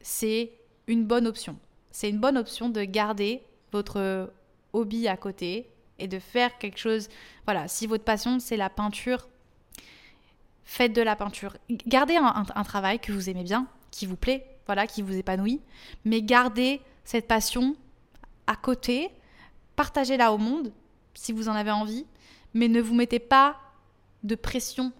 c'est 0.00 0.52
une 0.86 1.04
bonne 1.06 1.26
option. 1.26 1.56
c'est 1.90 2.10
une 2.10 2.18
bonne 2.18 2.36
option 2.36 2.68
de 2.68 2.82
garder 2.84 3.42
votre 3.72 4.32
hobby 4.72 5.08
à 5.08 5.16
côté 5.16 5.70
et 5.98 6.08
de 6.08 6.18
faire 6.18 6.58
quelque 6.58 6.78
chose. 6.78 7.08
Voilà, 7.44 7.68
si 7.68 7.86
votre 7.86 8.04
passion 8.04 8.38
c'est 8.38 8.56
la 8.56 8.70
peinture, 8.70 9.28
faites 10.68 10.92
de 10.92 11.00
la 11.00 11.16
peinture. 11.16 11.56
Gardez 11.86 12.16
un, 12.16 12.62
travail 12.62 12.98
que 12.98 13.10
vous 13.10 13.30
aimez 13.30 13.42
bien, 13.42 13.66
qui 13.90 14.04
vous 14.04 14.16
plaît, 14.16 14.58
voilà, 14.66 14.86
qui 14.86 15.00
vous 15.00 15.16
épanouit, 15.16 15.62
mais 16.04 16.20
gardez 16.20 16.82
cette 17.04 17.26
passion 17.26 17.74
à 18.46 18.54
côté, 18.54 19.10
partagez-la 19.76 20.30
au 20.30 20.36
monde 20.36 20.70
si 21.14 21.32
vous 21.32 21.48
en 21.48 21.54
avez 21.54 21.70
envie, 21.70 22.04
mais 22.52 22.68
ne 22.68 22.82
vous 22.82 22.94
mettez 22.94 23.18
pas 23.18 23.56
de 24.24 24.34
pression 24.34 24.92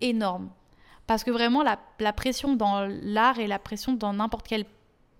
énorme. 0.00 0.50
Parce 1.06 1.22
que 1.22 1.30
vraiment, 1.30 1.62
la 1.62 2.12
pression 2.12 2.56
dans 2.56 2.84
l'art 2.84 3.38
et 3.38 3.46
la 3.46 3.60
pression 3.60 3.92
dans 3.92 4.14
n'importe 4.14 4.48
quelle 4.48 4.66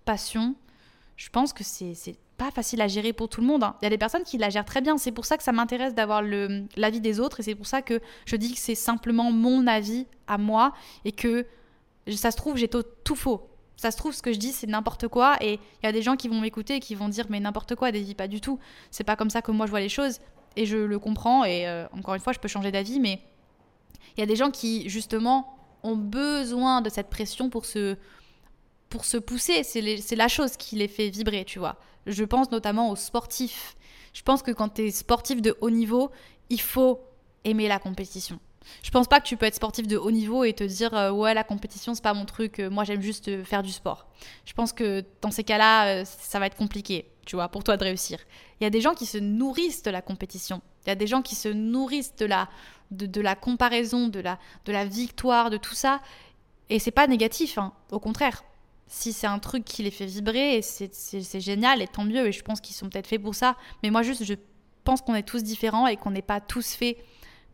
passion, 0.05 0.57
je 1.17 1.29
pense 1.31 1.53
que 1.53 1.63
c'est 1.63 1.95
pas 2.37 2.51
facile 2.51 2.81
à 2.81 2.89
gérer 2.89 3.13
pour 3.13 3.29
tout 3.29 3.41
le 3.41 3.47
monde. 3.47 3.63
Hein. 3.63 3.77
Il 3.81 3.85
y 3.85 3.87
a 3.87 3.91
des 3.91 3.99
personnes 3.99 4.25
qui 4.25 4.39
la 4.39 4.51
gèrent 4.51 4.65
très 4.65 4.81
bien. 4.81 4.99
C'est 4.99 5.13
pour 5.13 5.25
ça 5.25 5.37
que 5.37 5.43
ça 5.43 5.53
m'intéresse 5.53 5.95
d'avoir 5.95 6.23
l'avis 6.23 7.01
des 7.01 7.21
autres 7.21 7.41
et 7.41 7.43
c'est 7.43 7.55
pour 7.55 7.67
ça 7.67 7.83
que 7.83 8.01
je 8.27 8.37
dis 8.37 8.53
que 8.53 8.59
c'est 8.59 8.75
simplement 8.75 9.31
mon 9.31 9.67
avis 9.67 10.07
à 10.27 10.39
moi 10.39 10.73
et 11.05 11.13
que 11.13 11.47
ça 12.15 12.31
se 12.31 12.37
trouve, 12.37 12.57
j'ai 12.57 12.69
tout, 12.69 13.15
faux. 13.15 13.49
Ça 13.77 13.91
se 13.91 13.97
trouve, 13.97 14.13
ce 14.13 14.23
que 14.23 14.33
je 14.33 14.39
dis, 14.39 14.53
c'est 14.53 14.67
n'importe 14.67 15.09
quoi 15.09 15.37
et 15.41 15.55
il 15.55 15.87
y 15.87 15.87
a 15.87 15.93
des 15.93 16.03
gens 16.03 16.17
qui 16.17 16.29
vont 16.29 16.41
m'écouter 16.41 16.77
et 16.77 16.81
qui 16.81 16.95
vont 16.95 17.09
dire 17.09 17.27
mais 17.29 17.41
n'importe 17.41 17.75
quoi, 17.75 17.93
Daisy, 17.93 18.15
pas 18.15 18.29
du 18.29 18.41
tout. 18.41 18.59
C'est 18.91 19.05
pas 19.05 19.17
comme 19.17 19.31
ça 19.31 19.43
que 19.43 19.51
moi 19.51 19.67
je 19.67 19.71
vois 19.71 19.81
les 19.81 19.89
choses 19.89 20.21
et 20.57 20.67
je 20.67 20.77
le 20.77 20.99
comprends 20.99 21.45
et 21.45 21.67
euh, 21.67 21.87
encore 21.93 22.15
une 22.15 22.21
fois, 22.21 22.33
je 22.33 22.39
peux 22.39 22.49
changer 22.49 22.71
d'avis, 22.71 23.01
mais 23.01 23.21
il 24.17 24.21
y 24.21 24.23
a 24.23 24.27
des 24.27 24.37
gens 24.37 24.51
qui 24.51 24.89
justement 24.89 25.57
ont 25.83 25.97
besoin 25.97 26.81
de 26.81 26.89
cette 26.89 27.11
pression 27.11 27.51
pour 27.51 27.65
se 27.65 27.97
pour 28.89 29.05
se 29.05 29.17
pousser. 29.17 29.65
C'est 29.65 30.17
la 30.17 30.29
chose 30.29 30.57
qui 30.57 30.77
les 30.77 30.87
fait 30.87 31.09
vibrer, 31.09 31.45
tu 31.45 31.59
vois. 31.59 31.77
Je 32.07 32.25
pense 32.25 32.51
notamment 32.51 32.91
aux 32.91 32.97
sportifs. 32.97 33.77
Je 34.13 34.23
pense 34.23 34.43
que 34.43 34.51
quand 34.51 34.75
tu 34.75 34.83
es 34.87 34.91
sportif 34.91 35.43
de 35.43 35.57
haut 35.61 35.71
niveau, 35.71 36.11
il 36.51 36.61
faut 36.61 37.01
aimer 37.45 37.69
la 37.69 37.79
compétition. 37.79 38.39
Je 38.83 38.91
pense 38.91 39.07
pas 39.07 39.21
que 39.21 39.27
tu 39.27 39.37
peux 39.37 39.47
être 39.47 39.55
sportif 39.55 39.87
de 39.87 39.97
haut 39.97 40.11
niveau 40.11 40.45
et 40.45 40.53
te 40.53 40.65
dire 40.65 40.95
euh, 40.95 41.11
ouais 41.11 41.35
la 41.35 41.45
compétition 41.45 41.95
c'est 41.95 42.03
pas 42.03 42.15
mon 42.15 42.25
truc, 42.25 42.61
euh, 42.61 42.71
moi 42.71 42.85
j'aime 42.85 43.03
juste 43.03 43.29
euh, 43.29 43.45
faire 43.45 43.63
du 43.63 43.71
sport. 43.71 44.07
Je 44.47 44.55
pense 44.55 44.73
que 44.73 45.05
dans 45.21 45.31
ces 45.31 45.45
cas-là 45.45 46.05
ça 46.05 46.39
va 46.39 46.47
être 46.47 46.57
compliqué, 46.57 47.11
tu 47.27 47.37
vois, 47.37 47.49
pour 47.49 47.63
toi 47.63 47.77
de 47.77 47.85
réussir. 47.85 48.19
Il 48.61 48.65
y 48.65 48.67
a 48.67 48.71
des 48.71 48.81
gens 48.81 48.95
qui 48.95 49.07
se 49.07 49.19
nourrissent 49.19 49.83
de 49.83 49.91
la 49.91 50.01
compétition. 50.01 50.63
Il 50.87 50.89
y 50.89 50.93
a 50.93 50.95
des 50.95 51.07
gens 51.07 51.23
qui 51.23 51.35
se 51.35 51.49
nourrissent 51.49 52.17
de 52.17 52.27
la 52.27 52.49
de, 52.91 53.21
la 53.21 53.35
comparaison, 53.35 54.09
de 54.09 54.21
la 54.21 54.39
de 54.65 54.73
la 54.73 54.85
victoire, 54.85 55.51
de 55.51 55.57
tout 55.57 55.75
ça. 55.75 56.01
Et 56.71 56.79
c'est 56.79 56.91
pas 56.91 57.07
négatif, 57.07 57.59
hein. 57.59 57.73
au 57.91 57.99
contraire 57.99 58.45
si 58.87 59.13
c'est 59.13 59.27
un 59.27 59.39
truc 59.39 59.65
qui 59.65 59.83
les 59.83 59.91
fait 59.91 60.07
vibrer, 60.07 60.61
c'est 60.63 61.41
génial 61.41 61.83
et 61.83 61.89
tant 61.89 62.05
mieux. 62.05 62.27
Et 62.27 62.33
je 62.33 62.43
pense 62.43 62.61
qu'ils 62.61 62.77
sont 62.77 62.89
peut-être 62.89 63.07
faits 63.07 63.23
pour 63.23 63.35
ça. 63.35 63.57
Mais 63.83 63.91
moi, 63.91 64.03
juste, 64.03 64.25
je 64.25 64.35
pense 64.85 65.01
qu'on 65.01 65.15
est 65.15 65.23
tous 65.23 65.43
différents 65.43 65.87
et 65.87 65.97
qu'on 65.97 66.11
n'est 66.11 66.23
pas 66.23 66.41
tous 66.41 66.75
faits 66.75 66.99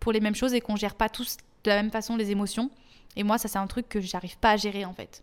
pour 0.00 0.12
les 0.12 0.20
mêmes 0.20 0.34
choses 0.34 0.54
et 0.54 0.60
qu'on 0.60 0.76
gère 0.76 0.94
pas 0.94 1.08
tous 1.08 1.36
de 1.64 1.70
la 1.70 1.76
même 1.76 1.90
façon 1.90 2.16
les 2.16 2.30
émotions. 2.30 2.70
Et 3.16 3.22
moi, 3.22 3.38
ça, 3.38 3.48
c'est 3.48 3.58
un 3.58 3.66
truc 3.66 3.88
que 3.88 4.00
j'arrive 4.00 4.38
pas 4.38 4.52
à 4.52 4.56
gérer 4.56 4.84
en 4.84 4.92
fait. 4.92 5.22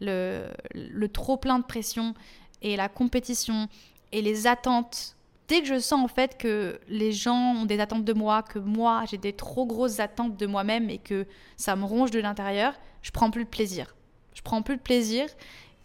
Le, 0.00 0.46
le 0.74 1.08
trop 1.08 1.36
plein 1.36 1.58
de 1.58 1.64
pression 1.64 2.14
et 2.62 2.76
la 2.76 2.88
compétition 2.88 3.68
et 4.12 4.22
les 4.22 4.46
attentes. 4.46 5.16
Dès 5.48 5.60
que 5.60 5.66
je 5.66 5.78
sens 5.78 6.04
en 6.04 6.08
fait 6.08 6.36
que 6.36 6.78
les 6.88 7.12
gens 7.12 7.54
ont 7.54 7.64
des 7.64 7.80
attentes 7.80 8.04
de 8.04 8.12
moi, 8.12 8.42
que 8.42 8.58
moi 8.58 9.04
j'ai 9.10 9.16
des 9.16 9.32
trop 9.32 9.66
grosses 9.66 9.98
attentes 9.98 10.36
de 10.36 10.46
moi-même 10.46 10.90
et 10.90 10.98
que 10.98 11.26
ça 11.56 11.74
me 11.74 11.84
ronge 11.84 12.10
de 12.10 12.20
l'intérieur, 12.20 12.74
je 13.02 13.10
prends 13.10 13.30
plus 13.30 13.44
de 13.44 13.48
plaisir. 13.48 13.94
Je 14.38 14.42
prends 14.44 14.62
plus 14.62 14.76
de 14.76 14.82
plaisir 14.82 15.26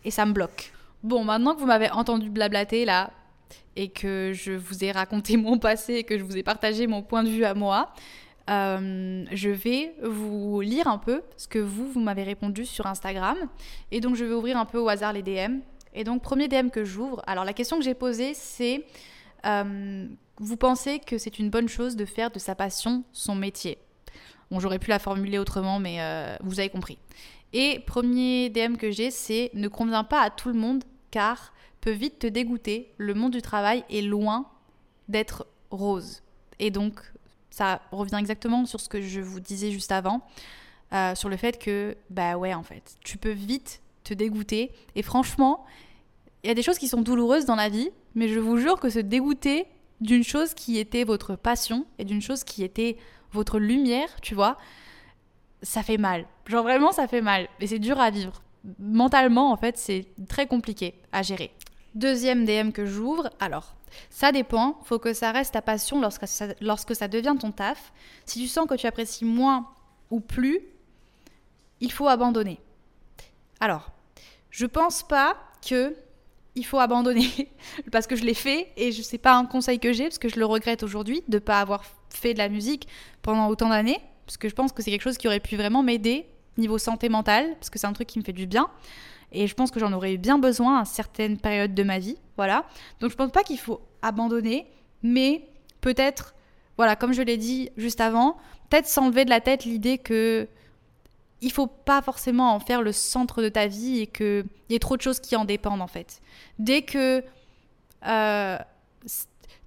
et 0.05 0.11
ça 0.11 0.27
me 0.27 0.31
bloque. 0.31 0.73
Bon, 1.01 1.23
maintenant 1.23 1.55
que 1.55 1.59
vous 1.59 1.65
m'avez 1.65 1.89
entendu 1.89 2.29
blablater 2.29 2.85
là 2.85 3.09
et 3.75 3.87
que 3.89 4.31
je 4.31 4.51
vous 4.51 4.83
ai 4.83 4.91
raconté 4.91 5.37
mon 5.37 5.57
passé 5.57 5.95
et 5.95 6.03
que 6.03 6.19
je 6.19 6.23
vous 6.23 6.37
ai 6.37 6.43
partagé 6.43 6.85
mon 6.85 7.01
point 7.01 7.23
de 7.23 7.29
vue 7.29 7.45
à 7.45 7.55
moi, 7.55 7.91
euh, 8.51 9.25
je 9.31 9.49
vais 9.49 9.95
vous 10.03 10.61
lire 10.61 10.87
un 10.87 10.99
peu 10.99 11.23
ce 11.35 11.47
que 11.47 11.57
vous, 11.57 11.89
vous 11.89 11.99
m'avez 11.99 12.21
répondu 12.21 12.63
sur 12.63 12.85
Instagram. 12.85 13.37
Et 13.89 14.01
donc, 14.01 14.15
je 14.15 14.23
vais 14.23 14.35
ouvrir 14.35 14.55
un 14.55 14.65
peu 14.65 14.77
au 14.77 14.87
hasard 14.87 15.13
les 15.13 15.23
DM. 15.23 15.61
Et 15.95 16.03
donc, 16.03 16.21
premier 16.21 16.47
DM 16.47 16.69
que 16.69 16.83
j'ouvre. 16.83 17.23
Alors, 17.25 17.45
la 17.45 17.53
question 17.53 17.79
que 17.79 17.83
j'ai 17.83 17.95
posée, 17.95 18.35
c'est 18.35 18.85
euh, 19.47 20.05
Vous 20.37 20.57
pensez 20.57 20.99
que 20.99 21.17
c'est 21.17 21.39
une 21.39 21.49
bonne 21.49 21.69
chose 21.69 21.95
de 21.95 22.05
faire 22.05 22.29
de 22.29 22.37
sa 22.37 22.53
passion 22.53 23.03
son 23.13 23.33
métier? 23.33 23.79
Bon, 24.51 24.59
j'aurais 24.59 24.77
pu 24.77 24.91
la 24.91 24.99
formuler 24.99 25.39
autrement, 25.39 25.79
mais 25.79 26.01
euh, 26.01 26.35
vous 26.43 26.59
avez 26.59 26.69
compris. 26.69 26.99
Et 27.53 27.79
premier 27.79 28.49
DM 28.49 28.75
que 28.75 28.91
j'ai, 28.91 29.11
c'est 29.11 29.51
ne 29.53 29.67
convient 29.67 30.03
pas 30.03 30.21
à 30.21 30.29
tout 30.29 30.49
le 30.49 30.55
monde 30.55 30.83
car 31.11 31.53
peut 31.81 31.91
vite 31.91 32.19
te 32.19 32.27
dégoûter. 32.27 32.91
Le 32.97 33.13
monde 33.13 33.31
du 33.31 33.41
travail 33.41 33.83
est 33.89 34.01
loin 34.01 34.47
d'être 35.07 35.45
rose. 35.69 36.23
Et 36.59 36.71
donc, 36.71 36.99
ça 37.51 37.81
revient 37.91 38.17
exactement 38.19 38.65
sur 38.65 38.79
ce 38.79 38.89
que 38.89 39.01
je 39.01 39.21
vous 39.21 39.39
disais 39.39 39.69
juste 39.69 39.91
avant, 39.91 40.21
euh, 40.93 41.13
sur 41.13 41.29
le 41.29 41.37
fait 41.37 41.59
que, 41.59 41.95
bah 42.09 42.37
ouais, 42.37 42.53
en 42.53 42.63
fait, 42.63 42.95
tu 43.03 43.17
peux 43.17 43.31
vite 43.31 43.81
te 44.03 44.13
dégoûter. 44.13 44.71
Et 44.95 45.03
franchement, 45.03 45.65
il 46.43 46.47
y 46.47 46.51
a 46.51 46.55
des 46.55 46.63
choses 46.63 46.79
qui 46.79 46.87
sont 46.87 47.01
douloureuses 47.01 47.45
dans 47.45 47.55
la 47.55 47.69
vie, 47.69 47.89
mais 48.15 48.27
je 48.27 48.39
vous 48.39 48.57
jure 48.57 48.79
que 48.79 48.89
se 48.89 48.99
dégoûter 48.99 49.67
d'une 50.01 50.23
chose 50.23 50.53
qui 50.53 50.77
était 50.77 51.03
votre 51.03 51.35
passion 51.35 51.85
et 51.99 52.05
d'une 52.05 52.21
chose 52.21 52.43
qui 52.43 52.63
était 52.63 52.97
votre 53.31 53.59
lumière, 53.59 54.09
tu 54.21 54.35
vois, 54.35 54.57
ça 55.63 55.81
fait 55.81 55.97
mal. 55.97 56.25
Genre 56.45 56.63
vraiment, 56.63 56.91
ça 56.91 57.07
fait 57.07 57.21
mal. 57.21 57.47
Et 57.59 57.67
c'est 57.67 57.79
dur 57.79 57.99
à 57.99 58.11
vivre. 58.11 58.41
Mentalement, 58.79 59.51
en 59.51 59.57
fait, 59.57 59.77
c'est 59.77 60.05
très 60.27 60.47
compliqué 60.47 60.95
à 61.11 61.23
gérer. 61.23 61.51
Deuxième 61.95 62.45
DM 62.45 62.71
que 62.71 62.85
j'ouvre, 62.85 63.29
alors, 63.39 63.75
ça 64.09 64.31
dépend, 64.31 64.79
faut 64.83 64.99
que 64.99 65.13
ça 65.13 65.31
reste 65.31 65.53
ta 65.53 65.61
passion 65.61 66.01
lorsque 66.01 66.95
ça, 66.95 67.07
devient 67.07 67.35
ton 67.39 67.51
taf. 67.51 67.93
Si 68.25 68.39
tu 68.39 68.47
sens 68.47 68.67
que 68.67 68.75
tu 68.75 68.87
apprécies 68.87 69.25
moins 69.25 69.67
ou 70.09 70.19
plus, 70.19 70.59
il 71.79 71.91
faut 71.91 72.07
abandonner. 72.07 72.59
Alors, 73.59 73.91
je 74.49 74.65
pense 74.65 75.03
pas 75.03 75.37
que 75.67 75.95
il 76.55 76.65
faut 76.65 76.79
abandonner 76.79 77.51
parce 77.91 78.05
que 78.05 78.15
je 78.15 78.23
l'ai 78.23 78.35
fait 78.35 78.71
et 78.77 78.91
je 78.91 79.01
sais 79.01 79.17
pas 79.17 79.33
un 79.33 79.45
conseil 79.45 79.79
que 79.79 79.91
j'ai 79.91 80.03
parce 80.03 80.19
que 80.19 80.29
je 80.29 80.37
le 80.37 80.45
regrette 80.45 80.83
aujourd'hui 80.83 81.23
de 81.27 81.39
pas 81.39 81.59
avoir 81.59 81.83
fait 82.09 82.33
de 82.33 82.37
la 82.37 82.49
musique 82.49 82.87
pendant 83.23 83.47
autant 83.47 83.69
d'années 83.69 83.99
parce 84.25 84.37
que 84.37 84.49
je 84.49 84.55
pense 84.55 84.71
que 84.71 84.81
c'est 84.81 84.91
quelque 84.91 85.01
chose 85.01 85.17
qui 85.17 85.27
aurait 85.27 85.39
pu 85.39 85.55
vraiment 85.55 85.83
m'aider 85.83 86.25
niveau 86.57 86.77
santé 86.77 87.09
mentale, 87.09 87.55
parce 87.55 87.69
que 87.69 87.79
c'est 87.79 87.87
un 87.87 87.93
truc 87.93 88.07
qui 88.07 88.19
me 88.19 88.23
fait 88.23 88.33
du 88.33 88.45
bien. 88.45 88.67
Et 89.31 89.47
je 89.47 89.55
pense 89.55 89.71
que 89.71 89.79
j'en 89.79 89.91
aurais 89.93 90.13
eu 90.13 90.17
bien 90.17 90.37
besoin 90.37 90.79
à 90.79 90.85
certaines 90.85 91.37
périodes 91.37 91.73
de 91.73 91.83
ma 91.83 91.97
vie. 91.97 92.17
Voilà. 92.37 92.65
Donc 92.99 93.09
je 93.09 93.15
pense 93.15 93.31
pas 93.31 93.43
qu'il 93.43 93.57
faut 93.57 93.81
abandonner, 94.01 94.67
mais 95.01 95.47
peut-être, 95.81 96.35
voilà, 96.77 96.95
comme 96.95 97.13
je 97.13 97.21
l'ai 97.21 97.37
dit 97.37 97.69
juste 97.75 98.01
avant, 98.01 98.37
peut-être 98.69 98.87
s'enlever 98.87 99.25
de 99.25 99.29
la 99.29 99.41
tête 99.41 99.65
l'idée 99.65 99.97
que 99.97 100.47
il 101.41 101.51
faut 101.51 101.67
pas 101.67 102.01
forcément 102.01 102.55
en 102.55 102.59
faire 102.59 102.81
le 102.81 102.93
centre 102.93 103.41
de 103.41 103.49
ta 103.49 103.67
vie 103.67 103.99
et 103.99 104.07
qu'il 104.07 104.45
y 104.69 104.75
ait 104.75 104.79
trop 104.79 104.95
de 104.95 105.01
choses 105.01 105.19
qui 105.19 105.35
en 105.35 105.43
dépendent 105.43 105.81
en 105.81 105.87
fait. 105.87 106.21
Dès 106.57 106.83
que 106.83 107.21
euh, 108.05 108.57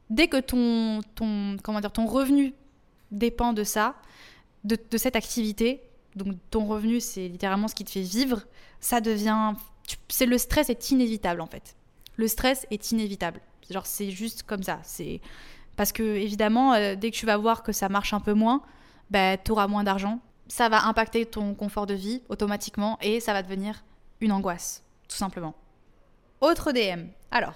dès 0.09 0.29
que 0.29 0.39
ton, 0.39 1.01
ton, 1.15 1.57
comment 1.63 1.81
dire, 1.81 1.93
ton 1.93 2.07
revenu 2.07 2.55
dépend 3.11 3.53
de 3.53 3.65
ça, 3.65 3.97
de, 4.67 4.99
cette 4.99 5.17
activité, 5.17 5.83
donc 6.15 6.35
ton 6.51 6.67
revenu, 6.67 7.01
c'est 7.01 7.29
littéralement 7.29 7.69
ce 7.69 7.75
qui 7.75 7.85
te 7.85 7.91
fait 7.91 8.03
vivre, 8.03 8.43
ça 8.81 9.01
devient. 9.01 9.55
C'est 10.09 10.27
le 10.27 10.39
stress 10.39 10.69
est 10.69 10.91
inévitable 10.91 11.41
en 11.41 11.47
fait. 11.47 11.77
Le 12.17 12.29
stress 12.29 12.67
est 12.71 12.91
inévitable. 12.91 13.41
Genre 13.71 13.87
c'est 13.87 14.11
juste 14.11 14.43
comme 14.43 14.63
ça. 14.63 14.81
C'est 14.83 15.21
parce 15.77 15.93
que 15.93 16.03
évidemment, 16.03 16.75
euh, 16.75 16.95
dès 16.97 17.11
que 17.11 17.17
tu 17.17 17.27
vas 17.27 17.37
voir 17.37 17.63
que 17.63 17.73
ça 17.73 17.89
marche 17.89 18.13
un 18.13 18.21
peu 18.21 18.33
moins, 18.33 18.63
bah, 19.11 19.37
tu 19.37 19.53
auras 19.53 19.67
moins 19.67 19.85
d'argent. 19.85 20.21
Ça 20.49 20.69
va 20.69 20.87
impacter 20.87 21.27
ton 21.27 21.55
confort 21.55 21.87
de 21.87 21.95
vie 21.95 22.23
automatiquement 22.29 22.99
et 23.03 23.21
ça 23.21 23.33
va 23.33 23.43
devenir 23.43 23.85
une 24.21 24.33
angoisse, 24.33 24.85
tout 25.09 25.17
simplement. 25.17 25.55
Autre 26.41 26.73
DM. 26.73 27.09
Alors, 27.31 27.55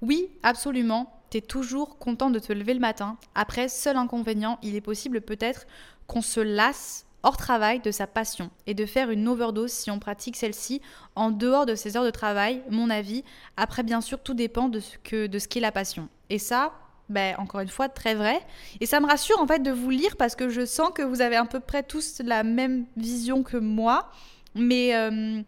oui, 0.00 0.28
absolument, 0.42 1.20
tu 1.30 1.38
es 1.38 1.40
toujours 1.40 1.98
content 1.98 2.30
de 2.30 2.38
te 2.38 2.52
lever 2.52 2.74
le 2.74 2.80
matin. 2.80 3.16
Après, 3.34 3.68
seul 3.68 3.96
inconvénient, 3.96 4.58
il 4.62 4.76
est 4.76 4.80
possible 4.80 5.20
peut-être 5.20 5.66
qu'on 6.10 6.22
se 6.22 6.40
lasse 6.40 7.06
hors 7.22 7.36
travail 7.36 7.78
de 7.78 7.92
sa 7.92 8.08
passion 8.08 8.50
et 8.66 8.74
de 8.74 8.84
faire 8.84 9.10
une 9.10 9.28
overdose 9.28 9.70
si 9.70 9.92
on 9.92 10.00
pratique 10.00 10.36
celle-ci 10.36 10.82
en 11.14 11.30
dehors 11.30 11.66
de 11.66 11.76
ses 11.76 11.96
heures 11.96 12.04
de 12.04 12.10
travail, 12.10 12.64
mon 12.68 12.90
avis. 12.90 13.22
Après, 13.56 13.84
bien 13.84 14.00
sûr, 14.00 14.18
tout 14.18 14.34
dépend 14.34 14.68
de 14.68 14.80
ce 14.80 14.98
qu'est 14.98 15.60
la 15.60 15.70
passion. 15.70 16.08
Et 16.28 16.40
ça, 16.40 16.72
ben, 17.08 17.36
encore 17.38 17.60
une 17.60 17.68
fois, 17.68 17.88
très 17.88 18.16
vrai. 18.16 18.40
Et 18.80 18.86
ça 18.86 18.98
me 18.98 19.06
rassure 19.06 19.40
en 19.40 19.46
fait 19.46 19.60
de 19.60 19.70
vous 19.70 19.90
lire 19.90 20.16
parce 20.16 20.34
que 20.34 20.48
je 20.48 20.66
sens 20.66 20.90
que 20.92 21.02
vous 21.02 21.20
avez 21.20 21.36
à 21.36 21.44
peu 21.44 21.60
près 21.60 21.84
tous 21.84 22.20
la 22.24 22.42
même 22.42 22.86
vision 22.96 23.44
que 23.44 23.56
moi. 23.56 24.10
Mais 24.56 24.96
euh, 24.96 25.42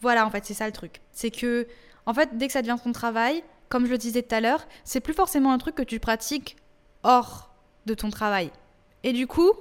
voilà, 0.00 0.24
en 0.24 0.30
fait, 0.30 0.44
c'est 0.44 0.54
ça 0.54 0.66
le 0.66 0.72
truc. 0.72 1.00
C'est 1.10 1.32
que, 1.32 1.66
en 2.06 2.14
fait, 2.14 2.36
dès 2.36 2.46
que 2.46 2.52
ça 2.52 2.62
devient 2.62 2.76
ton 2.82 2.92
travail, 2.92 3.42
comme 3.68 3.86
je 3.86 3.90
le 3.90 3.98
disais 3.98 4.22
tout 4.22 4.36
à 4.36 4.40
l'heure, 4.40 4.68
c'est 4.84 5.00
plus 5.00 5.14
forcément 5.14 5.52
un 5.52 5.58
truc 5.58 5.74
que 5.74 5.82
tu 5.82 5.98
pratiques 5.98 6.56
hors 7.02 7.52
de 7.86 7.94
ton 7.94 8.10
travail. 8.10 8.52
Et 9.02 9.12
du 9.12 9.26
coup, 9.26 9.52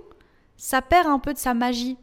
ça 0.60 0.82
perd 0.82 1.08
un 1.08 1.20
peu 1.20 1.34
de 1.34 1.40
sa 1.40 1.54
magie. 1.54 1.98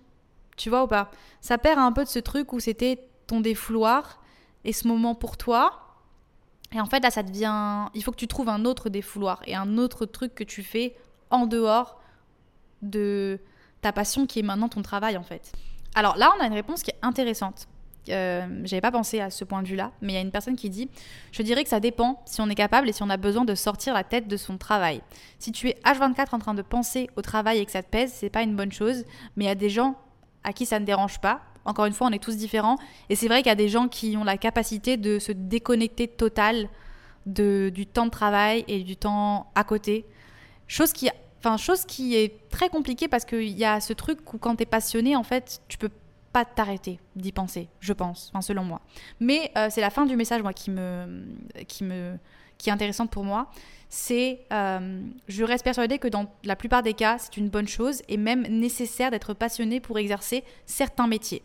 Tu 0.56 0.70
vois 0.70 0.84
ou 0.84 0.86
pas? 0.86 1.10
Ça 1.42 1.58
perd 1.58 1.78
un 1.78 1.92
peu 1.92 2.04
de 2.04 2.08
ce 2.08 2.18
truc 2.18 2.54
où 2.54 2.58
c'était 2.58 3.06
ton 3.26 3.40
défouloir 3.40 4.22
et 4.64 4.72
ce 4.72 4.88
moment 4.88 5.14
pour 5.14 5.36
toi. 5.36 5.82
Et 6.72 6.80
en 6.80 6.86
fait, 6.86 7.00
là, 7.00 7.10
ça 7.10 7.22
devient. 7.22 7.86
Il 7.94 8.02
faut 8.02 8.10
que 8.10 8.16
tu 8.16 8.26
trouves 8.26 8.48
un 8.48 8.64
autre 8.64 8.88
défouloir 8.88 9.42
et 9.44 9.54
un 9.54 9.76
autre 9.76 10.06
truc 10.06 10.34
que 10.34 10.42
tu 10.42 10.62
fais 10.62 10.96
en 11.30 11.46
dehors 11.46 12.00
de 12.80 13.38
ta 13.82 13.92
passion 13.92 14.26
qui 14.26 14.38
est 14.38 14.42
maintenant 14.42 14.70
ton 14.70 14.82
travail, 14.82 15.18
en 15.18 15.22
fait. 15.22 15.52
Alors 15.94 16.16
là, 16.16 16.32
on 16.38 16.42
a 16.42 16.46
une 16.46 16.54
réponse 16.54 16.82
qui 16.82 16.90
est 16.90 16.98
intéressante. 17.02 17.68
Euh, 18.08 18.46
j'avais 18.64 18.80
pas 18.80 18.92
pensé 18.92 19.20
à 19.20 19.30
ce 19.30 19.44
point 19.44 19.62
de 19.62 19.68
vue-là, 19.68 19.92
mais 20.00 20.12
il 20.12 20.14
y 20.16 20.18
a 20.18 20.22
une 20.22 20.30
personne 20.30 20.56
qui 20.56 20.70
dit 20.70 20.88
Je 21.32 21.42
dirais 21.42 21.64
que 21.64 21.70
ça 21.70 21.80
dépend 21.80 22.22
si 22.26 22.40
on 22.40 22.48
est 22.48 22.54
capable 22.54 22.88
et 22.88 22.92
si 22.92 23.02
on 23.02 23.10
a 23.10 23.16
besoin 23.16 23.44
de 23.44 23.54
sortir 23.54 23.94
la 23.94 24.04
tête 24.04 24.28
de 24.28 24.36
son 24.36 24.58
travail. 24.58 25.00
Si 25.38 25.52
tu 25.52 25.68
es 25.68 25.76
H24 25.84 26.34
en 26.34 26.38
train 26.38 26.54
de 26.54 26.62
penser 26.62 27.08
au 27.16 27.22
travail 27.22 27.58
et 27.58 27.66
que 27.66 27.72
ça 27.72 27.82
te 27.82 27.90
pèse, 27.90 28.12
c'est 28.12 28.30
pas 28.30 28.42
une 28.42 28.56
bonne 28.56 28.72
chose, 28.72 29.04
mais 29.36 29.44
il 29.44 29.48
y 29.48 29.50
a 29.50 29.54
des 29.56 29.70
gens 29.70 29.96
à 30.44 30.52
qui 30.52 30.66
ça 30.66 30.78
ne 30.78 30.84
dérange 30.84 31.20
pas. 31.20 31.42
Encore 31.64 31.86
une 31.86 31.92
fois, 31.92 32.06
on 32.06 32.12
est 32.12 32.22
tous 32.22 32.36
différents. 32.36 32.78
Et 33.10 33.16
c'est 33.16 33.26
vrai 33.26 33.38
qu'il 33.38 33.48
y 33.48 33.52
a 33.52 33.56
des 33.56 33.68
gens 33.68 33.88
qui 33.88 34.16
ont 34.16 34.24
la 34.24 34.38
capacité 34.38 34.96
de 34.96 35.18
se 35.18 35.32
déconnecter 35.32 36.06
total 36.06 36.68
de, 37.26 37.72
du 37.74 37.86
temps 37.86 38.06
de 38.06 38.10
travail 38.10 38.64
et 38.68 38.84
du 38.84 38.96
temps 38.96 39.50
à 39.56 39.64
côté. 39.64 40.06
Chose 40.68 40.92
qui, 40.92 41.10
enfin, 41.40 41.56
chose 41.56 41.84
qui 41.84 42.14
est 42.14 42.48
très 42.50 42.68
compliquée 42.68 43.08
parce 43.08 43.24
qu'il 43.24 43.48
y 43.48 43.64
a 43.64 43.80
ce 43.80 43.92
truc 43.92 44.32
où 44.32 44.38
quand 44.38 44.56
tu 44.56 44.62
es 44.62 44.66
passionné, 44.66 45.16
en 45.16 45.24
fait, 45.24 45.60
tu 45.66 45.76
peux 45.76 45.90
pas 46.36 46.44
t'arrêter 46.44 47.00
d'y 47.14 47.32
penser, 47.32 47.70
je 47.80 47.94
pense, 47.94 48.28
enfin, 48.28 48.42
selon 48.42 48.62
moi. 48.62 48.82
Mais 49.20 49.50
euh, 49.56 49.68
c'est 49.70 49.80
la 49.80 49.88
fin 49.88 50.04
du 50.04 50.16
message, 50.16 50.42
moi, 50.42 50.52
qui 50.52 50.70
me, 50.70 51.24
qui 51.66 51.82
me, 51.82 52.18
qui 52.58 52.68
est 52.68 52.72
intéressante 52.74 53.10
pour 53.10 53.24
moi. 53.24 53.50
C'est, 53.88 54.40
euh, 54.52 55.00
je 55.28 55.44
reste 55.44 55.64
persuadée 55.64 55.98
que 55.98 56.08
dans 56.08 56.26
la 56.44 56.54
plupart 56.54 56.82
des 56.82 56.92
cas, 56.92 57.16
c'est 57.16 57.38
une 57.38 57.48
bonne 57.48 57.66
chose 57.66 58.02
et 58.08 58.18
même 58.18 58.42
nécessaire 58.48 59.10
d'être 59.10 59.32
passionné 59.32 59.80
pour 59.80 59.98
exercer 59.98 60.44
certains 60.66 61.06
métiers. 61.06 61.42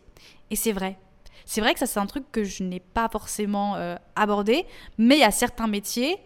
Et 0.50 0.56
c'est 0.56 0.72
vrai. 0.72 0.98
C'est 1.46 1.62
vrai 1.62 1.72
que 1.72 1.80
ça, 1.80 1.86
c'est 1.86 1.98
un 1.98 2.04
truc 2.04 2.30
que 2.30 2.44
je 2.44 2.62
n'ai 2.62 2.80
pas 2.80 3.08
forcément 3.08 3.76
euh, 3.76 3.96
abordé, 4.14 4.66
mais 4.98 5.16
il 5.16 5.20
y 5.20 5.24
a 5.24 5.30
certains 5.30 5.68
métiers 5.68 6.18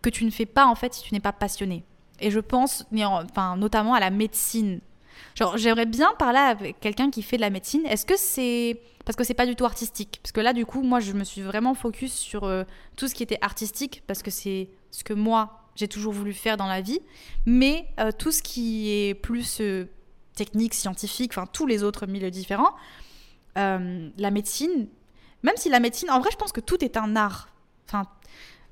que 0.00 0.10
tu 0.10 0.24
ne 0.24 0.30
fais 0.30 0.46
pas 0.46 0.66
en 0.66 0.76
fait 0.76 0.94
si 0.94 1.02
tu 1.02 1.12
n'es 1.12 1.18
pas 1.18 1.32
passionné. 1.32 1.82
Et 2.20 2.30
je 2.30 2.38
pense, 2.38 2.86
enfin, 2.94 3.56
notamment 3.56 3.94
à 3.94 4.00
la 4.00 4.10
médecine. 4.10 4.78
J'aimerais 5.56 5.86
bien 5.86 6.12
parler 6.18 6.38
avec 6.38 6.80
quelqu'un 6.80 7.10
qui 7.10 7.22
fait 7.22 7.36
de 7.36 7.42
la 7.42 7.50
médecine. 7.50 7.84
Est-ce 7.86 8.06
que 8.06 8.16
c'est. 8.16 8.80
Parce 9.04 9.16
que 9.16 9.24
c'est 9.24 9.34
pas 9.34 9.46
du 9.46 9.54
tout 9.54 9.64
artistique? 9.64 10.18
Parce 10.22 10.32
que 10.32 10.40
là, 10.40 10.52
du 10.52 10.66
coup, 10.66 10.82
moi, 10.82 11.00
je 11.00 11.12
me 11.12 11.24
suis 11.24 11.42
vraiment 11.42 11.74
focus 11.74 12.12
sur 12.12 12.44
euh, 12.44 12.64
tout 12.96 13.06
ce 13.06 13.14
qui 13.14 13.22
était 13.22 13.38
artistique, 13.40 14.02
parce 14.06 14.22
que 14.22 14.30
c'est 14.30 14.68
ce 14.90 15.04
que 15.04 15.12
moi, 15.12 15.68
j'ai 15.76 15.88
toujours 15.88 16.12
voulu 16.12 16.32
faire 16.32 16.56
dans 16.56 16.66
la 16.66 16.80
vie. 16.80 17.00
Mais 17.44 17.86
euh, 18.00 18.10
tout 18.16 18.32
ce 18.32 18.42
qui 18.42 18.90
est 18.90 19.14
plus 19.14 19.60
euh, 19.60 19.88
technique, 20.34 20.74
scientifique, 20.74 21.32
enfin, 21.32 21.46
tous 21.46 21.66
les 21.66 21.82
autres 21.82 22.06
milieux 22.06 22.30
différents, 22.30 22.74
la 23.54 24.30
médecine, 24.30 24.86
même 25.42 25.56
si 25.56 25.70
la 25.70 25.80
médecine, 25.80 26.10
en 26.10 26.20
vrai, 26.20 26.30
je 26.30 26.36
pense 26.36 26.52
que 26.52 26.60
tout 26.60 26.84
est 26.84 26.98
un 26.98 27.16
art. 27.16 27.48
Enfin, 27.88 28.04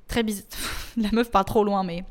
très 0.09 0.23
bizarre. 0.23 0.45
la 0.97 1.11
meuf 1.13 1.31
part 1.31 1.45
trop 1.45 1.65
loin, 1.65 1.85
mais 1.85 2.05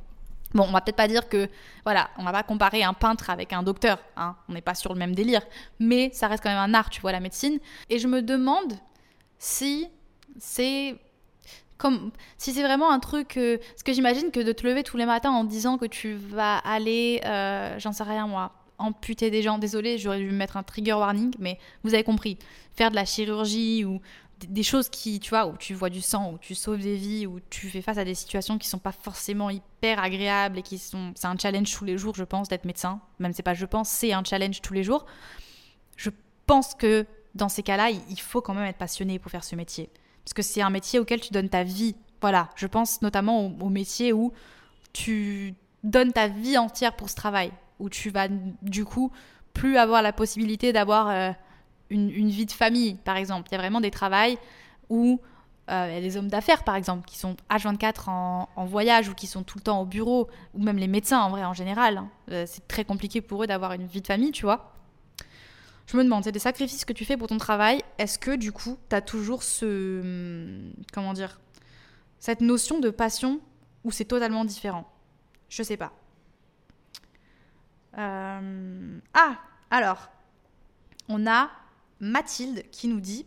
Bon, 0.53 0.65
on 0.67 0.71
va 0.71 0.81
peut-être 0.81 0.97
pas 0.97 1.07
dire 1.07 1.29
que, 1.29 1.49
voilà, 1.83 2.09
on 2.17 2.23
va 2.23 2.31
pas 2.31 2.43
comparer 2.43 2.83
un 2.83 2.93
peintre 2.93 3.29
avec 3.29 3.53
un 3.53 3.63
docteur, 3.63 3.99
hein, 4.15 4.35
on 4.49 4.53
n'est 4.53 4.61
pas 4.61 4.75
sur 4.75 4.93
le 4.93 4.99
même 4.99 5.15
délire, 5.15 5.41
mais 5.79 6.11
ça 6.13 6.27
reste 6.27 6.43
quand 6.43 6.49
même 6.49 6.59
un 6.59 6.73
art, 6.73 6.89
tu 6.89 7.01
vois, 7.01 7.11
la 7.11 7.19
médecine. 7.19 7.59
Et 7.89 7.99
je 7.99 8.07
me 8.07 8.21
demande 8.21 8.73
si 9.39 9.87
c'est 10.37 10.95
comme 11.77 12.11
si 12.37 12.53
c'est 12.53 12.61
vraiment 12.61 12.91
un 12.91 12.99
truc, 12.99 13.35
euh, 13.35 13.57
parce 13.57 13.83
que 13.83 13.91
j'imagine 13.91 14.31
que 14.31 14.39
de 14.39 14.53
te 14.53 14.65
lever 14.65 14.83
tous 14.83 14.95
les 14.95 15.05
matins 15.05 15.31
en 15.31 15.43
disant 15.43 15.77
que 15.77 15.85
tu 15.85 16.13
vas 16.13 16.57
aller, 16.59 17.19
euh, 17.25 17.77
j'en 17.77 17.91
sais 17.91 18.03
rien 18.03 18.25
moi, 18.25 18.53
amputer 18.77 19.29
des 19.29 19.41
gens, 19.41 19.57
désolé, 19.57 19.97
j'aurais 19.97 20.19
dû 20.19 20.31
mettre 20.31 20.55
un 20.55 20.63
trigger 20.63 20.93
warning, 20.93 21.33
mais 21.39 21.59
vous 21.83 21.93
avez 21.93 22.03
compris, 22.03 22.37
faire 22.75 22.89
de 22.89 22.95
la 22.95 23.05
chirurgie 23.05 23.85
ou 23.85 24.01
des 24.39 24.63
choses 24.63 24.89
qui, 24.89 25.19
tu 25.19 25.29
vois, 25.29 25.47
où 25.47 25.57
tu 25.57 25.73
vois 25.73 25.89
du 25.89 26.01
sang, 26.01 26.33
où 26.33 26.37
tu 26.37 26.55
sauves 26.55 26.79
des 26.79 26.95
vies, 26.95 27.27
où 27.27 27.39
tu 27.49 27.69
fais 27.69 27.81
face 27.81 27.97
à 27.97 28.05
des 28.05 28.15
situations 28.15 28.57
qui 28.57 28.67
sont 28.67 28.79
pas 28.79 28.91
forcément 28.91 29.49
hyper 29.49 29.99
agréables 30.03 30.59
et 30.59 30.61
qui 30.61 30.77
sont. 30.77 31.13
C'est 31.15 31.27
un 31.27 31.37
challenge 31.37 31.71
tous 31.71 31.85
les 31.85 31.97
jours, 31.97 32.15
je 32.15 32.23
pense, 32.23 32.49
d'être 32.49 32.65
médecin. 32.65 33.01
Même 33.19 33.33
c'est 33.33 33.43
pas 33.43 33.53
je 33.53 33.65
pense, 33.65 33.89
c'est 33.89 34.13
un 34.13 34.23
challenge 34.23 34.61
tous 34.61 34.73
les 34.73 34.83
jours. 34.83 35.05
Je 35.95 36.09
pense 36.45 36.75
que 36.75 37.05
dans 37.35 37.49
ces 37.49 37.63
cas-là, 37.63 37.89
il 37.89 38.19
faut 38.19 38.41
quand 38.41 38.53
même 38.53 38.65
être 38.65 38.77
passionné 38.77 39.19
pour 39.19 39.31
faire 39.31 39.43
ce 39.43 39.55
métier. 39.55 39.89
Parce 40.23 40.33
que 40.33 40.41
c'est 40.41 40.61
un 40.61 40.69
métier 40.69 40.99
auquel 40.99 41.19
tu 41.19 41.31
donnes 41.31 41.49
ta 41.49 41.63
vie. 41.63 41.95
Voilà, 42.21 42.49
je 42.55 42.67
pense 42.67 43.01
notamment 43.01 43.47
au, 43.47 43.69
métier 43.69 44.13
où 44.13 44.31
tu 44.93 45.55
donnes 45.83 46.13
ta 46.13 46.27
vie 46.27 46.57
entière 46.57 46.95
pour 46.95 47.09
ce 47.09 47.15
travail, 47.15 47.51
où 47.79 47.89
tu 47.89 48.09
vas 48.09 48.27
du 48.61 48.85
coup 48.85 49.11
plus 49.53 49.77
avoir 49.77 50.01
la 50.01 50.13
possibilité 50.13 50.73
d'avoir. 50.73 51.09
Euh, 51.09 51.31
une, 51.93 52.29
vie 52.29 52.45
de 52.45 52.51
famille, 52.51 52.95
par 52.95 53.15
exemple. 53.15 53.49
Il 53.49 53.53
y 53.53 53.55
a 53.55 53.59
vraiment 53.59 53.81
des 53.81 53.91
travails 53.91 54.37
où 54.89 55.19
euh, 55.69 56.01
des 56.01 56.17
hommes 56.17 56.27
d'affaires, 56.27 56.63
par 56.63 56.75
exemple, 56.75 57.07
qui 57.07 57.17
sont 57.17 57.35
H24 57.49 58.09
en, 58.09 58.65
voyage 58.65 59.09
ou 59.09 59.13
qui 59.13 59.27
sont 59.27 59.43
tout 59.43 59.57
le 59.57 59.63
temps 59.63 59.81
au 59.81 59.85
bureau, 59.85 60.27
ou 60.53 60.61
même 60.61 60.77
les 60.77 60.87
médecins, 60.87 61.21
en 61.21 61.29
vrai, 61.29 61.45
en 61.45 61.53
général. 61.53 61.97
Hein. 61.97 62.09
Euh, 62.31 62.45
c'est 62.47 62.67
très 62.67 62.83
compliqué 62.83 63.21
pour 63.21 63.43
eux 63.43 63.47
d'avoir 63.47 63.73
une 63.73 63.85
vie 63.85 64.01
de 64.01 64.07
famille, 64.07 64.31
tu 64.31 64.43
vois. 64.43 64.73
Je 65.85 65.97
me 65.97 66.03
demande, 66.03 66.23
c'est 66.23 66.31
des 66.31 66.39
sacrifices 66.39 66.85
que 66.85 66.93
tu 66.93 67.05
fais 67.05 67.17
pour 67.17 67.27
ton 67.27 67.37
travail. 67.37 67.81
Est-ce 67.97 68.17
que, 68.17 68.35
du 68.35 68.51
coup, 68.51 68.77
tu 68.89 68.95
as 68.95 69.01
toujours 69.01 69.43
ce. 69.43 70.01
Hum, 70.01 70.73
comment 70.91 71.13
dire 71.13 71.39
Cette 72.19 72.41
notion 72.41 72.79
de 72.79 72.89
passion 72.89 73.39
ou 73.83 73.91
c'est 73.91 74.05
totalement 74.05 74.45
différent? 74.45 74.89
Je 75.49 75.61
sais 75.61 75.77
pas. 75.77 75.91
Euh, 77.97 78.99
ah 79.13 79.37
Alors, 79.69 80.09
on 81.09 81.27
a 81.27 81.49
Mathilde 82.03 82.63
qui 82.71 82.87
nous 82.87 82.99
dit 82.99 83.25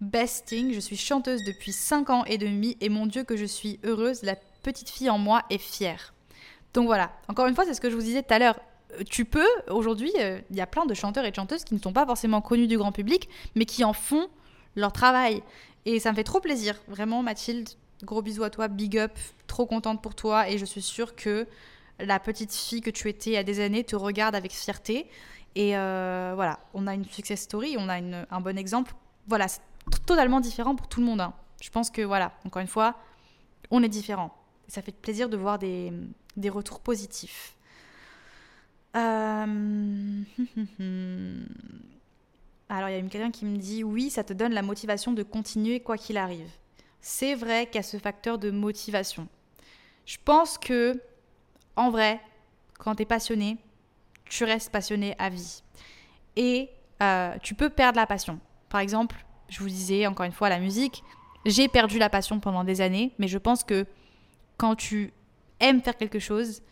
Besting, 0.00 0.72
je 0.72 0.80
suis 0.80 0.96
chanteuse 0.96 1.44
depuis 1.44 1.72
5 1.72 2.10
ans 2.10 2.24
et 2.24 2.38
demi 2.38 2.76
et 2.80 2.88
mon 2.88 3.06
Dieu 3.06 3.24
que 3.24 3.36
je 3.36 3.44
suis 3.44 3.78
heureuse, 3.84 4.22
la 4.22 4.36
petite 4.62 4.88
fille 4.88 5.10
en 5.10 5.18
moi 5.18 5.42
est 5.50 5.58
fière. 5.58 6.14
Donc 6.74 6.86
voilà, 6.86 7.12
encore 7.28 7.46
une 7.46 7.54
fois, 7.54 7.64
c'est 7.64 7.74
ce 7.74 7.80
que 7.80 7.90
je 7.90 7.96
vous 7.96 8.02
disais 8.02 8.22
tout 8.22 8.32
à 8.32 8.38
l'heure. 8.38 8.58
Euh, 8.98 9.02
tu 9.08 9.24
peux, 9.24 9.46
aujourd'hui, 9.68 10.12
euh, 10.18 10.40
il 10.50 10.56
y 10.56 10.60
a 10.60 10.66
plein 10.66 10.86
de 10.86 10.94
chanteurs 10.94 11.24
et 11.24 11.30
de 11.30 11.36
chanteuses 11.36 11.64
qui 11.64 11.74
ne 11.74 11.80
sont 11.80 11.92
pas 11.92 12.06
forcément 12.06 12.40
connus 12.40 12.66
du 12.66 12.78
grand 12.78 12.92
public, 12.92 13.28
mais 13.54 13.64
qui 13.64 13.84
en 13.84 13.92
font 13.92 14.28
leur 14.74 14.92
travail. 14.92 15.42
Et 15.84 16.00
ça 16.00 16.10
me 16.10 16.16
fait 16.16 16.24
trop 16.24 16.40
plaisir, 16.40 16.80
vraiment 16.88 17.22
Mathilde, 17.22 17.68
gros 18.02 18.22
bisous 18.22 18.44
à 18.44 18.50
toi, 18.50 18.68
big 18.68 18.98
up, 18.98 19.12
trop 19.46 19.66
contente 19.66 20.02
pour 20.02 20.14
toi 20.14 20.48
et 20.48 20.58
je 20.58 20.64
suis 20.64 20.82
sûre 20.82 21.14
que 21.14 21.46
la 22.00 22.18
petite 22.18 22.52
fille 22.52 22.80
que 22.80 22.90
tu 22.90 23.08
étais 23.08 23.36
a 23.36 23.44
des 23.44 23.60
années 23.60 23.84
te 23.84 23.96
regarde 23.96 24.34
avec 24.34 24.52
fierté 24.52 25.06
et 25.54 25.76
euh, 25.76 26.32
voilà, 26.34 26.58
on 26.74 26.86
a 26.86 26.94
une 26.94 27.04
success 27.04 27.42
story, 27.42 27.76
on 27.78 27.88
a 27.88 27.96
un 27.96 28.40
bon 28.40 28.56
exemple. 28.56 28.94
Voilà, 29.26 29.48
c'est 29.48 29.60
totalement 30.06 30.40
différent 30.40 30.74
pour 30.74 30.88
tout 30.88 31.00
le 31.00 31.06
monde. 31.06 31.20
Hein. 31.20 31.34
Je 31.60 31.70
pense 31.70 31.90
que, 31.90 32.02
voilà, 32.02 32.32
encore 32.46 32.62
une 32.62 32.68
fois, 32.68 32.96
on 33.70 33.82
est 33.82 33.88
différent. 33.88 34.34
Ça 34.68 34.82
fait 34.82 34.92
plaisir 34.92 35.28
de 35.28 35.36
voir 35.36 35.58
des, 35.58 35.92
des 36.36 36.48
retours 36.48 36.80
positifs. 36.80 37.56
Euh, 38.96 39.46
alors, 42.68 42.88
il 42.88 42.92
y 42.94 42.98
a 42.98 43.02
quelqu'un 43.02 43.30
qui 43.30 43.44
me 43.44 43.58
dit 43.58 43.84
oui, 43.84 44.10
ça 44.10 44.24
te 44.24 44.32
donne 44.32 44.52
la 44.52 44.62
motivation 44.62 45.12
de 45.12 45.22
continuer 45.22 45.80
quoi 45.80 45.98
qu'il 45.98 46.16
arrive. 46.16 46.48
C'est 47.00 47.34
vrai 47.34 47.66
qu'il 47.66 47.76
y 47.76 47.78
a 47.78 47.82
ce 47.82 47.98
facteur 47.98 48.38
de 48.38 48.50
motivation. 48.50 49.28
Je 50.06 50.16
pense 50.24 50.56
que, 50.56 51.00
en 51.76 51.90
vrai, 51.90 52.20
quand 52.78 52.94
tu 52.94 53.02
es 53.02 53.06
passionné, 53.06 53.58
tu 54.32 54.44
restes 54.44 54.70
passionné 54.70 55.14
à 55.18 55.28
vie. 55.28 55.62
Et 56.36 56.70
euh, 57.02 57.34
tu 57.42 57.54
peux 57.54 57.68
perdre 57.68 57.98
la 57.98 58.06
passion. 58.06 58.40
Par 58.70 58.80
exemple, 58.80 59.26
je 59.50 59.60
vous 59.60 59.68
disais 59.68 60.06
encore 60.06 60.24
une 60.24 60.32
fois 60.32 60.48
la 60.48 60.58
musique, 60.58 61.04
j'ai 61.44 61.68
perdu 61.68 61.98
la 61.98 62.08
passion 62.08 62.40
pendant 62.40 62.64
des 62.64 62.80
années, 62.80 63.12
mais 63.18 63.28
je 63.28 63.36
pense 63.36 63.62
que 63.62 63.84
quand 64.56 64.74
tu 64.74 65.12
aimes 65.60 65.82
faire 65.82 65.98
quelque 65.98 66.18
chose, 66.18 66.62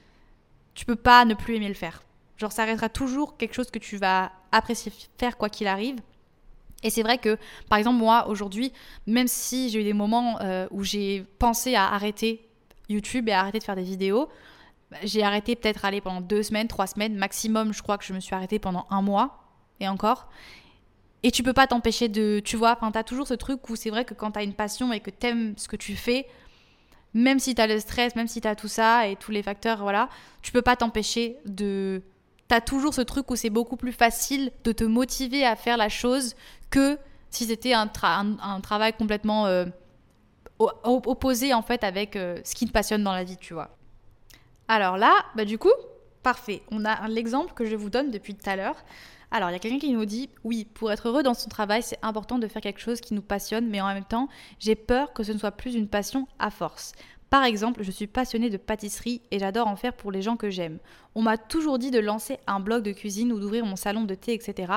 tu 0.75 0.87
peux 0.87 0.97
pas 0.97 1.27
ne 1.27 1.35
plus 1.35 1.57
aimer 1.57 1.69
le 1.69 1.75
faire. 1.75 2.03
Genre 2.39 2.51
ça 2.51 2.65
restera 2.65 2.89
toujours 2.89 3.37
quelque 3.37 3.55
chose 3.55 3.71
que 3.71 3.79
tu 3.79 3.99
vas 3.99 4.33
apprécier 4.53 4.91
faire 5.19 5.37
quoi 5.37 5.51
qu'il 5.51 5.67
arrive. 5.67 5.97
Et 6.83 6.89
c'est 6.89 7.03
vrai 7.03 7.19
que, 7.19 7.37
par 7.69 7.79
exemple, 7.79 7.99
moi, 7.99 8.27
aujourd'hui, 8.29 8.73
même 9.07 9.29
si 9.29 9.69
j'ai 9.69 9.83
eu 9.83 9.85
des 9.85 9.93
moments 9.93 10.41
euh, 10.41 10.67
où 10.71 10.83
j'ai 10.83 11.27
pensé 11.39 11.75
à 11.75 11.93
arrêter 11.93 12.49
YouTube 12.89 13.29
et 13.29 13.33
à 13.33 13.41
arrêter 13.41 13.59
de 13.59 13.65
faire 13.65 13.77
des 13.77 13.83
vidéos, 13.83 14.31
j'ai 15.03 15.23
arrêté 15.23 15.57
peut-être 15.57 15.85
aller 15.85 16.01
pendant 16.01 16.21
deux 16.21 16.43
semaines, 16.43 16.69
trois 16.69 16.87
semaines, 16.87 17.15
maximum, 17.15 17.73
je 17.73 17.83
crois 17.83 17.99
que 17.99 18.05
je 18.05 18.13
me 18.13 18.21
suis 18.21 18.35
arrêtée 18.35 18.59
pendant 18.59 18.87
un 18.91 19.03
mois, 19.03 19.45
et 19.81 19.89
encore. 19.89 20.29
Et 21.23 21.31
tu 21.31 21.43
peux 21.43 21.53
pas 21.53 21.67
t'empêcher 21.67 22.09
de. 22.09 22.41
Tu 22.45 22.57
vois, 22.57 22.73
enfin, 22.73 22.91
t'as 22.91 23.03
toujours 23.03 23.27
ce 23.27 23.35
truc 23.35 23.69
où 23.69 23.77
c'est 23.77 23.91
vrai 23.91 24.05
que 24.05 24.15
quand 24.15 24.33
t'as 24.33 24.45
une 24.45 24.55
passion 24.55 24.93
et 24.93 25.01
que 25.01 25.11
t'aimes 25.11 25.55
ce 25.57 25.69
que 25.69 25.77
tu 25.77 25.95
fais, 25.95 26.27
même 27.13 27.39
si 27.39 27.55
t'as 27.55 27.67
le 27.67 27.79
stress, 27.79 28.17
même 28.17 28.29
si 28.29 28.41
t'as 28.41 28.55
tout 28.55 28.69
ça 28.69 29.07
et 29.07 29.17
tous 29.17 29.31
les 29.31 29.43
facteurs, 29.43 29.79
voilà, 29.79 30.09
tu 30.43 30.53
peux 30.53 30.63
pas 30.63 30.77
t'empêcher 30.77 31.37
de. 31.45 32.03
T'as 32.49 32.61
toujours 32.61 32.95
ce 32.95 33.03
truc 33.03 33.31
où 33.31 33.37
c'est 33.37 33.51
beaucoup 33.51 33.77
plus 33.77 33.93
facile 33.93 34.51
de 34.65 34.73
te 34.73 34.83
motiver 34.83 35.45
à 35.45 35.57
faire 35.57 35.77
la 35.77 35.89
chose 35.89 36.35
que 36.71 36.99
si 37.31 37.45
c'était 37.45 37.75
un, 37.75 37.89
un, 38.03 38.61
travail 38.61 38.93
complètement 38.93 39.47
euh, 39.47 39.67
opposé 40.59 41.55
en 41.55 41.63
fait 41.63 41.85
avec 41.85 42.17
euh, 42.17 42.41
ce 42.45 42.57
qui 42.57 42.67
te 42.67 42.73
passionne 42.73 43.05
dans 43.05 43.13
la 43.13 43.23
vie, 43.23 43.37
tu 43.37 43.55
vois. 43.55 43.71
Alors 44.73 44.97
là, 44.97 45.25
bah 45.35 45.45
du 45.45 45.59
coup, 45.59 45.73
parfait. 46.23 46.63
On 46.71 46.85
a 46.85 47.09
l'exemple 47.09 47.55
que 47.55 47.65
je 47.65 47.75
vous 47.75 47.91
donne 47.91 48.13
depuis 48.13 48.37
tout 48.37 48.49
à 48.49 48.55
l'heure. 48.55 48.77
Alors, 49.33 49.51
il 49.51 49.53
y 49.53 49.57
a 49.57 49.59
quelqu'un 49.59 49.81
qui 49.81 49.93
nous 49.93 50.05
dit 50.05 50.31
Oui, 50.45 50.65
pour 50.65 50.93
être 50.93 51.09
heureux 51.09 51.25
dans 51.25 51.35
son 51.35 51.49
travail, 51.49 51.83
c'est 51.83 51.99
important 52.03 52.39
de 52.39 52.47
faire 52.47 52.63
quelque 52.63 52.79
chose 52.79 53.01
qui 53.01 53.13
nous 53.13 53.21
passionne, 53.21 53.67
mais 53.69 53.81
en 53.81 53.93
même 53.93 54.05
temps, 54.05 54.29
j'ai 54.61 54.77
peur 54.77 55.13
que 55.13 55.25
ce 55.25 55.33
ne 55.33 55.39
soit 55.39 55.51
plus 55.51 55.75
une 55.75 55.89
passion 55.89 56.29
à 56.39 56.51
force. 56.51 56.93
Par 57.31 57.43
exemple, 57.43 57.83
je 57.83 57.91
suis 57.91 58.07
passionnée 58.07 58.49
de 58.49 58.59
pâtisserie 58.59 59.23
et 59.33 59.41
j'adore 59.41 59.67
en 59.67 59.75
faire 59.75 59.93
pour 59.93 60.13
les 60.13 60.23
gens 60.23 60.37
que 60.37 60.51
j'aime. 60.51 60.79
On 61.17 61.23
m'a 61.23 61.37
toujours 61.37 61.81
dit 61.81 61.91
de 61.91 61.99
lancer 61.99 62.39
un 62.47 62.61
blog 62.61 62.85
de 62.85 62.93
cuisine 62.93 63.33
ou 63.33 63.41
d'ouvrir 63.41 63.67
mon 63.67 63.75
salon 63.75 64.05
de 64.05 64.15
thé, 64.15 64.35
etc. 64.35 64.73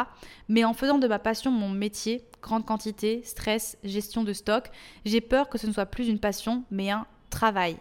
Mais 0.49 0.65
en 0.65 0.73
faisant 0.73 0.97
de 0.97 1.07
ma 1.07 1.19
passion 1.19 1.51
mon 1.51 1.69
métier, 1.69 2.25
grande 2.41 2.65
quantité, 2.65 3.21
stress, 3.25 3.77
gestion 3.83 4.23
de 4.23 4.33
stock, 4.33 4.71
j'ai 5.05 5.21
peur 5.21 5.49
que 5.49 5.59
ce 5.59 5.67
ne 5.67 5.71
soit 5.71 5.85
plus 5.85 6.07
une 6.07 6.19
passion, 6.19 6.63
mais 6.71 6.89
un 6.89 7.05
travail. 7.29 7.77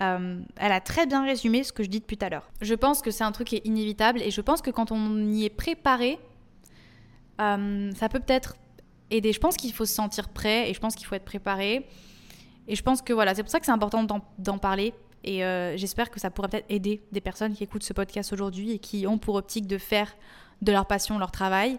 Euh, 0.00 0.40
elle 0.56 0.72
a 0.72 0.80
très 0.80 1.06
bien 1.06 1.24
résumé 1.24 1.64
ce 1.64 1.72
que 1.72 1.82
je 1.82 1.88
dis 1.88 2.00
depuis 2.00 2.16
tout 2.16 2.26
à 2.26 2.28
l'heure. 2.28 2.50
Je 2.60 2.74
pense 2.74 3.00
que 3.00 3.10
c'est 3.10 3.24
un 3.24 3.32
truc 3.32 3.48
qui 3.48 3.56
est 3.56 3.66
inévitable 3.66 4.20
et 4.20 4.30
je 4.30 4.40
pense 4.40 4.60
que 4.60 4.70
quand 4.70 4.92
on 4.92 5.26
y 5.26 5.44
est 5.44 5.50
préparé, 5.50 6.18
euh, 7.40 7.90
ça 7.92 8.08
peut 8.08 8.20
peut-être 8.20 8.56
aider. 9.10 9.32
Je 9.32 9.40
pense 9.40 9.56
qu'il 9.56 9.72
faut 9.72 9.86
se 9.86 9.94
sentir 9.94 10.28
prêt 10.28 10.70
et 10.70 10.74
je 10.74 10.80
pense 10.80 10.94
qu'il 10.94 11.06
faut 11.06 11.14
être 11.14 11.24
préparé. 11.24 11.86
Et 12.68 12.74
je 12.74 12.82
pense 12.82 13.00
que 13.00 13.12
voilà, 13.12 13.34
c'est 13.34 13.42
pour 13.42 13.50
ça 13.50 13.60
que 13.60 13.66
c'est 13.66 13.72
important 13.72 14.04
d'en 14.38 14.58
parler. 14.58 14.92
Et 15.24 15.44
euh, 15.44 15.76
j'espère 15.76 16.10
que 16.10 16.20
ça 16.20 16.30
pourrait 16.30 16.48
peut-être 16.48 16.66
aider 16.68 17.00
des 17.12 17.20
personnes 17.20 17.54
qui 17.54 17.64
écoutent 17.64 17.82
ce 17.82 17.92
podcast 17.92 18.32
aujourd'hui 18.32 18.72
et 18.72 18.78
qui 18.78 19.06
ont 19.06 19.18
pour 19.18 19.34
optique 19.34 19.66
de 19.66 19.78
faire 19.78 20.14
de 20.62 20.72
leur 20.72 20.86
passion 20.86 21.18
leur 21.18 21.32
travail, 21.32 21.78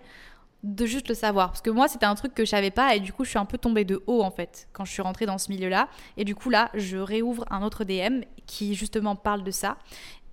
de 0.64 0.86
juste 0.86 1.10
le 1.10 1.16
savoir. 1.16 1.50
Parce 1.50 1.62
que 1.62 1.70
moi, 1.70 1.88
c'était 1.88 2.06
un 2.06 2.16
truc 2.16 2.34
que 2.34 2.46
je 2.46 2.50
savais 2.50 2.72
pas 2.72 2.96
et 2.96 3.00
du 3.00 3.14
coup, 3.14 3.24
je 3.24 3.30
suis 3.30 3.40
un 3.40 3.46
peu 3.46 3.58
tombée 3.58 3.86
de 3.86 4.04
haut 4.08 4.22
en 4.22 4.32
fait 4.32 4.68
quand 4.74 4.86
je 4.86 4.92
suis 4.92 5.02
rentrée 5.02 5.26
dans 5.26 5.38
ce 5.38 5.52
milieu-là. 5.52 5.88
Et 6.18 6.26
du 6.26 6.36
coup, 6.36 6.50
là, 6.50 6.70
je 6.74 6.98
réouvre 6.98 7.46
un 7.50 7.64
autre 7.64 7.84
DM 7.84 8.22
qui 8.46 8.76
justement 8.76 9.16
parle 9.16 9.44
de 9.44 9.52
ça. 9.52 9.78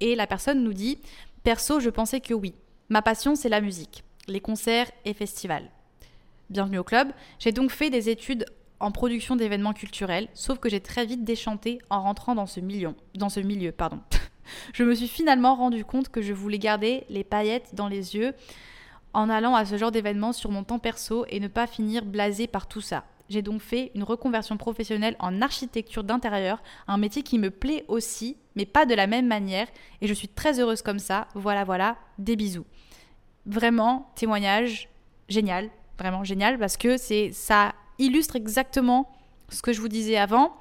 Et 0.00 0.14
la 0.14 0.26
personne 0.26 0.62
nous 0.62 0.72
dit 0.72 0.98
Perso, 1.42 1.80
je 1.80 1.90
pensais 1.90 2.20
que 2.20 2.34
oui. 2.34 2.54
Ma 2.88 3.02
passion, 3.02 3.34
c'est 3.34 3.48
la 3.48 3.60
musique, 3.60 4.04
les 4.28 4.40
concerts 4.40 4.90
et 5.04 5.14
festivals. 5.14 5.70
Bienvenue 6.50 6.78
au 6.78 6.84
club. 6.84 7.12
J'ai 7.38 7.52
donc 7.52 7.70
fait 7.70 7.90
des 7.90 8.08
études 8.08 8.44
en 8.80 8.90
production 8.90 9.36
d'événements 9.36 9.72
culturels, 9.72 10.28
sauf 10.34 10.58
que 10.58 10.68
j'ai 10.68 10.80
très 10.80 11.06
vite 11.06 11.24
déchanté 11.24 11.78
en 11.88 12.02
rentrant 12.02 12.34
dans 12.34 12.46
ce 12.46 12.60
milieu. 12.60 12.94
Dans 13.14 13.30
ce 13.30 13.40
milieu 13.40 13.72
pardon. 13.72 14.00
je 14.74 14.84
me 14.84 14.94
suis 14.94 15.08
finalement 15.08 15.54
rendu 15.54 15.84
compte 15.84 16.10
que 16.10 16.20
je 16.20 16.32
voulais 16.32 16.58
garder 16.58 17.04
les 17.08 17.24
paillettes 17.24 17.74
dans 17.74 17.88
les 17.88 18.16
yeux 18.16 18.34
en 19.14 19.30
allant 19.30 19.54
à 19.54 19.64
ce 19.64 19.78
genre 19.78 19.92
d'événements 19.92 20.32
sur 20.32 20.50
mon 20.50 20.64
temps 20.64 20.78
perso 20.78 21.24
et 21.28 21.40
ne 21.40 21.48
pas 21.48 21.66
finir 21.66 22.04
blasé 22.04 22.46
par 22.46 22.66
tout 22.66 22.80
ça. 22.80 23.04
J'ai 23.30 23.40
donc 23.40 23.62
fait 23.62 23.90
une 23.94 24.02
reconversion 24.02 24.56
professionnelle 24.56 25.16
en 25.18 25.40
architecture 25.40 26.04
d'intérieur, 26.04 26.62
un 26.86 26.98
métier 26.98 27.22
qui 27.22 27.38
me 27.38 27.50
plaît 27.50 27.84
aussi, 27.88 28.36
mais 28.54 28.66
pas 28.66 28.84
de 28.84 28.94
la 28.94 29.06
même 29.06 29.26
manière, 29.26 29.66
et 30.02 30.06
je 30.06 30.12
suis 30.12 30.28
très 30.28 30.60
heureuse 30.60 30.82
comme 30.82 30.98
ça. 30.98 31.28
Voilà, 31.34 31.64
voilà, 31.64 31.96
des 32.18 32.36
bisous. 32.36 32.66
Vraiment, 33.46 34.12
témoignage 34.14 34.90
génial, 35.28 35.70
vraiment 35.98 36.24
génial, 36.24 36.58
parce 36.58 36.76
que 36.76 36.98
c'est 36.98 37.32
ça 37.32 37.74
illustre 37.98 38.36
exactement 38.36 39.10
ce 39.48 39.62
que 39.62 39.72
je 39.72 39.80
vous 39.80 39.88
disais 39.88 40.16
avant. 40.16 40.54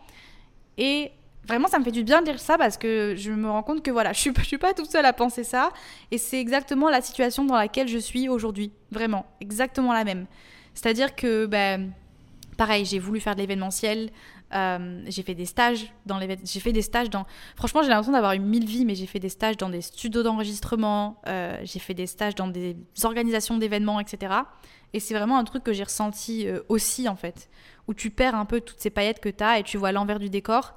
Et 0.78 1.12
vraiment, 1.48 1.68
ça 1.68 1.80
me 1.80 1.84
fait 1.84 1.92
du 1.92 2.04
bien 2.04 2.22
de 2.22 2.26
dire 2.26 2.40
ça 2.40 2.58
parce 2.58 2.78
que 2.78 3.16
je 3.18 3.32
me 3.32 3.50
rends 3.50 3.64
compte 3.64 3.84
que 3.84 3.92
voilà, 3.92 4.14
je 4.14 4.20
suis, 4.20 4.32
suis 4.44 4.58
pas 4.58 4.74
toute 4.74 4.92
seule 4.92 5.06
à 5.06 5.14
penser 5.14 5.44
ça. 5.44 5.72
Et 6.12 6.18
c'est 6.18 6.40
exactement 6.40 6.90
la 6.90 7.02
situation 7.02 7.46
dans 7.46 7.56
laquelle 7.56 7.88
je 7.88 7.98
suis 7.98 8.30
aujourd'hui. 8.30 8.72
Vraiment, 8.92 9.26
exactement 9.42 9.94
la 9.94 10.04
même. 10.04 10.26
C'est-à-dire 10.74 11.16
que, 11.16 11.46
ben, 11.46 11.92
pareil, 12.58 12.86
j'ai 12.86 13.00
voulu 13.00 13.20
faire 13.20 13.36
de 13.36 13.42
l'événementiel. 13.42 14.10
Euh, 14.54 15.02
j'ai 15.08 15.24
fait 15.24 15.34
des 15.34 15.48
stages 15.48 15.92
dans 16.06 16.20
les 16.20 16.38
j'ai 16.44 16.60
fait 16.60 16.74
des 16.74 16.84
stages 16.84 17.10
dans 17.10 17.26
franchement 17.56 17.82
j'ai 17.82 17.90
l'impression 17.90 18.12
d'avoir 18.12 18.34
eu 18.34 18.40
mille 18.40 18.68
vies 18.68 18.86
mais 18.86 18.94
j'ai 18.94 19.08
fait 19.08 19.18
des 19.18 19.30
stages 19.30 19.58
dans 19.58 19.70
des 19.70 19.82
studios 19.82 20.22
d'enregistrement 20.22 21.20
euh, 21.26 21.58
j'ai 21.64 21.80
fait 21.80 21.96
des 21.96 22.06
stages 22.06 22.36
dans 22.36 22.48
des 22.48 22.78
organisations 23.04 23.58
d'événements 23.58 24.00
etc 24.00 24.44
et 24.94 25.00
c'est 25.00 25.16
vraiment 25.16 25.38
un 25.38 25.44
truc 25.44 25.64
que 25.64 25.74
j'ai 25.74 25.84
ressenti 25.84 26.48
euh, 26.48 26.62
aussi, 26.70 27.10
en 27.10 27.16
fait, 27.16 27.50
où 27.88 27.94
tu 27.94 28.12
perds 28.12 28.36
un 28.36 28.46
peu 28.46 28.62
toutes 28.62 28.80
ces 28.80 28.92
paillettes 28.92 29.20
que 29.20 29.30
tu 29.30 29.44
as 29.44 29.60
et 29.60 29.64
tu 29.64 29.78
vois 29.78 29.92
l'envers 29.92 30.20
du 30.20 30.30
décor 30.30 30.76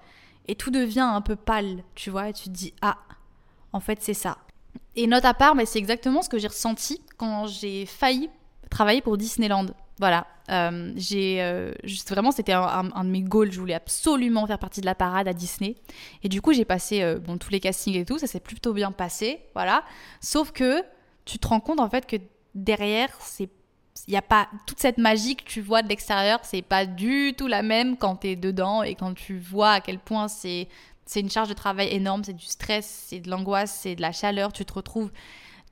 et 0.49 0.55
tout 0.55 0.71
devient 0.71 1.01
un 1.01 1.21
peu 1.21 1.37
pâle, 1.37 1.83
tu 1.95 2.11
vois, 2.11 2.29
et 2.29 2.33
tu 2.33 2.45
te 2.45 2.51
dis, 2.51 2.75
ah, 2.83 2.99
en 3.73 3.81
fait, 3.81 3.99
c'est 4.01 4.15
ça. 4.15 4.39
Et 4.95 5.07
note 5.07 5.25
à 5.25 5.35
part, 5.35 5.55
mais 5.55 5.67
c'est 5.67 5.79
exactement 5.79 6.23
ce 6.23 6.29
que 6.29 6.39
j'ai 6.39 6.49
ressenti 6.49 7.03
quand 7.17 7.47
j'ai 7.47 7.87
failli 7.87 8.31
travailler 8.71 9.01
pour 9.01 9.17
Disneyland. 9.17 9.67
Voilà, 9.99 10.27
euh, 10.51 10.93
j'ai 10.97 11.43
euh, 11.43 11.73
vraiment 12.09 12.31
c'était 12.31 12.53
un, 12.53 12.85
de 12.85 13.09
mes 13.09 13.23
goals. 13.23 13.53
Je 13.53 13.61
voulais 13.61 13.75
absolument 13.75 14.47
faire 14.47 14.59
partie 14.59 14.81
de 14.81 14.87
la 14.87 14.95
parade 14.95 15.29
à 15.29 15.33
Disney. 15.33 15.77
Et 16.23 16.29
du 16.29 16.43
coup, 16.43 16.53
j'ai 16.53 16.65
passé 16.65 17.17
bon 17.17 17.39
tous 17.39 17.51
les 17.51 17.61
castings 17.61 17.97
et 17.97 18.05
tout, 18.05 18.19
ça 18.19 18.27
s'est 18.27 18.41
plutôt 18.41 18.73
bien 18.73 18.93
passé, 18.93 19.41
voilà. 19.55 19.85
Sauf 20.21 20.53
que 20.53 20.83
tu 21.25 21.39
te 21.39 21.49
rends 21.49 21.61
compte 21.61 21.81
en 21.81 21.89
fait 21.89 22.07
que 22.07 22.17
derrière, 22.55 23.11
c'est 23.21 23.51
il 24.07 24.11
n'y 24.11 24.17
a 24.17 24.23
pas 24.23 24.49
toute 24.67 24.81
cette 24.81 24.99
magie 24.99 25.37
que 25.37 25.45
tu 25.45 25.61
vois 25.61 25.83
de 25.83 25.89
l'extérieur, 25.89 26.41
c'est 26.43 26.63
pas 26.63 26.87
du 26.87 27.35
tout 27.37 27.47
la 27.47 27.63
même 27.63 27.97
quand 27.97 28.17
tu 28.17 28.29
es 28.29 28.37
dedans 28.37 28.83
et 28.83 28.95
quand 28.95 29.15
tu 29.15 29.39
vois 29.39 29.73
à 29.73 29.81
quel 29.81 29.99
point 29.99 30.29
c'est 30.29 30.69
c'est 31.09 31.21
une 31.21 31.31
charge 31.31 31.49
de 31.49 31.55
travail 31.55 31.89
énorme, 31.95 32.25
c'est 32.25 32.33
du 32.33 32.47
stress, 32.47 33.05
c'est 33.09 33.21
de 33.21 33.31
l'angoisse, 33.31 33.79
c'est 33.83 33.95
de 33.95 34.03
la 34.03 34.11
chaleur, 34.11 34.53
tu 34.53 34.65
te 34.65 34.73
retrouves 34.73 35.13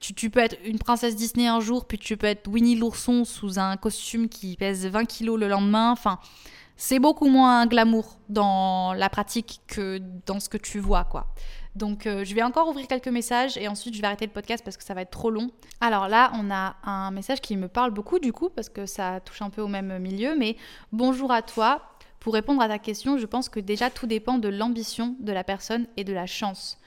tu, 0.00 0.12
tu, 0.12 0.28
peux 0.28 0.40
être 0.40 0.56
une 0.64 0.78
princesse 0.78 1.16
Disney 1.16 1.46
un 1.46 1.60
jour, 1.60 1.86
puis 1.86 1.98
tu 1.98 2.16
peux 2.16 2.26
être 2.26 2.46
Winnie 2.48 2.76
l'ourson 2.76 3.24
sous 3.24 3.58
un 3.58 3.76
costume 3.76 4.28
qui 4.28 4.56
pèse 4.56 4.86
20 4.86 5.06
kilos 5.06 5.40
le 5.40 5.48
lendemain. 5.48 5.92
Enfin, 5.92 6.18
c'est 6.76 6.98
beaucoup 6.98 7.28
moins 7.28 7.66
glamour 7.66 8.18
dans 8.28 8.92
la 8.92 9.08
pratique 9.08 9.60
que 9.66 10.02
dans 10.26 10.40
ce 10.40 10.48
que 10.48 10.58
tu 10.58 10.78
vois, 10.78 11.04
quoi. 11.04 11.28
Donc 11.74 12.06
euh, 12.06 12.24
je 12.24 12.34
vais 12.34 12.42
encore 12.42 12.68
ouvrir 12.68 12.86
quelques 12.86 13.08
messages 13.08 13.56
et 13.56 13.66
ensuite 13.66 13.94
je 13.94 14.00
vais 14.00 14.06
arrêter 14.06 14.26
le 14.26 14.32
podcast 14.32 14.64
parce 14.64 14.76
que 14.76 14.84
ça 14.84 14.94
va 14.94 15.02
être 15.02 15.10
trop 15.10 15.30
long. 15.30 15.50
Alors 15.80 16.08
là, 16.08 16.30
on 16.34 16.50
a 16.50 16.76
un 16.84 17.10
message 17.10 17.40
qui 17.40 17.56
me 17.56 17.68
parle 17.68 17.90
beaucoup 17.90 18.18
du 18.18 18.32
coup 18.32 18.48
parce 18.48 18.68
que 18.68 18.86
ça 18.86 19.20
touche 19.20 19.42
un 19.42 19.50
peu 19.50 19.60
au 19.60 19.68
même 19.68 19.98
milieu. 19.98 20.36
Mais 20.38 20.56
bonjour 20.92 21.32
à 21.32 21.42
toi. 21.42 21.82
Pour 22.20 22.32
répondre 22.32 22.62
à 22.62 22.68
ta 22.68 22.78
question, 22.78 23.18
je 23.18 23.26
pense 23.26 23.50
que 23.50 23.60
déjà 23.60 23.90
tout 23.90 24.06
dépend 24.06 24.38
de 24.38 24.48
l'ambition 24.48 25.14
de 25.20 25.32
la 25.32 25.44
personne 25.44 25.86
et 25.98 26.04
de 26.04 26.12
la 26.12 26.26
chance. 26.26 26.78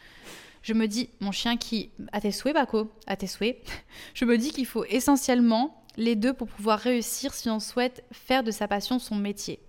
Je 0.63 0.73
me 0.73 0.87
dis, 0.87 1.09
mon 1.19 1.31
chien 1.31 1.57
qui... 1.57 1.91
À 2.11 2.19
tes 2.19 2.31
souhaits, 2.31 2.55
Baco 2.55 2.91
À 3.05 3.15
tes 3.15 3.27
souhaits. 3.27 3.63
je 4.15 4.25
me 4.25 4.37
dis 4.37 4.51
qu'il 4.51 4.65
faut 4.65 4.83
essentiellement 4.85 5.83
les 5.95 6.15
deux 6.15 6.33
pour 6.33 6.47
pouvoir 6.47 6.79
réussir 6.79 7.33
si 7.33 7.49
on 7.49 7.59
souhaite 7.59 8.03
faire 8.11 8.43
de 8.43 8.51
sa 8.51 8.67
passion 8.67 8.99
son 8.99 9.15
métier. 9.15 9.59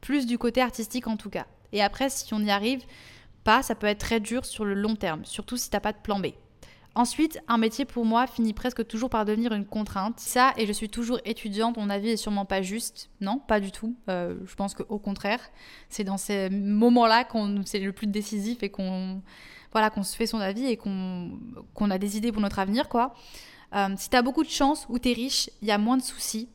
Plus 0.00 0.24
du 0.26 0.38
côté 0.38 0.60
artistique 0.60 1.08
en 1.08 1.16
tout 1.16 1.30
cas. 1.30 1.46
Et 1.72 1.82
après, 1.82 2.10
si 2.10 2.32
on 2.32 2.40
y 2.40 2.50
arrive, 2.50 2.84
ça 3.62 3.74
peut 3.74 3.86
être 3.86 4.00
très 4.00 4.20
dur 4.20 4.44
sur 4.44 4.64
le 4.64 4.74
long 4.74 4.96
terme, 4.96 5.24
surtout 5.24 5.56
si 5.56 5.70
t'as 5.70 5.80
pas 5.80 5.92
de 5.92 5.98
plan 5.98 6.20
B. 6.20 6.28
Ensuite, 6.94 7.38
un 7.46 7.58
métier 7.58 7.84
pour 7.84 8.04
moi 8.04 8.26
finit 8.26 8.52
presque 8.52 8.84
toujours 8.86 9.08
par 9.08 9.24
devenir 9.24 9.52
une 9.52 9.64
contrainte. 9.64 10.18
Ça, 10.18 10.52
et 10.56 10.66
je 10.66 10.72
suis 10.72 10.88
toujours 10.88 11.20
étudiante, 11.24 11.76
mon 11.76 11.90
avis 11.90 12.10
est 12.10 12.16
sûrement 12.16 12.44
pas 12.44 12.60
juste. 12.60 13.08
Non, 13.20 13.38
pas 13.38 13.60
du 13.60 13.70
tout. 13.70 13.94
Euh, 14.08 14.34
je 14.44 14.54
pense 14.56 14.74
qu'au 14.74 14.98
contraire, 14.98 15.40
c'est 15.88 16.02
dans 16.02 16.16
ces 16.16 16.50
moments-là 16.50 17.24
qu'on 17.24 17.62
c'est 17.64 17.78
le 17.78 17.92
plus 17.92 18.08
décisif 18.08 18.62
et 18.62 18.68
qu'on 18.68 19.22
voilà, 19.70 19.90
qu'on 19.90 20.02
se 20.02 20.16
fait 20.16 20.26
son 20.26 20.40
avis 20.40 20.66
et 20.66 20.76
qu'on 20.76 21.38
qu'on 21.72 21.90
a 21.90 21.98
des 21.98 22.16
idées 22.16 22.32
pour 22.32 22.42
notre 22.42 22.58
avenir. 22.58 22.88
quoi. 22.88 23.14
Euh, 23.74 23.94
si 23.96 24.10
tu 24.10 24.16
as 24.16 24.22
beaucoup 24.22 24.42
de 24.42 24.48
chance 24.48 24.86
ou 24.88 24.98
tu 24.98 25.10
es 25.10 25.12
riche, 25.12 25.50
il 25.62 25.68
y 25.68 25.70
a 25.70 25.78
moins 25.78 25.98
de 25.98 26.02
soucis. 26.02 26.48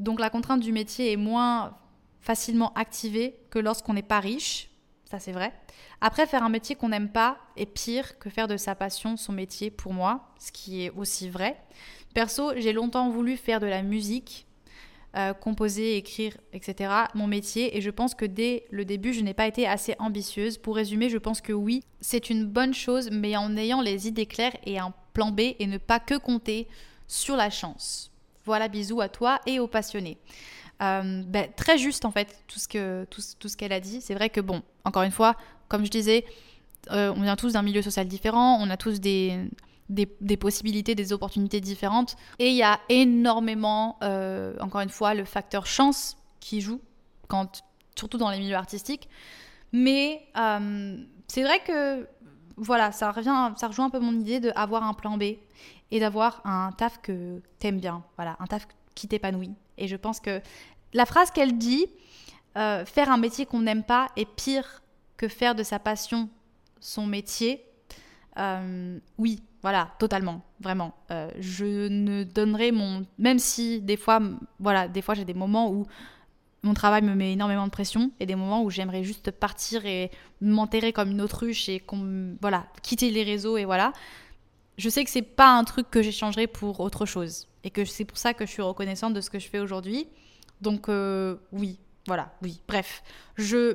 Donc 0.00 0.20
la 0.20 0.30
contrainte 0.30 0.60
du 0.60 0.72
métier 0.72 1.12
est 1.12 1.16
moins 1.16 1.76
facilement 2.20 2.72
activée 2.74 3.36
que 3.50 3.58
lorsqu'on 3.58 3.92
n'est 3.94 4.02
pas 4.02 4.20
riche. 4.20 4.70
Ça, 5.04 5.18
c'est 5.18 5.32
vrai. 5.32 5.52
Après, 6.00 6.26
faire 6.26 6.42
un 6.42 6.48
métier 6.48 6.76
qu'on 6.76 6.90
n'aime 6.90 7.10
pas 7.10 7.38
est 7.56 7.66
pire 7.66 8.18
que 8.18 8.30
faire 8.30 8.48
de 8.48 8.56
sa 8.56 8.74
passion 8.74 9.16
son 9.16 9.32
métier 9.32 9.70
pour 9.70 9.92
moi, 9.92 10.28
ce 10.38 10.52
qui 10.52 10.84
est 10.84 10.90
aussi 10.90 11.28
vrai. 11.28 11.56
Perso, 12.14 12.52
j'ai 12.56 12.72
longtemps 12.72 13.10
voulu 13.10 13.36
faire 13.36 13.60
de 13.60 13.66
la 13.66 13.82
musique, 13.82 14.46
euh, 15.16 15.32
composer, 15.32 15.96
écrire, 15.96 16.36
etc. 16.52 16.92
mon 17.14 17.26
métier, 17.26 17.76
et 17.76 17.80
je 17.80 17.90
pense 17.90 18.14
que 18.14 18.26
dès 18.26 18.66
le 18.70 18.84
début, 18.84 19.14
je 19.14 19.22
n'ai 19.22 19.32
pas 19.32 19.46
été 19.46 19.66
assez 19.66 19.94
ambitieuse. 19.98 20.58
Pour 20.58 20.76
résumer, 20.76 21.08
je 21.08 21.18
pense 21.18 21.40
que 21.40 21.54
oui, 21.54 21.82
c'est 22.00 22.28
une 22.28 22.44
bonne 22.44 22.74
chose, 22.74 23.10
mais 23.10 23.36
en 23.36 23.56
ayant 23.56 23.80
les 23.80 24.08
idées 24.08 24.26
claires 24.26 24.56
et 24.64 24.78
un 24.78 24.92
plan 25.14 25.30
B 25.30 25.40
et 25.58 25.66
ne 25.66 25.78
pas 25.78 26.00
que 26.00 26.16
compter 26.16 26.68
sur 27.06 27.36
la 27.36 27.48
chance. 27.48 28.12
Voilà, 28.44 28.68
bisous 28.68 29.00
à 29.00 29.08
toi 29.08 29.40
et 29.46 29.58
aux 29.58 29.66
passionnés. 29.66 30.18
Euh, 30.82 31.22
ben, 31.26 31.50
très 31.56 31.78
juste 31.78 32.04
en 32.04 32.10
fait 32.10 32.44
tout 32.46 32.58
ce 32.58 33.04
tout, 33.04 33.22
tout 33.38 33.48
ce 33.48 33.56
qu'elle 33.56 33.72
a 33.72 33.80
dit. 33.80 34.02
C'est 34.02 34.14
vrai 34.14 34.28
que 34.28 34.42
bon, 34.42 34.62
encore 34.84 35.02
une 35.02 35.10
fois, 35.10 35.36
comme 35.68 35.84
je 35.84 35.90
disais, 35.90 36.24
euh, 36.92 37.12
on 37.16 37.22
vient 37.22 37.36
tous 37.36 37.54
d'un 37.54 37.62
milieu 37.62 37.82
social 37.82 38.06
différent, 38.06 38.58
on 38.60 38.70
a 38.70 38.76
tous 38.76 39.00
des, 39.00 39.48
des, 39.88 40.36
possibilités, 40.36 40.94
des 40.94 41.12
opportunités 41.12 41.60
différentes. 41.60 42.16
Et 42.38 42.50
il 42.50 42.56
y 42.56 42.62
a 42.62 42.80
énormément, 42.88 43.98
euh, 44.02 44.54
encore 44.60 44.80
une 44.80 44.90
fois, 44.90 45.14
le 45.14 45.24
facteur 45.24 45.66
chance 45.66 46.16
qui 46.40 46.60
joue, 46.60 46.80
surtout 47.96 48.18
dans 48.18 48.30
les 48.30 48.38
milieux 48.38 48.54
artistiques. 48.54 49.08
Mais 49.72 50.22
euh, 50.36 50.98
c'est 51.26 51.42
vrai 51.42 51.60
que 51.66 52.06
voilà, 52.56 52.92
ça, 52.92 53.10
revient, 53.10 53.52
ça 53.56 53.68
rejoint 53.68 53.86
un 53.86 53.90
peu 53.90 53.98
mon 53.98 54.18
idée 54.18 54.40
d'avoir 54.40 54.84
un 54.84 54.94
plan 54.94 55.18
B 55.18 55.24
et 55.90 56.00
d'avoir 56.00 56.40
un 56.44 56.72
taf 56.72 57.00
que 57.02 57.42
t'aimes 57.58 57.80
bien, 57.80 58.02
voilà, 58.16 58.36
un 58.40 58.46
taf 58.46 58.66
qui 58.94 59.08
t'épanouit. 59.08 59.52
Et 59.76 59.88
je 59.88 59.96
pense 59.96 60.20
que 60.20 60.40
la 60.94 61.04
phrase 61.04 61.30
qu'elle 61.30 61.58
dit, 61.58 61.86
faire 62.54 63.10
un 63.10 63.18
métier 63.18 63.44
qu'on 63.44 63.60
n'aime 63.60 63.82
pas 63.82 64.08
est 64.16 64.24
pire 64.24 64.82
que 65.16 65.28
faire 65.28 65.54
de 65.54 65.62
sa 65.62 65.78
passion 65.78 66.28
son 66.80 67.06
métier, 67.06 67.64
euh, 68.38 68.98
oui, 69.18 69.42
voilà, 69.62 69.90
totalement, 69.98 70.42
vraiment. 70.60 70.94
Euh, 71.10 71.30
je 71.40 71.88
ne 71.88 72.22
donnerai 72.24 72.70
mon, 72.70 73.06
même 73.18 73.38
si 73.38 73.80
des 73.80 73.96
fois, 73.96 74.20
voilà, 74.60 74.88
des 74.88 75.02
fois 75.02 75.14
j'ai 75.14 75.24
des 75.24 75.34
moments 75.34 75.70
où 75.70 75.86
mon 76.62 76.74
travail 76.74 77.02
me 77.02 77.14
met 77.14 77.32
énormément 77.32 77.66
de 77.66 77.70
pression 77.70 78.10
et 78.20 78.26
des 78.26 78.34
moments 78.34 78.62
où 78.62 78.70
j'aimerais 78.70 79.04
juste 79.04 79.30
partir 79.30 79.86
et 79.86 80.10
m'enterrer 80.40 80.92
comme 80.92 81.10
une 81.10 81.20
autruche 81.20 81.68
et 81.68 81.82
voilà, 82.40 82.66
quitter 82.82 83.10
les 83.10 83.22
réseaux 83.22 83.56
et 83.56 83.64
voilà. 83.64 83.92
Je 84.78 84.88
sais 84.90 85.04
que 85.04 85.10
c'est 85.10 85.22
pas 85.22 85.56
un 85.56 85.64
truc 85.64 85.88
que 85.90 86.02
j'échangerai 86.02 86.46
pour 86.46 86.80
autre 86.80 87.06
chose 87.06 87.48
et 87.64 87.70
que 87.70 87.84
c'est 87.84 88.04
pour 88.04 88.18
ça 88.18 88.34
que 88.34 88.44
je 88.44 88.50
suis 88.50 88.62
reconnaissante 88.62 89.14
de 89.14 89.20
ce 89.20 89.30
que 89.30 89.38
je 89.38 89.48
fais 89.48 89.58
aujourd'hui. 89.58 90.06
Donc 90.60 90.88
euh, 90.88 91.36
oui, 91.52 91.78
voilà, 92.06 92.30
oui. 92.42 92.60
Bref, 92.68 93.02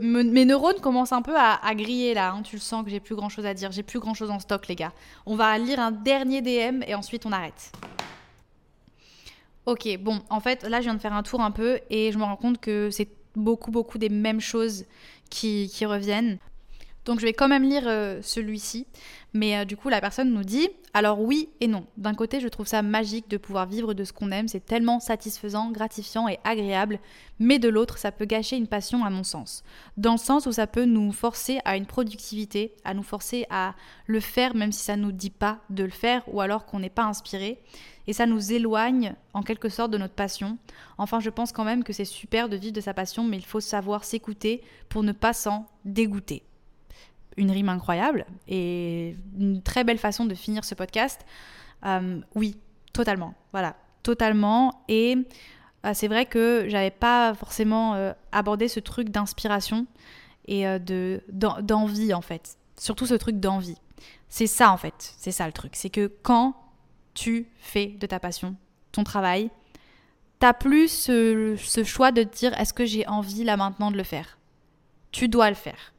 mes 0.01 0.45
neurones 0.45 0.79
commencent 0.79 1.11
un 1.11 1.21
peu 1.21 1.35
à, 1.37 1.59
griller 1.75 2.13
là. 2.13 2.31
Hein. 2.31 2.41
Tu 2.43 2.55
le 2.55 2.61
sens 2.61 2.83
que 2.83 2.89
j'ai 2.89 2.99
plus 2.99 3.15
grand 3.15 3.29
chose 3.29 3.45
à 3.45 3.53
dire. 3.53 3.71
J'ai 3.71 3.83
plus 3.83 3.99
grand 3.99 4.13
chose 4.13 4.31
en 4.31 4.39
stock, 4.39 4.67
les 4.67 4.75
gars. 4.75 4.93
On 5.25 5.35
va 5.35 5.57
lire 5.57 5.79
un 5.79 5.91
dernier 5.91 6.41
DM 6.41 6.81
et 6.87 6.95
ensuite 6.95 7.25
on 7.25 7.31
arrête. 7.31 7.71
Ok, 9.65 9.87
bon, 9.99 10.21
en 10.29 10.39
fait, 10.39 10.63
là, 10.63 10.79
je 10.79 10.85
viens 10.85 10.95
de 10.95 11.01
faire 11.01 11.13
un 11.13 11.23
tour 11.23 11.41
un 11.41 11.51
peu 11.51 11.79
et 11.89 12.11
je 12.11 12.17
me 12.17 12.23
rends 12.23 12.37
compte 12.37 12.59
que 12.59 12.89
c'est 12.89 13.09
beaucoup, 13.35 13.71
beaucoup 13.71 13.97
des 13.97 14.09
mêmes 14.09 14.41
choses 14.41 14.85
qui, 15.29 15.69
qui 15.71 15.85
reviennent. 15.85 16.39
Donc 17.05 17.19
je 17.19 17.25
vais 17.25 17.33
quand 17.33 17.47
même 17.47 17.63
lire 17.63 17.83
euh, 17.87 18.19
celui-ci. 18.21 18.85
Mais 19.33 19.57
euh, 19.57 19.65
du 19.65 19.77
coup, 19.77 19.89
la 19.89 20.01
personne 20.01 20.31
nous 20.31 20.43
dit, 20.43 20.69
alors 20.93 21.21
oui 21.21 21.49
et 21.61 21.67
non. 21.67 21.85
D'un 21.97 22.13
côté, 22.13 22.39
je 22.39 22.47
trouve 22.47 22.67
ça 22.67 22.81
magique 22.81 23.29
de 23.29 23.37
pouvoir 23.37 23.65
vivre 23.65 23.93
de 23.93 24.03
ce 24.03 24.11
qu'on 24.13 24.31
aime, 24.31 24.47
c'est 24.47 24.65
tellement 24.65 24.99
satisfaisant, 24.99 25.71
gratifiant 25.71 26.27
et 26.27 26.39
agréable. 26.43 26.99
Mais 27.39 27.57
de 27.57 27.69
l'autre, 27.69 27.97
ça 27.97 28.11
peut 28.11 28.25
gâcher 28.25 28.57
une 28.57 28.67
passion 28.67 29.05
à 29.05 29.09
mon 29.09 29.23
sens. 29.23 29.63
Dans 29.97 30.13
le 30.13 30.17
sens 30.17 30.45
où 30.45 30.51
ça 30.51 30.67
peut 30.67 30.85
nous 30.85 31.11
forcer 31.11 31.59
à 31.65 31.77
une 31.77 31.85
productivité, 31.85 32.75
à 32.83 32.93
nous 32.93 33.03
forcer 33.03 33.47
à 33.49 33.73
le 34.05 34.19
faire 34.19 34.53
même 34.53 34.71
si 34.71 34.83
ça 34.83 34.97
ne 34.97 35.03
nous 35.03 35.11
dit 35.11 35.29
pas 35.29 35.59
de 35.69 35.83
le 35.83 35.89
faire 35.89 36.23
ou 36.27 36.41
alors 36.41 36.65
qu'on 36.65 36.79
n'est 36.79 36.89
pas 36.89 37.05
inspiré. 37.05 37.59
Et 38.07 38.13
ça 38.13 38.25
nous 38.25 38.51
éloigne 38.51 39.15
en 39.33 39.43
quelque 39.43 39.69
sorte 39.69 39.91
de 39.91 39.97
notre 39.97 40.15
passion. 40.15 40.57
Enfin, 40.97 41.19
je 41.19 41.29
pense 41.29 41.51
quand 41.51 41.63
même 41.63 41.83
que 41.83 41.93
c'est 41.93 42.03
super 42.03 42.49
de 42.49 42.57
vivre 42.57 42.73
de 42.73 42.81
sa 42.81 42.93
passion, 42.93 43.23
mais 43.23 43.37
il 43.37 43.45
faut 43.45 43.59
savoir 43.59 44.03
s'écouter 44.03 44.61
pour 44.89 45.03
ne 45.03 45.11
pas 45.13 45.33
s'en 45.33 45.67
dégoûter 45.85 46.43
une 47.37 47.51
rime 47.51 47.69
incroyable 47.69 48.25
et 48.47 49.15
une 49.39 49.61
très 49.61 49.83
belle 49.83 49.97
façon 49.97 50.25
de 50.25 50.35
finir 50.35 50.63
ce 50.63 50.75
podcast. 50.75 51.25
Euh, 51.85 52.19
oui, 52.35 52.57
totalement. 52.93 53.33
Voilà, 53.51 53.75
totalement. 54.03 54.83
Et 54.87 55.17
euh, 55.85 55.91
c'est 55.93 56.07
vrai 56.07 56.25
que 56.25 56.65
j'avais 56.67 56.91
pas 56.91 57.33
forcément 57.33 57.95
euh, 57.95 58.13
abordé 58.31 58.67
ce 58.67 58.79
truc 58.79 59.09
d'inspiration 59.09 59.87
et 60.47 60.65
de 60.79 61.21
d'envie 61.29 62.13
en 62.13 62.21
fait. 62.21 62.57
Surtout 62.77 63.05
ce 63.05 63.13
truc 63.13 63.39
d'envie. 63.39 63.77
C'est 64.27 64.47
ça 64.47 64.71
en 64.71 64.77
fait. 64.77 65.13
C'est 65.17 65.31
ça 65.31 65.45
le 65.45 65.53
truc. 65.53 65.75
C'est 65.75 65.91
que 65.91 66.11
quand 66.23 66.55
tu 67.13 67.47
fais 67.57 67.87
de 67.87 68.07
ta 68.07 68.19
passion 68.19 68.55
ton 68.91 69.03
travail, 69.03 69.51
t'as 70.39 70.53
plus 70.53 70.89
ce, 70.89 71.55
ce 71.57 71.83
choix 71.83 72.11
de 72.11 72.23
te 72.23 72.35
dire 72.35 72.59
est-ce 72.59 72.73
que 72.73 72.85
j'ai 72.85 73.07
envie 73.07 73.43
là 73.43 73.55
maintenant 73.55 73.91
de 73.91 73.97
le 73.97 74.03
faire? 74.03 74.37
Tu 75.11 75.29
dois 75.29 75.49
le 75.49 75.55
faire. 75.55 75.93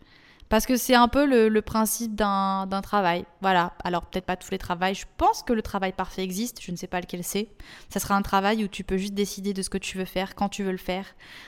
Parce 0.53 0.66
que 0.66 0.76
c'est 0.76 0.94
un 0.94 1.09
peu 1.09 1.24
le, 1.24 1.62
principe 1.62 2.14
d'un 2.14 2.80
travail. 2.82 3.24
Voilà. 3.40 3.72
Alors, 3.84 4.05
peut-être 4.05 4.26
pas 4.26 4.36
tous 4.36 4.50
les 4.50 4.59
travails. 4.59 4.94
Je 4.94 5.07
pense 5.16 5.42
que 5.42 5.55
le 5.55 5.62
travail 5.62 5.94
parfait 5.94 6.22
existe. 6.22 6.61
Je 6.61 6.70
ne 6.72 6.76
sais 6.76 6.86
pas 6.86 7.00
lequel 7.00 7.24
c'est. 7.24 7.48
Ça 7.88 8.00
sera 8.00 8.16
un 8.16 8.20
travail 8.20 8.62
où 8.62 8.68
tu 8.68 8.84
peux 8.84 8.98
juste 8.98 9.14
décider 9.14 9.55
de 9.55 9.62
ce 9.62 9.70
que 9.70 9.78
tu 9.78 9.96
veux 9.96 10.05
faire, 10.05 10.34
quand 10.34 10.50
tu 10.50 10.62
veux 10.62 10.70
le 10.70 10.76
faire. 10.76 11.07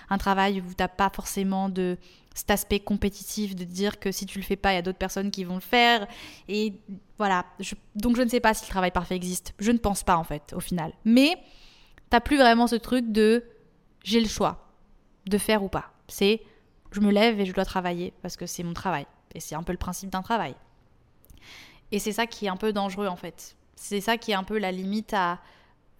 Un 0.09 0.17
travail 0.17 0.63
où 0.63 0.71
tu 0.71 0.77
n'as 0.79 0.89
pas 0.89 1.11
forcément 1.11 1.69
de 1.69 1.99
cet 2.35 2.51
aspect 2.51 2.81
compétitif 2.81 3.55
de 3.55 3.65
dire 3.65 4.01
que 4.01 4.11
si 4.11 4.25
tu 4.25 4.39
le 4.39 4.45
fais 4.45 4.57
pas, 4.57 4.73
il 4.73 4.77
y 4.77 4.79
a 4.79 4.83
d'autres 4.83 4.97
personnes 4.97 5.31
qui 5.31 5.45
vont 5.45 5.57
le 5.57 5.61
faire. 5.61 6.07
Et 6.49 6.73
voilà. 7.19 7.45
donc, 7.97 8.17
je 8.17 8.23
ne 8.23 8.29
sais 8.31 8.41
pas 8.41 8.55
si 8.55 8.65
le 8.65 8.71
travail 8.71 8.91
parfait 8.91 9.17
existe. 9.17 9.53
Je 9.59 9.71
ne 9.71 9.77
pense 9.77 10.03
pas, 10.03 10.17
en 10.17 10.25
fait, 10.25 10.55
au 10.57 10.61
final. 10.61 10.95
Mais 11.05 11.37
tu 12.11 12.19
plus 12.21 12.39
vraiment 12.39 12.67
ce 12.67 12.77
truc 12.77 13.13
de 13.13 13.45
j'ai 14.03 14.21
le 14.21 14.29
choix 14.29 14.67
de 15.27 15.37
faire 15.37 15.63
ou 15.63 15.69
pas. 15.69 15.93
C'est 16.09 16.41
je 16.95 17.01
me 17.01 17.11
lève 17.11 17.41
et 17.41 17.47
je 17.47 17.53
dois 17.53 17.65
travailler 17.65 18.13
parce 18.23 18.37
que 18.37 18.47
c'est 18.47 18.63
mon 18.63 18.75
travail. 18.75 19.07
Et 19.35 19.41
c'est 19.41 19.55
un 19.55 19.63
peu 19.63 19.73
le 19.73 19.79
principe 19.79 20.11
d'un 20.11 20.23
travail. 20.23 20.55
Et 21.93 21.99
c'est 21.99 22.13
ça 22.13 22.27
qui 22.27 22.47
est 22.47 22.49
un 22.49 22.57
peu 22.57 22.73
dangereux 22.73 23.07
en 23.07 23.17
fait. 23.17 23.57
C'est 23.77 24.01
ça 24.01 24.17
qui 24.17 24.31
est 24.31 24.35
un 24.35 24.45
peu 24.45 24.59
la 24.59 24.73
limite 24.73 25.13
à 25.13 25.41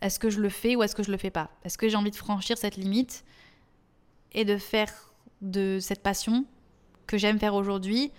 est-ce 0.01 0.19
que 0.19 0.31
je 0.31 0.41
le 0.41 0.49
fais 0.49 0.77
ou 0.77 0.83
est-ce 0.83 0.95
que 0.95 1.03
je 1.03 1.11
le 1.11 1.17
fais 1.17 1.31
pas? 1.31 1.51
Est-ce 1.65 1.79
que 1.79 1.89
j'ai 1.89 1.97
envie 1.97 2.11
de 2.11 2.17
franchir 2.17 2.59
cette 2.59 2.77
limite 2.77 3.25
et 4.33 4.45
de 4.45 4.57
faire 4.57 4.93
de 5.41 5.79
cette 5.81 6.03
passion 6.03 6.45
que 7.07 7.19
j'aime 7.19 7.39
faire 7.39 7.55
aujourd'hui 7.55 8.13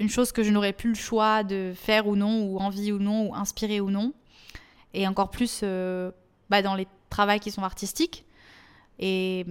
une 0.00 0.08
chose 0.08 0.32
que 0.32 0.42
je 0.42 0.50
n'aurais 0.50 0.72
plus 0.72 0.90
le 0.90 0.94
choix 0.94 1.42
de 1.42 1.72
faire 1.74 2.06
ou 2.06 2.14
non, 2.14 2.42
ou 2.42 2.58
envie 2.58 2.92
ou 2.92 2.98
non, 2.98 3.28
ou 3.28 3.34
inspirer 3.34 3.80
ou 3.80 3.90
non? 3.90 4.12
Et 4.94 5.08
encore 5.08 5.30
plus 5.30 5.60
euh, 5.62 6.12
bah, 6.50 6.62
dans 6.62 6.74
les 6.74 6.86
travaux 7.10 7.38
qui 7.40 7.50
sont 7.50 7.64
artistiques. 7.64 8.24
Et 8.98 9.44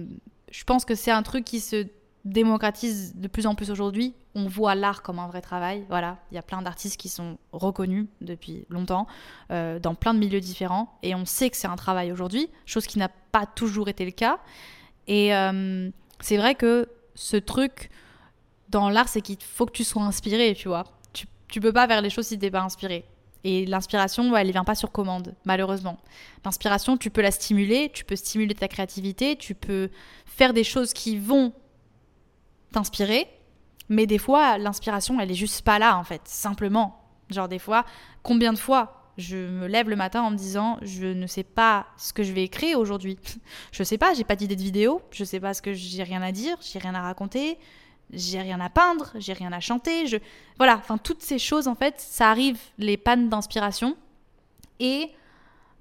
je 0.50 0.64
pense 0.64 0.84
que 0.84 0.94
c'est 0.94 1.10
un 1.10 1.22
truc 1.22 1.44
qui 1.44 1.60
se 1.60 1.86
démocratise 2.28 3.14
de 3.16 3.28
plus 3.28 3.46
en 3.46 3.54
plus 3.54 3.70
aujourd'hui. 3.70 4.14
On 4.34 4.46
voit 4.46 4.74
l'art 4.74 5.02
comme 5.02 5.18
un 5.18 5.26
vrai 5.26 5.40
travail. 5.40 5.84
Voilà, 5.88 6.18
il 6.30 6.34
y 6.34 6.38
a 6.38 6.42
plein 6.42 6.62
d'artistes 6.62 6.96
qui 6.96 7.08
sont 7.08 7.38
reconnus 7.52 8.06
depuis 8.20 8.66
longtemps 8.68 9.06
euh, 9.50 9.78
dans 9.78 9.94
plein 9.94 10.14
de 10.14 10.18
milieux 10.18 10.40
différents 10.40 10.98
et 11.02 11.14
on 11.14 11.24
sait 11.24 11.50
que 11.50 11.56
c'est 11.56 11.66
un 11.66 11.76
travail 11.76 12.12
aujourd'hui, 12.12 12.48
chose 12.66 12.86
qui 12.86 12.98
n'a 12.98 13.08
pas 13.08 13.46
toujours 13.46 13.88
été 13.88 14.04
le 14.04 14.10
cas. 14.10 14.38
Et 15.06 15.34
euh, 15.34 15.90
c'est 16.20 16.36
vrai 16.36 16.54
que 16.54 16.88
ce 17.14 17.36
truc 17.36 17.90
dans 18.68 18.90
l'art, 18.90 19.08
c'est 19.08 19.22
qu'il 19.22 19.38
faut 19.42 19.66
que 19.66 19.72
tu 19.72 19.84
sois 19.84 20.02
inspiré, 20.02 20.54
tu 20.54 20.68
vois. 20.68 20.84
Tu, 21.48 21.60
peux 21.62 21.72
pas 21.72 21.88
faire 21.88 22.02
les 22.02 22.10
choses 22.10 22.26
si 22.26 22.38
t'es 22.38 22.50
pas 22.50 22.60
inspiré. 22.60 23.06
Et 23.42 23.64
l'inspiration, 23.64 24.36
elle 24.36 24.46
ne 24.48 24.52
vient 24.52 24.64
pas 24.64 24.74
sur 24.74 24.92
commande, 24.92 25.34
malheureusement. 25.46 25.96
L'inspiration, 26.44 26.98
tu 26.98 27.08
peux 27.08 27.22
la 27.22 27.30
stimuler, 27.30 27.90
tu 27.94 28.04
peux 28.04 28.16
stimuler 28.16 28.54
ta 28.54 28.68
créativité, 28.68 29.36
tu 29.36 29.54
peux 29.54 29.88
faire 30.26 30.52
des 30.52 30.64
choses 30.64 30.92
qui 30.92 31.16
vont 31.16 31.54
t'inspirer, 32.72 33.26
mais 33.88 34.06
des 34.06 34.18
fois, 34.18 34.58
l'inspiration, 34.58 35.18
elle 35.20 35.30
est 35.30 35.34
juste 35.34 35.62
pas 35.62 35.78
là, 35.78 35.96
en 35.96 36.04
fait, 36.04 36.22
simplement. 36.24 37.00
Genre, 37.30 37.48
des 37.48 37.58
fois, 37.58 37.84
combien 38.22 38.52
de 38.52 38.58
fois 38.58 38.94
je 39.16 39.36
me 39.36 39.66
lève 39.66 39.88
le 39.88 39.96
matin 39.96 40.22
en 40.22 40.30
me 40.30 40.36
disant, 40.36 40.78
je 40.82 41.06
ne 41.06 41.26
sais 41.26 41.42
pas 41.42 41.86
ce 41.96 42.12
que 42.12 42.22
je 42.22 42.32
vais 42.32 42.44
écrire 42.44 42.78
aujourd'hui. 42.78 43.18
je 43.72 43.82
sais 43.82 43.98
pas, 43.98 44.14
j'ai 44.14 44.24
pas 44.24 44.36
d'idée 44.36 44.54
de 44.54 44.62
vidéo, 44.62 45.02
je 45.10 45.24
sais 45.24 45.40
pas 45.40 45.54
ce 45.54 45.60
que 45.60 45.72
j'ai 45.72 46.04
rien 46.04 46.22
à 46.22 46.30
dire, 46.30 46.56
j'ai 46.60 46.78
rien 46.78 46.94
à 46.94 47.02
raconter, 47.02 47.58
j'ai 48.12 48.40
rien 48.40 48.60
à 48.60 48.70
peindre, 48.70 49.10
j'ai 49.16 49.32
rien 49.32 49.52
à 49.52 49.60
chanter. 49.60 50.06
Je... 50.06 50.18
Voilà, 50.56 50.76
enfin, 50.76 50.98
toutes 50.98 51.22
ces 51.22 51.38
choses, 51.38 51.66
en 51.66 51.74
fait, 51.74 51.94
ça 51.98 52.30
arrive, 52.30 52.60
les 52.78 52.96
pannes 52.96 53.28
d'inspiration. 53.28 53.96
Et, 54.78 55.10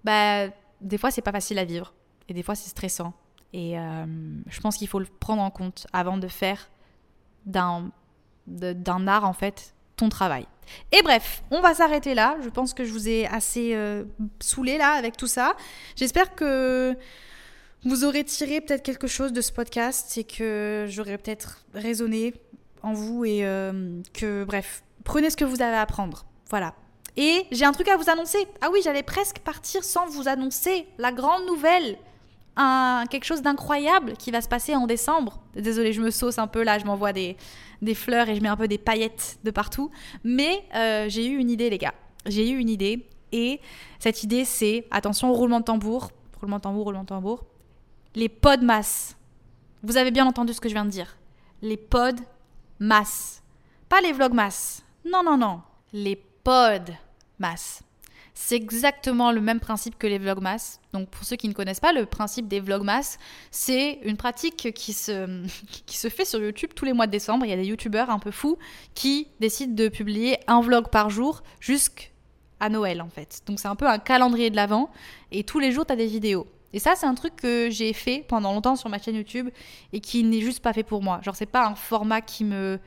bah, 0.03 0.47
des 0.81 0.97
fois, 0.97 1.11
c'est 1.11 1.21
pas 1.21 1.31
facile 1.31 1.59
à 1.59 1.65
vivre. 1.65 1.93
Et 2.29 2.33
des 2.33 2.41
fois, 2.41 2.55
c'est 2.55 2.69
stressant. 2.69 3.13
Et 3.53 3.79
euh, 3.79 4.05
je 4.49 4.59
pense 4.59 4.77
qu'il 4.77 4.87
faut 4.87 4.99
le 4.99 5.05
prendre 5.05 5.41
en 5.41 5.51
compte 5.51 5.87
avant 5.93 6.17
de 6.17 6.27
faire 6.27 6.69
d'un 7.45 7.91
art 9.07 9.25
en 9.25 9.33
fait 9.33 9.73
ton 9.95 10.09
travail. 10.09 10.45
Et 10.91 11.01
bref, 11.01 11.43
on 11.51 11.61
va 11.61 11.73
s'arrêter 11.73 12.13
là. 12.13 12.37
Je 12.43 12.49
pense 12.49 12.73
que 12.73 12.83
je 12.83 12.91
vous 12.91 13.07
ai 13.07 13.25
assez 13.27 13.73
euh, 13.73 14.03
saoulé 14.39 14.77
là 14.77 14.91
avec 14.91 15.17
tout 15.17 15.27
ça. 15.27 15.55
J'espère 15.95 16.35
que 16.35 16.95
vous 17.83 18.03
aurez 18.03 18.23
tiré 18.23 18.61
peut-être 18.61 18.83
quelque 18.83 19.07
chose 19.07 19.33
de 19.33 19.41
ce 19.41 19.51
podcast 19.51 20.17
et 20.17 20.23
que 20.23 20.85
j'aurai 20.89 21.17
peut-être 21.17 21.63
raisonné 21.73 22.33
en 22.83 22.93
vous 22.93 23.25
et 23.25 23.45
euh, 23.45 24.01
que 24.13 24.43
bref, 24.43 24.83
prenez 25.03 25.29
ce 25.29 25.37
que 25.37 25.45
vous 25.45 25.61
avez 25.61 25.75
à 25.75 25.81
apprendre. 25.81 26.25
Voilà. 26.49 26.73
Et 27.15 27.45
j'ai 27.51 27.65
un 27.65 27.71
truc 27.71 27.87
à 27.87 27.97
vous 27.97 28.09
annoncer. 28.09 28.47
Ah 28.61 28.69
oui, 28.71 28.81
j'allais 28.83 29.03
presque 29.03 29.39
partir 29.39 29.83
sans 29.83 30.05
vous 30.07 30.27
annoncer 30.27 30.87
la 30.97 31.11
grande 31.11 31.45
nouvelle 31.47 31.97
quelque 33.09 33.25
chose 33.25 33.41
d'incroyable 33.41 34.13
qui 34.13 34.31
va 34.31 34.41
se 34.41 34.47
passer 34.47 34.75
en 34.75 34.87
décembre. 34.87 35.39
Désolée, 35.55 35.93
je 35.93 36.01
me 36.01 36.09
sauce 36.09 36.39
un 36.39 36.47
peu 36.47 36.63
là, 36.63 36.79
je 36.79 36.85
m'envoie 36.85 37.13
des, 37.13 37.37
des 37.81 37.95
fleurs 37.95 38.29
et 38.29 38.35
je 38.35 38.41
mets 38.41 38.49
un 38.49 38.57
peu 38.57 38.67
des 38.67 38.77
paillettes 38.77 39.39
de 39.43 39.51
partout. 39.51 39.91
Mais 40.23 40.63
euh, 40.75 41.05
j'ai 41.07 41.27
eu 41.27 41.37
une 41.37 41.49
idée, 41.49 41.69
les 41.69 41.77
gars. 41.77 41.93
J'ai 42.25 42.49
eu 42.49 42.57
une 42.57 42.69
idée. 42.69 43.07
Et 43.31 43.59
cette 43.99 44.23
idée, 44.23 44.45
c'est, 44.45 44.87
attention, 44.89 45.33
roulement 45.33 45.59
de 45.59 45.65
tambour, 45.65 46.11
roulement 46.39 46.57
de 46.57 46.61
tambour, 46.61 46.85
roulement 46.85 47.03
de 47.03 47.07
tambour, 47.07 47.45
les 48.15 48.29
pods 48.29 48.63
masse. 48.63 49.17
Vous 49.83 49.97
avez 49.97 50.11
bien 50.11 50.25
entendu 50.25 50.53
ce 50.53 50.61
que 50.61 50.69
je 50.69 50.73
viens 50.73 50.85
de 50.85 50.89
dire. 50.89 51.17
Les 51.61 51.77
pods 51.77 52.23
masse. 52.79 53.43
Pas 53.89 54.01
les 54.01 54.11
vlogs 54.11 54.33
masse. 54.33 54.83
Non, 55.05 55.23
non, 55.23 55.37
non. 55.37 55.61
Les 55.93 56.15
pods 56.15 56.93
masse. 57.39 57.83
C'est 58.39 58.55
exactement 58.55 59.31
le 59.31 59.41
même 59.41 59.59
principe 59.59 59.97
que 59.97 60.05
les 60.05 60.19
vlogmas. 60.19 60.79
Donc 60.93 61.09
pour 61.09 61.25
ceux 61.25 61.35
qui 61.35 61.49
ne 61.49 61.53
connaissent 61.53 61.79
pas, 61.79 61.91
le 61.91 62.05
principe 62.05 62.47
des 62.47 62.59
vlogmas, 62.59 63.17
c'est 63.49 63.99
une 64.03 64.15
pratique 64.15 64.71
qui 64.73 64.93
se, 64.93 65.43
qui 65.87 65.97
se 65.97 66.07
fait 66.07 66.23
sur 66.23 66.39
YouTube 66.39 66.69
tous 66.75 66.85
les 66.85 66.93
mois 66.93 67.07
de 67.07 67.11
décembre. 67.11 67.45
Il 67.45 67.49
y 67.49 67.53
a 67.53 67.57
des 67.57 67.65
youtubeurs 67.65 68.11
un 68.11 68.19
peu 68.19 68.29
fous 68.29 68.59
qui 68.93 69.27
décident 69.39 69.73
de 69.73 69.89
publier 69.89 70.37
un 70.45 70.61
vlog 70.61 70.89
par 70.89 71.09
jour 71.09 71.41
jusqu'à 71.59 72.69
Noël 72.69 73.01
en 73.01 73.09
fait. 73.09 73.41
Donc 73.47 73.59
c'est 73.59 73.67
un 73.67 73.75
peu 73.75 73.87
un 73.87 73.97
calendrier 73.97 74.51
de 74.51 74.55
l'avant 74.55 74.91
et 75.31 75.43
tous 75.43 75.57
les 75.57 75.71
jours 75.71 75.87
tu 75.87 75.93
as 75.93 75.97
des 75.97 76.05
vidéos. 76.05 76.47
Et 76.73 76.79
ça, 76.79 76.93
c'est 76.95 77.07
un 77.07 77.15
truc 77.15 77.35
que 77.37 77.69
j'ai 77.71 77.91
fait 77.91 78.23
pendant 78.27 78.53
longtemps 78.53 78.75
sur 78.75 78.87
ma 78.87 78.99
chaîne 78.99 79.15
YouTube 79.15 79.49
et 79.93 79.99
qui 79.99 80.23
n'est 80.23 80.41
juste 80.41 80.61
pas 80.61 80.73
fait 80.73 80.83
pour 80.83 81.01
moi. 81.01 81.19
Genre, 81.23 81.35
c'est 81.35 81.47
pas 81.47 81.65
un 81.65 81.75
format 81.75 82.21
qui 82.21 82.43
me 82.43 82.79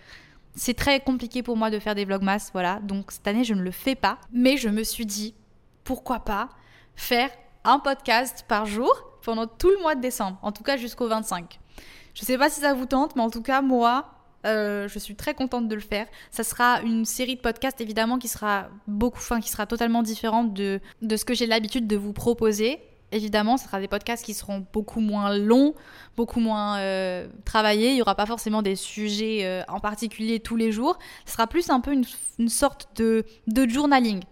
C'est 0.55 0.75
très 0.75 1.01
compliqué 1.01 1.43
pour 1.43 1.57
moi 1.57 1.71
de 1.71 1.79
faire 1.81 1.97
des 1.97 2.05
vlogmas, 2.05 2.51
voilà. 2.53 2.79
Donc 2.85 3.11
cette 3.11 3.27
année, 3.27 3.43
je 3.43 3.55
ne 3.55 3.63
le 3.63 3.73
fais 3.73 3.97
pas. 3.97 4.19
Mais 4.33 4.57
je 4.57 4.69
me 4.69 4.85
suis 4.85 5.07
dit, 5.07 5.35
pourquoi 5.91 6.21
pas 6.21 6.51
faire 6.95 7.31
un 7.65 7.81
podcast 7.81 8.45
par 8.47 8.65
jour 8.65 8.93
pendant 9.25 9.49
tout 9.49 9.71
le 9.71 9.79
mois 9.83 9.97
de 9.97 10.01
décembre, 10.01 10.39
en 10.41 10.53
tout 10.53 10.63
cas 10.63 10.77
jusqu'au 10.77 11.09
25. 11.09 11.59
Je 12.15 12.25
sais 12.25 12.39
pas 12.39 12.49
si 12.49 12.61
ça 12.61 12.75
vous 12.75 12.87
tente, 12.87 13.17
mais 13.17 13.23
en 13.23 13.29
tout 13.29 13.43
cas, 13.43 13.61
moi, 13.61 14.05
euh, 14.47 14.87
je 14.87 14.99
suis 15.01 15.17
très 15.17 15.35
contente 15.35 15.67
de 15.67 15.75
le 15.75 15.81
faire. 15.81 16.07
Ça 16.31 16.45
sera 16.45 16.81
une 16.83 17.05
série 17.05 17.35
de 17.35 17.41
podcasts 17.41 17.81
évidemment 17.81 18.21
qui 18.21 18.29
sera 18.29 18.69
beaucoup, 18.87 19.19
enfin 19.19 19.41
qui 19.41 19.49
sera 19.49 19.67
totalement 19.67 20.05
différente 20.05 20.55
de, 20.55 20.79
de 21.03 21.17
ce 21.17 21.25
que 21.25 21.35
j'ai 21.35 21.47
l'habitude 21.47 21.89
de 21.89 21.97
vous 21.97 22.13
proposer. 22.13 22.79
Évidemment, 23.11 23.57
ce 23.57 23.65
sera 23.65 23.81
des 23.81 23.89
podcasts 23.89 24.25
qui 24.25 24.35
seront 24.35 24.65
beaucoup 24.73 25.01
moins 25.01 25.37
longs, 25.37 25.75
beaucoup 26.17 26.39
moins 26.39 26.79
euh, 26.79 27.27
travaillés. 27.45 27.89
Il 27.89 27.95
n'y 27.97 28.03
aura 28.03 28.15
pas 28.15 28.27
forcément 28.27 28.63
des 28.63 28.77
sujets 28.77 29.41
euh, 29.43 29.65
en 29.67 29.81
particulier 29.81 30.39
tous 30.39 30.55
les 30.55 30.71
jours. 30.71 31.01
Ce 31.27 31.33
sera 31.33 31.49
plus 31.49 31.69
un 31.69 31.81
peu 31.81 31.93
une, 31.93 32.05
une 32.39 32.49
sorte 32.49 32.91
de, 32.95 33.25
de 33.49 33.69
journaling. 33.69 34.23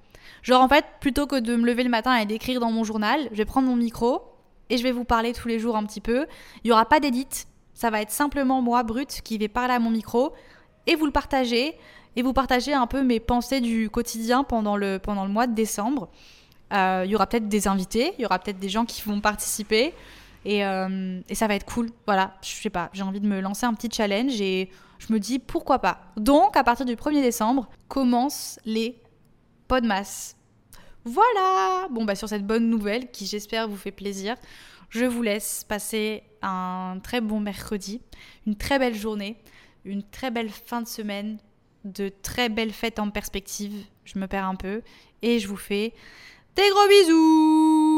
Genre 0.49 0.63
en 0.63 0.69
fait, 0.69 0.87
plutôt 1.01 1.27
que 1.27 1.39
de 1.39 1.57
me 1.57 1.67
lever 1.67 1.85
le 1.85 1.91
matin 1.91 2.17
et 2.17 2.25
d'écrire 2.25 2.59
dans 2.59 2.73
mon 2.73 2.83
journal, 2.83 3.29
je 3.33 3.37
vais 3.37 3.45
prendre 3.45 3.69
mon 3.69 3.77
micro 3.77 4.23
et 4.71 4.79
je 4.79 4.83
vais 4.83 4.93
vous 4.93 5.05
parler 5.05 5.35
tous 5.35 5.47
les 5.47 5.59
jours 5.59 5.77
un 5.77 5.85
petit 5.85 6.01
peu. 6.01 6.27
Il 6.65 6.69
n'y 6.69 6.73
aura 6.73 6.87
pas 6.87 7.01
d'édit, 7.01 7.29
ça 7.75 7.91
va 7.91 8.01
être 8.01 8.11
simplement 8.11 8.63
moi, 8.63 8.83
brut, 8.83 9.21
qui 9.23 9.37
vais 9.37 9.49
parler 9.49 9.75
à 9.75 9.79
mon 9.79 9.91
micro 9.91 10.33
et 10.87 10.95
vous 10.95 11.05
le 11.05 11.13
partagez. 11.13 11.77
Et 12.17 12.23
vous 12.23 12.33
partagez 12.33 12.73
un 12.73 12.87
peu 12.87 13.03
mes 13.03 13.21
pensées 13.21 13.61
du 13.61 13.91
quotidien 13.91 14.43
pendant 14.43 14.79
le, 14.79 14.99
pendant 14.99 15.27
le 15.27 15.31
mois 15.31 15.47
de 15.47 15.55
décembre. 15.55 16.09
Euh, 16.73 17.03
il 17.05 17.11
y 17.11 17.15
aura 17.15 17.27
peut-être 17.27 17.49
des 17.49 17.69
invités, 17.69 18.15
il 18.17 18.23
y 18.23 18.25
aura 18.25 18.39
peut-être 18.39 18.59
des 18.59 18.71
gens 18.71 18.87
qui 18.87 19.03
vont 19.03 19.21
participer. 19.21 19.93
Et, 20.47 20.65
euh, 20.65 21.21
et, 21.29 21.35
ça 21.35 21.47
va 21.47 21.57
être 21.57 21.67
cool. 21.67 21.91
Voilà, 22.07 22.33
je 22.41 22.49
sais 22.49 22.71
pas, 22.71 22.89
j'ai 22.95 23.03
envie 23.03 23.21
de 23.21 23.29
me 23.29 23.43
lancer 23.43 23.67
un 23.67 23.75
petit 23.75 23.91
challenge 23.95 24.41
et 24.41 24.71
je 24.99 25.13
me 25.13 25.21
dis 25.21 25.41
pourquoi 25.41 25.79
pas. 25.79 26.01
Donc, 26.17 26.57
à 26.57 26.65
partir 26.65 26.87
du 26.87 26.97
1er 26.97 27.21
décembre, 27.21 27.69
commencent 27.89 28.59
les 28.65 28.99
podmas. 29.69 30.38
Voilà 31.05 31.89
Bon, 31.91 32.05
bah, 32.05 32.15
sur 32.15 32.29
cette 32.29 32.47
bonne 32.47 32.69
nouvelle 32.69 33.11
qui, 33.11 33.27
j'espère, 33.27 33.69
vous 33.69 33.77
fait 33.77 33.91
plaisir, 33.93 34.37
je 34.91 35.05
vous 35.05 35.23
laisse 35.23 35.65
passer 35.65 36.23
un 36.43 36.99
très 37.03 37.21
bon 37.21 37.41
mercredi, 37.41 38.01
une 38.47 38.57
très 38.57 38.79
belle 38.79 38.95
journée, 38.95 39.37
une 39.85 40.03
très 40.03 40.31
belle 40.31 40.51
fin 40.51 40.83
de 40.83 40.89
semaine, 40.89 41.39
de 41.85 42.11
très 42.23 42.49
belles 42.49 42.73
fêtes 42.73 42.99
en 42.99 43.11
perspective. 43.11 43.85
Je 44.05 44.19
me 44.19 44.27
perds 44.27 44.47
un 44.47 44.55
peu 44.55 44.83
et 45.23 45.39
je 45.39 45.49
vous 45.49 45.57
fais 45.57 45.93
des 46.57 46.69
gros 46.71 46.89
bisous. 46.89 47.98